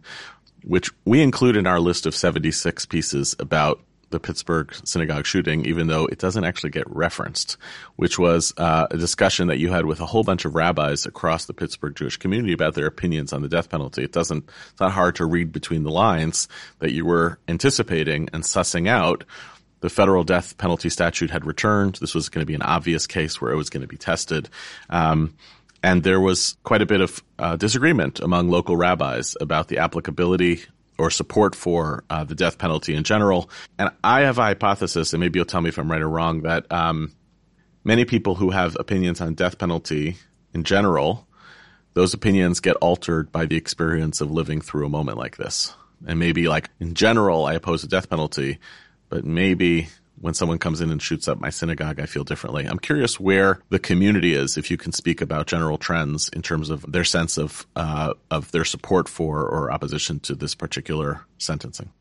which 0.66 0.90
we 1.06 1.22
include 1.22 1.56
in 1.56 1.68
our 1.68 1.80
list 1.80 2.06
of 2.06 2.16
76 2.16 2.86
pieces 2.88 3.36
about 3.40 3.80
the 4.12 4.20
Pittsburgh 4.20 4.74
synagogue 4.84 5.26
shooting, 5.26 5.66
even 5.66 5.88
though 5.88 6.06
it 6.06 6.20
doesn't 6.20 6.44
actually 6.44 6.70
get 6.70 6.90
referenced, 6.90 7.58
which 7.96 8.18
was 8.18 8.54
uh, 8.58 8.88
a 8.90 8.98
discussion 8.98 9.48
that 9.48 9.58
you 9.58 9.72
had 9.72 9.86
with 9.86 10.00
a 10.00 10.06
whole 10.06 10.24
bunch 10.24 10.46
of 10.46 10.56
rabbis 10.56 11.06
across 11.06 11.46
the 11.46 11.54
Pittsburgh 11.54 11.96
Jewish 11.96 12.18
community 12.18 12.54
about 12.54 12.76
their 12.76 12.86
opinions 12.86 13.34
on 13.34 13.42
the 13.42 13.50
death 13.50 13.70
penalty. 13.70 14.04
It 14.04 14.12
doesn't, 14.12 14.50
it's 14.72 14.80
not 14.80 14.92
hard 14.92 15.16
to 15.16 15.26
read 15.26 15.52
between 15.52 15.84
the 15.84 15.92
lines 15.92 16.48
that 16.80 16.94
you 16.94 17.06
were 17.06 17.40
anticipating 17.48 18.30
and 18.32 18.44
sussing 18.44 18.88
out 18.88 19.24
the 19.82 19.90
federal 19.90 20.24
death 20.24 20.58
penalty 20.58 20.90
statute 20.90 21.30
had 21.30 21.46
returned. 21.46 21.96
This 22.02 22.16
was 22.16 22.30
going 22.30 22.42
to 22.42 22.48
be 22.48 22.56
an 22.56 22.62
obvious 22.62 23.06
case 23.06 23.40
where 23.40 23.52
it 23.52 23.58
was 23.58 23.70
going 23.70 23.82
to 23.82 23.88
be 23.88 23.98
tested. 23.98 24.50
Um, 24.90 25.36
and 25.86 26.02
there 26.02 26.20
was 26.20 26.58
quite 26.64 26.82
a 26.82 26.86
bit 26.88 27.00
of 27.00 27.24
uh, 27.38 27.56
disagreement 27.58 28.20
among 28.20 28.50
local 28.50 28.76
rabbis 28.76 29.38
about 29.40 29.68
the 29.68 29.78
applicability 29.78 30.64
or 30.98 31.12
support 31.12 31.54
for 31.54 32.04
uh, 32.10 32.24
the 32.24 32.34
death 32.34 32.58
penalty 32.58 32.96
in 32.96 33.04
general. 33.04 33.52
And 33.78 33.92
I 34.04 34.22
have 34.22 34.40
a 34.40 34.42
hypothesis, 34.42 35.14
and 35.14 35.20
maybe 35.22 35.38
you'll 35.38 35.46
tell 35.46 35.62
me 35.62 35.70
if 35.70 35.78
I'm 35.78 35.92
right 35.92 36.02
or 36.02 36.10
wrong, 36.10 36.42
that 36.42 36.72
um, 36.72 37.14
many 37.84 38.04
people 38.04 38.34
who 38.34 38.50
have 38.50 38.76
opinions 38.80 39.22
on 39.22 39.36
death 39.36 39.60
penalty 39.60 40.18
in 40.56 40.64
general, 40.64 41.28
those 41.94 42.16
opinions 42.16 42.62
get 42.62 42.78
altered 42.78 43.32
by 43.32 43.46
the 43.46 43.56
experience 43.56 44.22
of 44.22 44.32
living 44.32 44.62
through 44.62 44.88
a 44.88 44.90
moment 44.90 45.20
like 45.20 45.38
this. 45.38 45.76
And 46.08 46.18
maybe, 46.18 46.48
like 46.48 46.72
in 46.80 46.96
general, 46.96 47.46
I 47.46 47.54
oppose 47.54 47.84
the 47.84 47.88
death 47.90 48.10
penalty, 48.10 48.58
but 49.10 49.24
maybe 49.24 49.90
when 50.26 50.34
someone 50.34 50.58
comes 50.58 50.82
in 50.82 50.90
and 50.90 51.00
shoots 51.00 51.28
up 51.28 51.40
my 51.40 51.52
synagogue, 51.52 52.00
I 52.00 52.08
feel 52.08 52.24
differently. 52.24 52.66
I'm 52.66 52.80
curious 52.80 53.20
where 53.20 53.60
the 53.70 53.78
community 53.78 54.34
is, 54.34 54.58
if 54.58 54.72
you 54.72 54.76
can 54.76 54.92
speak 54.92 55.22
about 55.22 55.46
general 55.46 55.78
trends 55.78 56.30
in 56.30 56.42
terms 56.42 56.72
of 56.72 56.84
their 56.92 57.04
sense 57.04 57.38
of 57.38 57.68
uh, 57.76 58.16
of 58.32 58.52
their 58.52 58.66
support 58.66 59.08
for 59.08 59.44
or 59.44 59.72
opposition 59.72 60.20
to 60.22 60.34
this 60.34 60.56
particular 60.56 61.24
sentencing. 61.38 61.92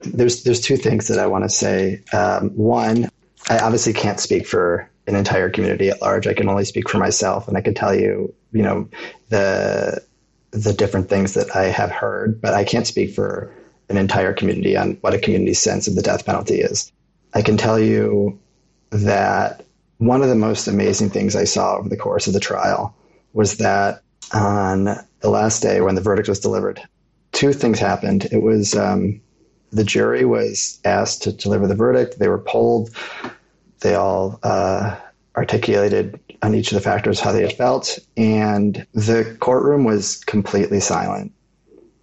There's 0.00 0.42
there's 0.42 0.60
two 0.60 0.76
things 0.76 1.06
that 1.06 1.20
I 1.20 1.28
want 1.28 1.44
to 1.44 1.48
say. 1.48 2.02
Um, 2.12 2.50
one, 2.50 3.08
I 3.48 3.60
obviously 3.60 3.92
can't 3.92 4.18
speak 4.18 4.48
for 4.48 4.90
an 5.06 5.14
entire 5.14 5.48
community 5.48 5.90
at 5.90 6.02
large. 6.02 6.26
I 6.26 6.34
can 6.34 6.48
only 6.48 6.64
speak 6.64 6.88
for 6.88 6.98
myself, 6.98 7.46
and 7.46 7.56
I 7.56 7.60
can 7.60 7.74
tell 7.74 7.94
you, 7.94 8.34
you 8.50 8.62
know, 8.62 8.88
the 9.28 10.02
the 10.50 10.72
different 10.72 11.08
things 11.08 11.34
that 11.34 11.54
I 11.54 11.66
have 11.66 11.92
heard, 11.92 12.40
but 12.40 12.52
I 12.52 12.64
can't 12.64 12.86
speak 12.86 13.14
for 13.14 13.54
an 13.88 13.96
entire 13.96 14.32
community 14.32 14.76
on 14.76 14.98
what 15.02 15.14
a 15.14 15.20
community's 15.20 15.62
sense 15.62 15.86
of 15.86 15.94
the 15.94 16.02
death 16.02 16.26
penalty 16.26 16.56
is. 16.56 16.90
I 17.34 17.42
can 17.42 17.56
tell 17.56 17.78
you 17.78 18.38
that 18.90 19.64
one 19.98 20.22
of 20.22 20.28
the 20.28 20.34
most 20.34 20.68
amazing 20.68 21.10
things 21.10 21.34
I 21.34 21.44
saw 21.44 21.76
over 21.76 21.88
the 21.88 21.96
course 21.96 22.26
of 22.26 22.32
the 22.32 22.40
trial 22.40 22.96
was 23.32 23.58
that 23.58 24.02
on 24.32 24.84
the 25.20 25.30
last 25.30 25.60
day 25.60 25.80
when 25.80 25.94
the 25.94 26.00
verdict 26.00 26.28
was 26.28 26.40
delivered, 26.40 26.80
two 27.32 27.52
things 27.52 27.78
happened. 27.78 28.26
It 28.30 28.42
was 28.42 28.74
um, 28.74 29.20
the 29.72 29.84
jury 29.84 30.24
was 30.24 30.78
asked 30.84 31.22
to 31.24 31.32
deliver 31.32 31.66
the 31.66 31.74
verdict. 31.74 32.18
They 32.18 32.28
were 32.28 32.38
polled. 32.38 32.90
They 33.80 33.94
all 33.94 34.38
uh, 34.42 34.96
articulated 35.36 36.20
on 36.42 36.54
each 36.54 36.70
of 36.70 36.76
the 36.76 36.80
factors 36.80 37.20
how 37.20 37.32
they 37.32 37.42
had 37.42 37.56
felt, 37.56 37.98
and 38.16 38.86
the 38.92 39.36
courtroom 39.40 39.84
was 39.84 40.16
completely 40.24 40.80
silent. 40.80 41.32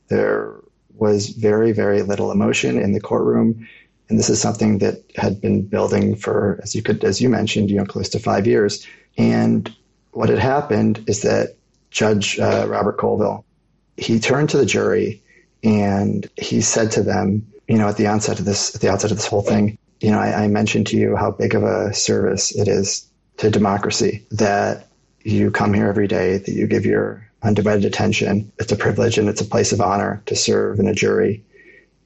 There 0.10 0.56
was 0.96 1.30
very, 1.30 1.72
very 1.72 2.02
little 2.02 2.32
emotion 2.32 2.78
in 2.78 2.91
the 2.91 3.00
courtroom. 3.00 3.67
And 4.12 4.19
this 4.19 4.30
is 4.30 4.41
something 4.41 4.80
that 4.80 5.02
had 5.15 5.39
been 5.39 5.62
building 5.62 6.17
for, 6.17 6.60
as 6.62 6.76
you 6.76 6.82
could, 6.82 7.02
as 7.06 7.21
you 7.21 7.30
mentioned, 7.30 7.69
you 7.69 7.78
know, 7.78 7.86
close 7.86 8.10
to 8.10 8.19
five 8.19 8.45
years. 8.45 8.86
And 9.17 9.74
what 10.12 10.28
had 10.28 10.38
happened 10.38 11.02
is 11.08 11.21
that 11.21 11.56
Judge 11.91 12.38
uh, 12.38 12.65
Robert 12.67 12.97
Colville, 12.97 13.45
he 13.95 14.19
turned 14.19 14.50
to 14.50 14.58
the 14.58 14.65
jury 14.65 15.24
and 15.63 16.30
he 16.36 16.60
said 16.60 16.91
to 16.91 17.04
them, 17.04 17.47
you 17.69 17.78
know, 17.78 17.88
at 17.88 17.95
the 17.95 18.08
onset 18.08 18.38
of 18.39 18.43
this, 18.43 18.76
at 18.76 18.82
the 18.82 18.89
outset 18.91 19.12
of 19.12 19.17
this 19.17 19.28
whole 19.28 19.43
thing, 19.43 19.78
you 20.02 20.12
know, 20.12 20.19
I, 20.19 20.43
I 20.43 20.47
mentioned 20.50 20.88
to 20.88 20.97
you 20.97 21.15
how 21.15 21.32
big 21.32 21.56
of 21.56 21.63
a 21.63 21.93
service 21.93 22.54
it 22.54 22.67
is 22.67 23.10
to 23.38 23.50
democracy 23.50 24.26
that 24.32 24.88
you 25.24 25.52
come 25.52 25.74
here 25.74 25.88
every 25.88 26.08
day, 26.08 26.38
that 26.38 26.52
you 26.52 26.67
give 26.67 26.86
your 26.86 27.26
undivided 27.43 27.86
attention. 27.86 28.52
It's 28.60 28.74
a 28.74 28.76
privilege 28.76 29.17
and 29.17 29.30
it's 29.30 29.39
a 29.39 29.45
place 29.45 29.71
of 29.71 29.80
honor 29.80 30.21
to 30.26 30.36
serve 30.36 30.80
in 30.80 30.89
a 30.89 30.93
jury. 30.93 31.45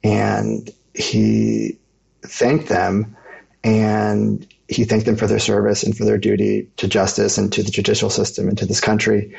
And 0.04 0.70
he 0.94 1.78
thanked 2.30 2.68
them 2.68 3.16
and 3.64 4.46
he 4.68 4.84
thanked 4.84 5.06
them 5.06 5.16
for 5.16 5.26
their 5.26 5.38
service 5.38 5.82
and 5.82 5.96
for 5.96 6.04
their 6.04 6.18
duty 6.18 6.68
to 6.76 6.88
justice 6.88 7.38
and 7.38 7.52
to 7.52 7.62
the 7.62 7.70
judicial 7.70 8.10
system 8.10 8.48
and 8.48 8.58
to 8.58 8.66
this 8.66 8.80
country. 8.80 9.34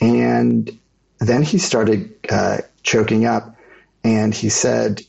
And 0.00 0.78
then 1.20 1.42
he 1.42 1.58
started 1.58 2.14
uh, 2.30 2.58
choking 2.82 3.24
up 3.24 3.56
and 4.04 4.34
he 4.34 4.48
said, 4.48 5.02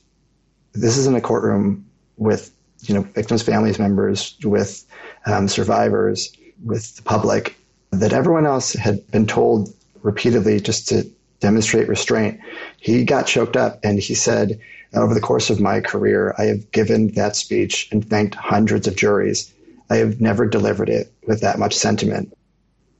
This 0.74 0.97
is 0.97 1.07
in 1.07 1.15
a 1.15 1.22
courtroom 1.22 1.86
with 2.17 2.53
you 2.82 2.95
know 2.95 3.01
victims' 3.01 3.43
families 3.43 3.80
members, 3.80 4.38
with 4.43 4.86
um, 5.26 5.47
survivors, 5.47 6.36
with 6.63 6.95
the 6.95 7.01
public, 7.01 7.57
that 7.91 8.13
everyone 8.13 8.45
else 8.45 8.74
had 8.74 9.05
been 9.11 9.26
told 9.26 9.74
repeatedly 10.01 10.59
just 10.59 10.88
to 10.89 11.09
demonstrate 11.39 11.87
restraint. 11.87 12.39
He 12.77 13.03
got 13.03 13.27
choked 13.27 13.57
up 13.57 13.79
and 13.83 13.99
he 13.99 14.15
said, 14.15 14.59
Over 14.93 15.13
the 15.13 15.21
course 15.21 15.49
of 15.49 15.59
my 15.59 15.79
career, 15.81 16.35
I 16.37 16.43
have 16.45 16.71
given 16.71 17.13
that 17.13 17.35
speech 17.35 17.89
and 17.91 18.07
thanked 18.07 18.35
hundreds 18.35 18.87
of 18.87 18.95
juries. 18.95 19.53
I 19.89 19.97
have 19.97 20.21
never 20.21 20.45
delivered 20.45 20.89
it 20.89 21.11
with 21.25 21.41
that 21.41 21.59
much 21.59 21.75
sentiment. 21.75 22.33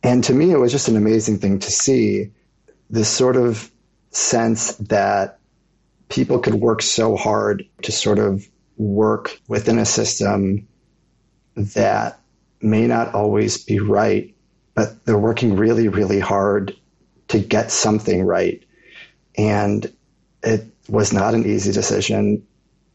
And 0.02 0.24
to 0.24 0.34
me, 0.34 0.52
it 0.52 0.58
was 0.58 0.72
just 0.72 0.88
an 0.88 0.96
amazing 0.96 1.40
thing 1.40 1.60
to 1.60 1.72
see 1.72 2.32
this 2.90 3.10
sort 3.10 3.36
of 3.36 3.70
sense 4.12 4.76
that 4.76 5.40
people 6.08 6.40
could 6.40 6.56
work 6.56 6.82
so 6.82 7.16
hard 7.16 7.66
to 7.84 7.92
sort 7.92 8.18
of 8.18 8.48
work 8.78 9.40
within 9.48 9.78
a 9.78 9.86
system 9.86 10.68
that 11.56 12.20
may 12.62 12.88
not 12.88 13.14
always 13.14 13.64
be 13.64 13.80
right, 13.80 14.34
but 14.74 15.06
they're 15.06 15.18
working 15.18 15.56
really, 15.56 15.88
really 15.88 16.20
hard 16.20 16.76
to 17.30 17.40
get 17.40 17.72
something 17.72 18.24
right. 18.24 18.64
And 19.38 19.92
it 20.44 20.66
was 20.88 21.14
not 21.14 21.34
an 21.34 21.46
easy 21.46 21.72
decision. 21.72 22.46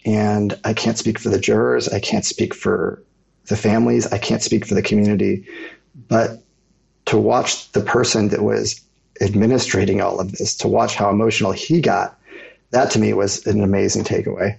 And 0.05 0.59
I 0.65 0.75
can't 0.75 0.99
speak 0.99 1.19
for 1.19 1.31
the 1.31 1.41
jurors. 1.41 1.89
I 1.89 2.01
can't 2.01 2.25
speak 2.25 2.55
for 2.55 3.03
the 3.47 3.57
families. 3.57 4.07
I 4.13 4.19
can't 4.19 4.43
speak 4.43 4.67
for 4.67 4.75
the 4.75 4.83
community. 4.83 5.47
But 6.09 6.43
to 7.07 7.19
watch 7.19 7.73
the 7.73 7.81
person 7.81 8.29
that 8.29 8.43
was 8.43 8.81
administrating 9.21 10.01
all 10.01 10.21
of 10.21 10.33
this, 10.33 10.57
to 10.57 10.69
watch 10.69 10.95
how 10.95 11.11
emotional 11.11 11.53
he 11.53 11.81
got, 11.81 12.19
that 12.71 12.91
to 12.93 12.99
me 12.99 13.13
was 13.13 13.47
an 13.47 13.63
amazing 13.63 14.05
takeaway. 14.05 14.59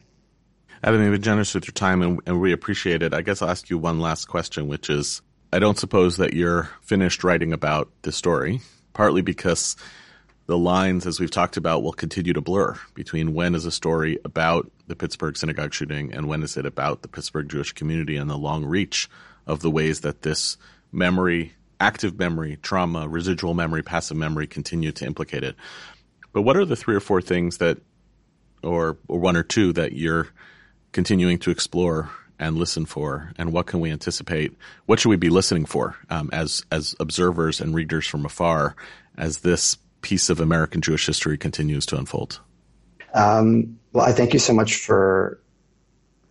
Adam, 0.83 1.01
you've 1.01 1.11
been 1.11 1.21
generous 1.21 1.53
with 1.53 1.67
your 1.67 1.73
time 1.73 2.01
and, 2.01 2.21
and 2.25 2.39
we 2.39 2.51
appreciate 2.53 3.01
it. 3.01 3.13
I 3.13 3.21
guess 3.21 3.41
I'll 3.41 3.49
ask 3.49 3.69
you 3.69 3.77
one 3.77 3.99
last 3.99 4.25
question, 4.25 4.67
which 4.67 4.89
is 4.89 5.21
I 5.51 5.59
don't 5.59 5.77
suppose 5.77 6.17
that 6.17 6.33
you're 6.33 6.69
finished 6.81 7.23
writing 7.23 7.53
about 7.53 7.89
this 8.03 8.15
story, 8.15 8.61
partly 8.95 9.21
because 9.21 9.75
the 10.47 10.57
lines, 10.57 11.05
as 11.05 11.19
we've 11.19 11.29
talked 11.29 11.57
about, 11.57 11.83
will 11.83 11.93
continue 11.93 12.33
to 12.33 12.41
blur 12.41 12.75
between 12.95 13.33
when 13.35 13.53
is 13.53 13.65
a 13.65 13.71
story 13.71 14.17
about 14.25 14.71
the 14.87 14.95
Pittsburgh 14.95 15.37
synagogue 15.37 15.73
shooting 15.73 16.13
and 16.13 16.27
when 16.27 16.41
is 16.41 16.57
it 16.57 16.65
about 16.65 17.03
the 17.03 17.07
Pittsburgh 17.07 17.49
Jewish 17.49 17.73
community 17.73 18.15
and 18.15 18.29
the 18.29 18.37
long 18.37 18.65
reach 18.65 19.07
of 19.45 19.59
the 19.59 19.69
ways 19.69 20.01
that 20.01 20.21
this 20.21 20.57
memory, 20.91 21.53
active 21.79 22.17
memory, 22.17 22.57
trauma, 22.61 23.07
residual 23.07 23.53
memory, 23.53 23.83
passive 23.83 24.17
memory 24.17 24.47
continue 24.47 24.91
to 24.93 25.05
implicate 25.05 25.43
it. 25.43 25.55
But 26.31 26.43
what 26.43 26.57
are 26.57 26.65
the 26.65 26.75
three 26.75 26.95
or 26.95 27.01
four 27.01 27.21
things 27.21 27.57
that, 27.57 27.79
or, 28.63 28.97
or 29.07 29.19
one 29.19 29.35
or 29.35 29.43
two 29.43 29.73
that 29.73 29.93
you're 29.93 30.27
continuing 30.91 31.37
to 31.39 31.51
explore 31.51 32.09
and 32.39 32.57
listen 32.57 32.85
for, 32.85 33.31
and 33.37 33.51
what 33.51 33.65
can 33.65 33.79
we 33.79 33.91
anticipate? 33.91 34.53
What 34.85 34.99
should 34.99 35.09
we 35.09 35.15
be 35.15 35.29
listening 35.29 35.65
for 35.65 35.95
um, 36.09 36.29
as 36.33 36.63
as 36.71 36.95
observers 36.99 37.61
and 37.61 37.73
readers 37.73 38.07
from 38.07 38.25
afar 38.25 38.75
as 39.17 39.39
this 39.39 39.77
piece 40.01 40.29
of 40.29 40.39
American 40.39 40.81
Jewish 40.81 41.05
history 41.05 41.37
continues 41.37 41.85
to 41.87 41.97
unfold? 41.97 42.39
Um, 43.13 43.79
well, 43.93 44.05
I 44.05 44.11
thank 44.11 44.33
you 44.33 44.39
so 44.39 44.53
much 44.53 44.75
for 44.75 45.39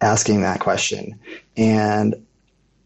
asking 0.00 0.42
that 0.42 0.60
question. 0.60 1.18
And 1.56 2.14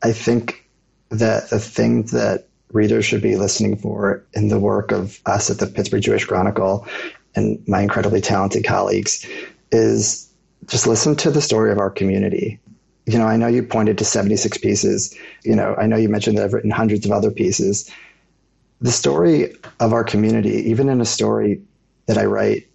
I 0.03 0.13
think 0.13 0.69
that 1.11 1.51
the 1.51 1.59
thing 1.59 2.05
that 2.05 2.47
readers 2.73 3.05
should 3.05 3.23
be 3.23 3.37
listening 3.37 3.77
for 3.77 4.25
in 4.35 4.49
the 4.49 4.59
work 4.59 4.93
of 4.93 5.21
us 5.27 5.51
at 5.51 5.59
the 5.59 5.67
Pittsburgh 5.67 6.03
Jewish 6.03 6.25
Chronicle 6.25 6.87
and 7.35 7.67
my 7.67 7.83
incredibly 7.83 8.21
talented 8.21 8.65
colleagues 8.65 9.27
is 9.73 10.31
just 10.67 10.87
listen 10.87 11.17
to 11.17 11.31
the 11.31 11.41
story 11.41 11.73
of 11.73 11.79
our 11.79 11.91
community. 11.91 12.61
You 13.09 13.19
know, 13.19 13.27
I 13.27 13.37
know 13.37 13.47
you 13.47 13.63
pointed 13.63 13.99
to 13.99 14.05
76 14.05 14.59
pieces. 14.59 15.17
You 15.43 15.57
know, 15.57 15.75
I 15.79 15.87
know 15.87 15.97
you 15.97 16.09
mentioned 16.09 16.39
that 16.39 16.45
I've 16.45 16.53
written 16.53 16.71
hundreds 16.71 17.07
of 17.07 17.13
other 17.13 17.31
pieces 17.31 17.91
the 18.81 18.93
story 18.93 19.55
of 19.81 19.93
our 19.93 20.05
community, 20.05 20.71
even 20.71 20.89
in 20.89 21.01
a 21.01 21.05
story 21.05 21.61
that 22.07 22.19
I 22.19 22.25
write 22.25 22.69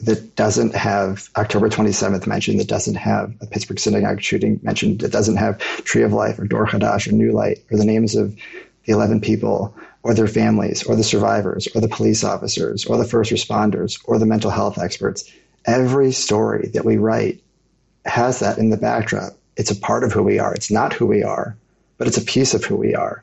that 0.00 0.34
doesn't 0.34 0.74
have 0.74 1.28
October 1.36 1.68
27th 1.68 2.26
mentioned, 2.26 2.60
that 2.60 2.68
doesn't 2.68 2.96
have 2.96 3.34
a 3.40 3.46
Pittsburgh 3.46 3.78
synagogue 3.78 4.20
shooting 4.20 4.60
mentioned, 4.62 5.00
that 5.00 5.12
doesn't 5.12 5.36
have 5.36 5.58
Tree 5.58 6.02
of 6.02 6.12
Life 6.12 6.38
or 6.38 6.44
Dor 6.44 6.66
Hadash 6.66 7.08
or 7.08 7.12
New 7.12 7.32
Light 7.32 7.64
or 7.70 7.78
the 7.78 7.84
names 7.84 8.14
of 8.16 8.34
the 8.84 8.92
11 8.92 9.20
people 9.20 9.74
or 10.02 10.12
their 10.12 10.26
families 10.26 10.82
or 10.82 10.96
the 10.96 11.04
survivors 11.04 11.68
or 11.74 11.80
the 11.80 11.88
police 11.88 12.24
officers 12.24 12.84
or 12.84 12.96
the 12.96 13.04
first 13.04 13.30
responders 13.30 14.00
or 14.06 14.18
the 14.18 14.26
mental 14.26 14.50
health 14.50 14.76
experts. 14.76 15.30
Every 15.64 16.10
story 16.10 16.68
that 16.74 16.84
we 16.84 16.96
write 16.96 17.40
has 18.04 18.40
that 18.40 18.58
in 18.58 18.70
the 18.70 18.76
backdrop. 18.76 19.34
It's 19.56 19.70
a 19.70 19.76
part 19.76 20.04
of 20.04 20.12
who 20.12 20.22
we 20.22 20.38
are. 20.38 20.54
It's 20.54 20.70
not 20.70 20.92
who 20.92 21.06
we 21.06 21.22
are, 21.22 21.56
but 21.98 22.06
it's 22.08 22.16
a 22.16 22.22
piece 22.22 22.54
of 22.54 22.64
who 22.64 22.76
we 22.76 22.94
are. 22.94 23.22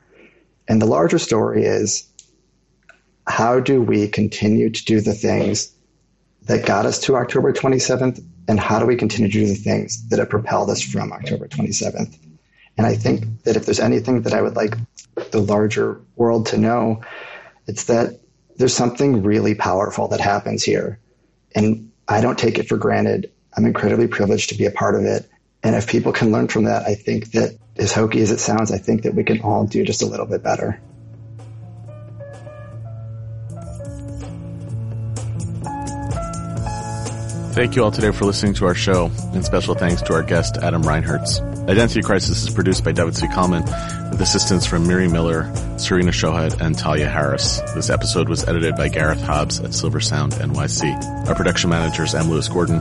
And 0.68 0.82
the 0.82 0.86
larger 0.86 1.18
story 1.18 1.64
is 1.64 2.08
how 3.28 3.60
do 3.60 3.82
we 3.82 4.08
continue 4.08 4.70
to 4.70 4.86
do 4.86 5.02
the 5.02 5.14
things 5.14 5.72
that 6.44 6.66
got 6.66 6.86
us 6.86 7.00
to 7.02 7.16
October 7.16 7.54
27th? 7.54 8.24
And 8.48 8.60
how 8.60 8.80
do 8.80 8.86
we 8.86 8.96
continue 8.96 9.32
to 9.32 9.40
do 9.40 9.48
the 9.48 9.56
things 9.56 10.08
that 10.10 10.20
have 10.20 10.30
propelled 10.30 10.70
us 10.70 10.82
from 10.82 11.12
October 11.12 11.48
27th? 11.48 12.18
And 12.78 12.88
I 12.88 12.96
think 12.96 13.44
that 13.44 13.56
if 13.56 13.66
there's 13.66 13.80
anything 13.80 14.24
that 14.24 14.34
I 14.34 14.42
would 14.42 14.56
like 14.56 14.76
the 15.32 15.42
larger 15.42 16.02
world 16.16 16.48
to 16.48 16.58
know, 16.58 17.02
it's 17.68 17.84
that 17.86 18.20
there's 18.58 18.74
something 18.74 19.22
really 19.22 19.54
powerful 19.54 20.08
that 20.08 20.20
happens 20.20 20.64
here. 20.64 21.00
And 21.54 21.92
I 22.08 22.22
don't 22.22 22.40
take 22.40 22.58
it 22.58 22.68
for 22.68 22.78
granted. 22.78 23.32
I'm 23.56 23.66
incredibly 23.66 24.08
privileged 24.08 24.50
to 24.50 24.56
be 24.56 24.66
a 24.66 24.72
part 24.72 24.96
of 24.96 25.04
it. 25.04 25.30
And 25.62 25.76
if 25.76 25.88
people 25.88 26.14
can 26.14 26.32
learn 26.32 26.48
from 26.48 26.66
that, 26.66 26.86
I 26.86 26.96
think 26.96 27.32
that 27.32 27.58
as 27.78 27.92
hokey 27.92 28.22
as 28.22 28.32
it 28.32 28.40
sounds, 28.40 28.72
I 28.72 28.78
think 28.78 29.04
that 29.04 29.14
we 29.14 29.24
can 29.24 29.42
all 29.42 29.66
do 29.66 29.84
just 29.84 30.02
a 30.02 30.06
little 30.06 30.26
bit 30.26 30.44
better. 30.44 30.82
Thank 37.60 37.76
you 37.76 37.84
all 37.84 37.92
today 37.92 38.12
for 38.12 38.24
listening 38.24 38.54
to 38.54 38.68
our 38.68 38.76
show, 38.76 39.12
and 39.34 39.44
special 39.44 39.76
thanks 39.76 40.02
to 40.04 40.14
our 40.14 40.24
guest, 40.24 40.56
Adam 40.58 40.82
Reinherz. 40.82 41.42
Identity 41.68 42.02
Crisis 42.02 42.44
is 42.44 42.54
produced 42.54 42.86
by 42.86 42.94
David 42.94 43.16
Zvi 43.16 43.34
Kalman 43.34 43.64
with 44.12 44.22
assistance 44.22 44.66
from 44.66 44.88
Miri 44.88 45.10
Miller, 45.10 45.52
Serena 45.78 46.12
Shohed, 46.12 46.62
and 46.62 46.78
Talia 46.78 47.10
Harris. 47.10 47.60
This 47.76 47.90
episode 47.90 48.30
was 48.30 48.46
edited 48.48 48.76
by 48.78 48.88
Gareth 48.88 49.22
Hobbs 49.22 49.60
at 49.60 49.74
Silver 49.74 50.00
Sound 50.00 50.34
NYC. 50.34 51.28
Our 51.28 51.36
production 51.36 51.70
manager 51.70 52.04
is 52.04 52.16
M. 52.16 52.30
Lewis 52.30 52.48
Gordon. 52.48 52.80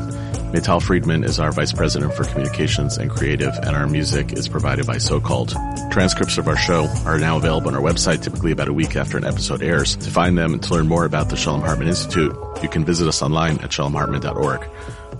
Maital 0.53 0.83
Friedman 0.83 1.25
is 1.25 1.39
our 1.39 1.53
Vice 1.53 1.75
President 1.75 2.15
for 2.15 2.25
Communications 2.25 2.97
and 2.97 3.11
Creative, 3.11 3.55
and 3.65 3.77
our 3.77 3.87
music 3.87 4.33
is 4.33 4.49
provided 4.49 4.87
by 4.87 4.97
So-Called. 4.97 5.55
Transcripts 5.91 6.39
of 6.39 6.49
our 6.49 6.57
show 6.57 6.87
are 7.05 7.19
now 7.19 7.37
available 7.37 7.69
on 7.69 7.75
our 7.75 7.83
website, 7.83 8.23
typically 8.23 8.53
about 8.53 8.69
a 8.69 8.73
week 8.73 8.97
after 8.97 9.19
an 9.19 9.27
episode 9.27 9.63
airs. 9.63 9.95
To 9.97 10.11
find 10.11 10.39
them 10.39 10.55
and 10.55 10.63
to 10.63 10.73
learn 10.73 10.89
more 10.89 11.05
about 11.05 11.29
the 11.29 11.37
Shalom 11.37 11.61
Hartman 11.61 11.89
Institute, 11.89 12.35
you 12.63 12.69
can 12.71 12.83
visit 12.83 13.07
us 13.07 13.21
online 13.21 13.59
at 13.59 13.69
shalomhartman.org. 13.69 14.67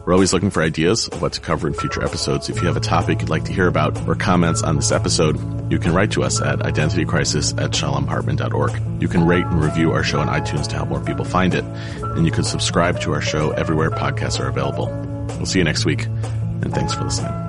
We're 0.07 0.15
always 0.15 0.33
looking 0.33 0.49
for 0.49 0.63
ideas 0.63 1.09
of 1.09 1.21
what 1.21 1.35
to 1.35 1.43
cover 1.43 1.69
in 1.69 1.75
future 1.75 2.03
episodes. 2.03 2.49
If 2.49 2.63
you 2.63 2.67
have 2.67 2.79
a 2.79 2.81
topic 2.81 3.21
you'd 3.21 3.29
like 3.29 3.45
to 3.45 3.53
hear 3.53 3.67
about 3.67 4.09
or 4.09 4.15
comments 4.15 4.63
on 4.63 4.77
this 4.77 4.93
episode, 4.93 5.37
you 5.71 5.79
can 5.79 5.93
write 5.93 6.13
to 6.13 6.23
us 6.23 6.41
at 6.41 6.61
identitycrisis 6.61 7.63
at 7.63 7.73
shalomhartman.org. 7.73 9.03
You 9.03 9.09
can 9.09 9.27
rate 9.27 9.45
and 9.45 9.63
review 9.63 9.93
our 9.93 10.03
show 10.03 10.21
on 10.21 10.29
iTunes 10.29 10.69
to 10.69 10.77
help 10.77 10.89
more 10.89 11.05
people 11.05 11.27
find 11.27 11.55
it, 11.55 11.65
and 12.01 12.25
you 12.25 12.33
can 12.33 12.45
subscribe 12.45 12.99
to 13.03 13.13
our 13.13 13.21
show 13.21 13.51
everywhere 13.51 13.91
podcasts 13.91 14.41
are 14.41 14.49
available. 14.49 15.18
We'll 15.37 15.47
see 15.47 15.59
you 15.59 15.65
next 15.65 15.85
week, 15.85 16.07
and 16.07 16.75
thanks 16.75 16.95
for 16.95 17.05
listening. 17.05 17.48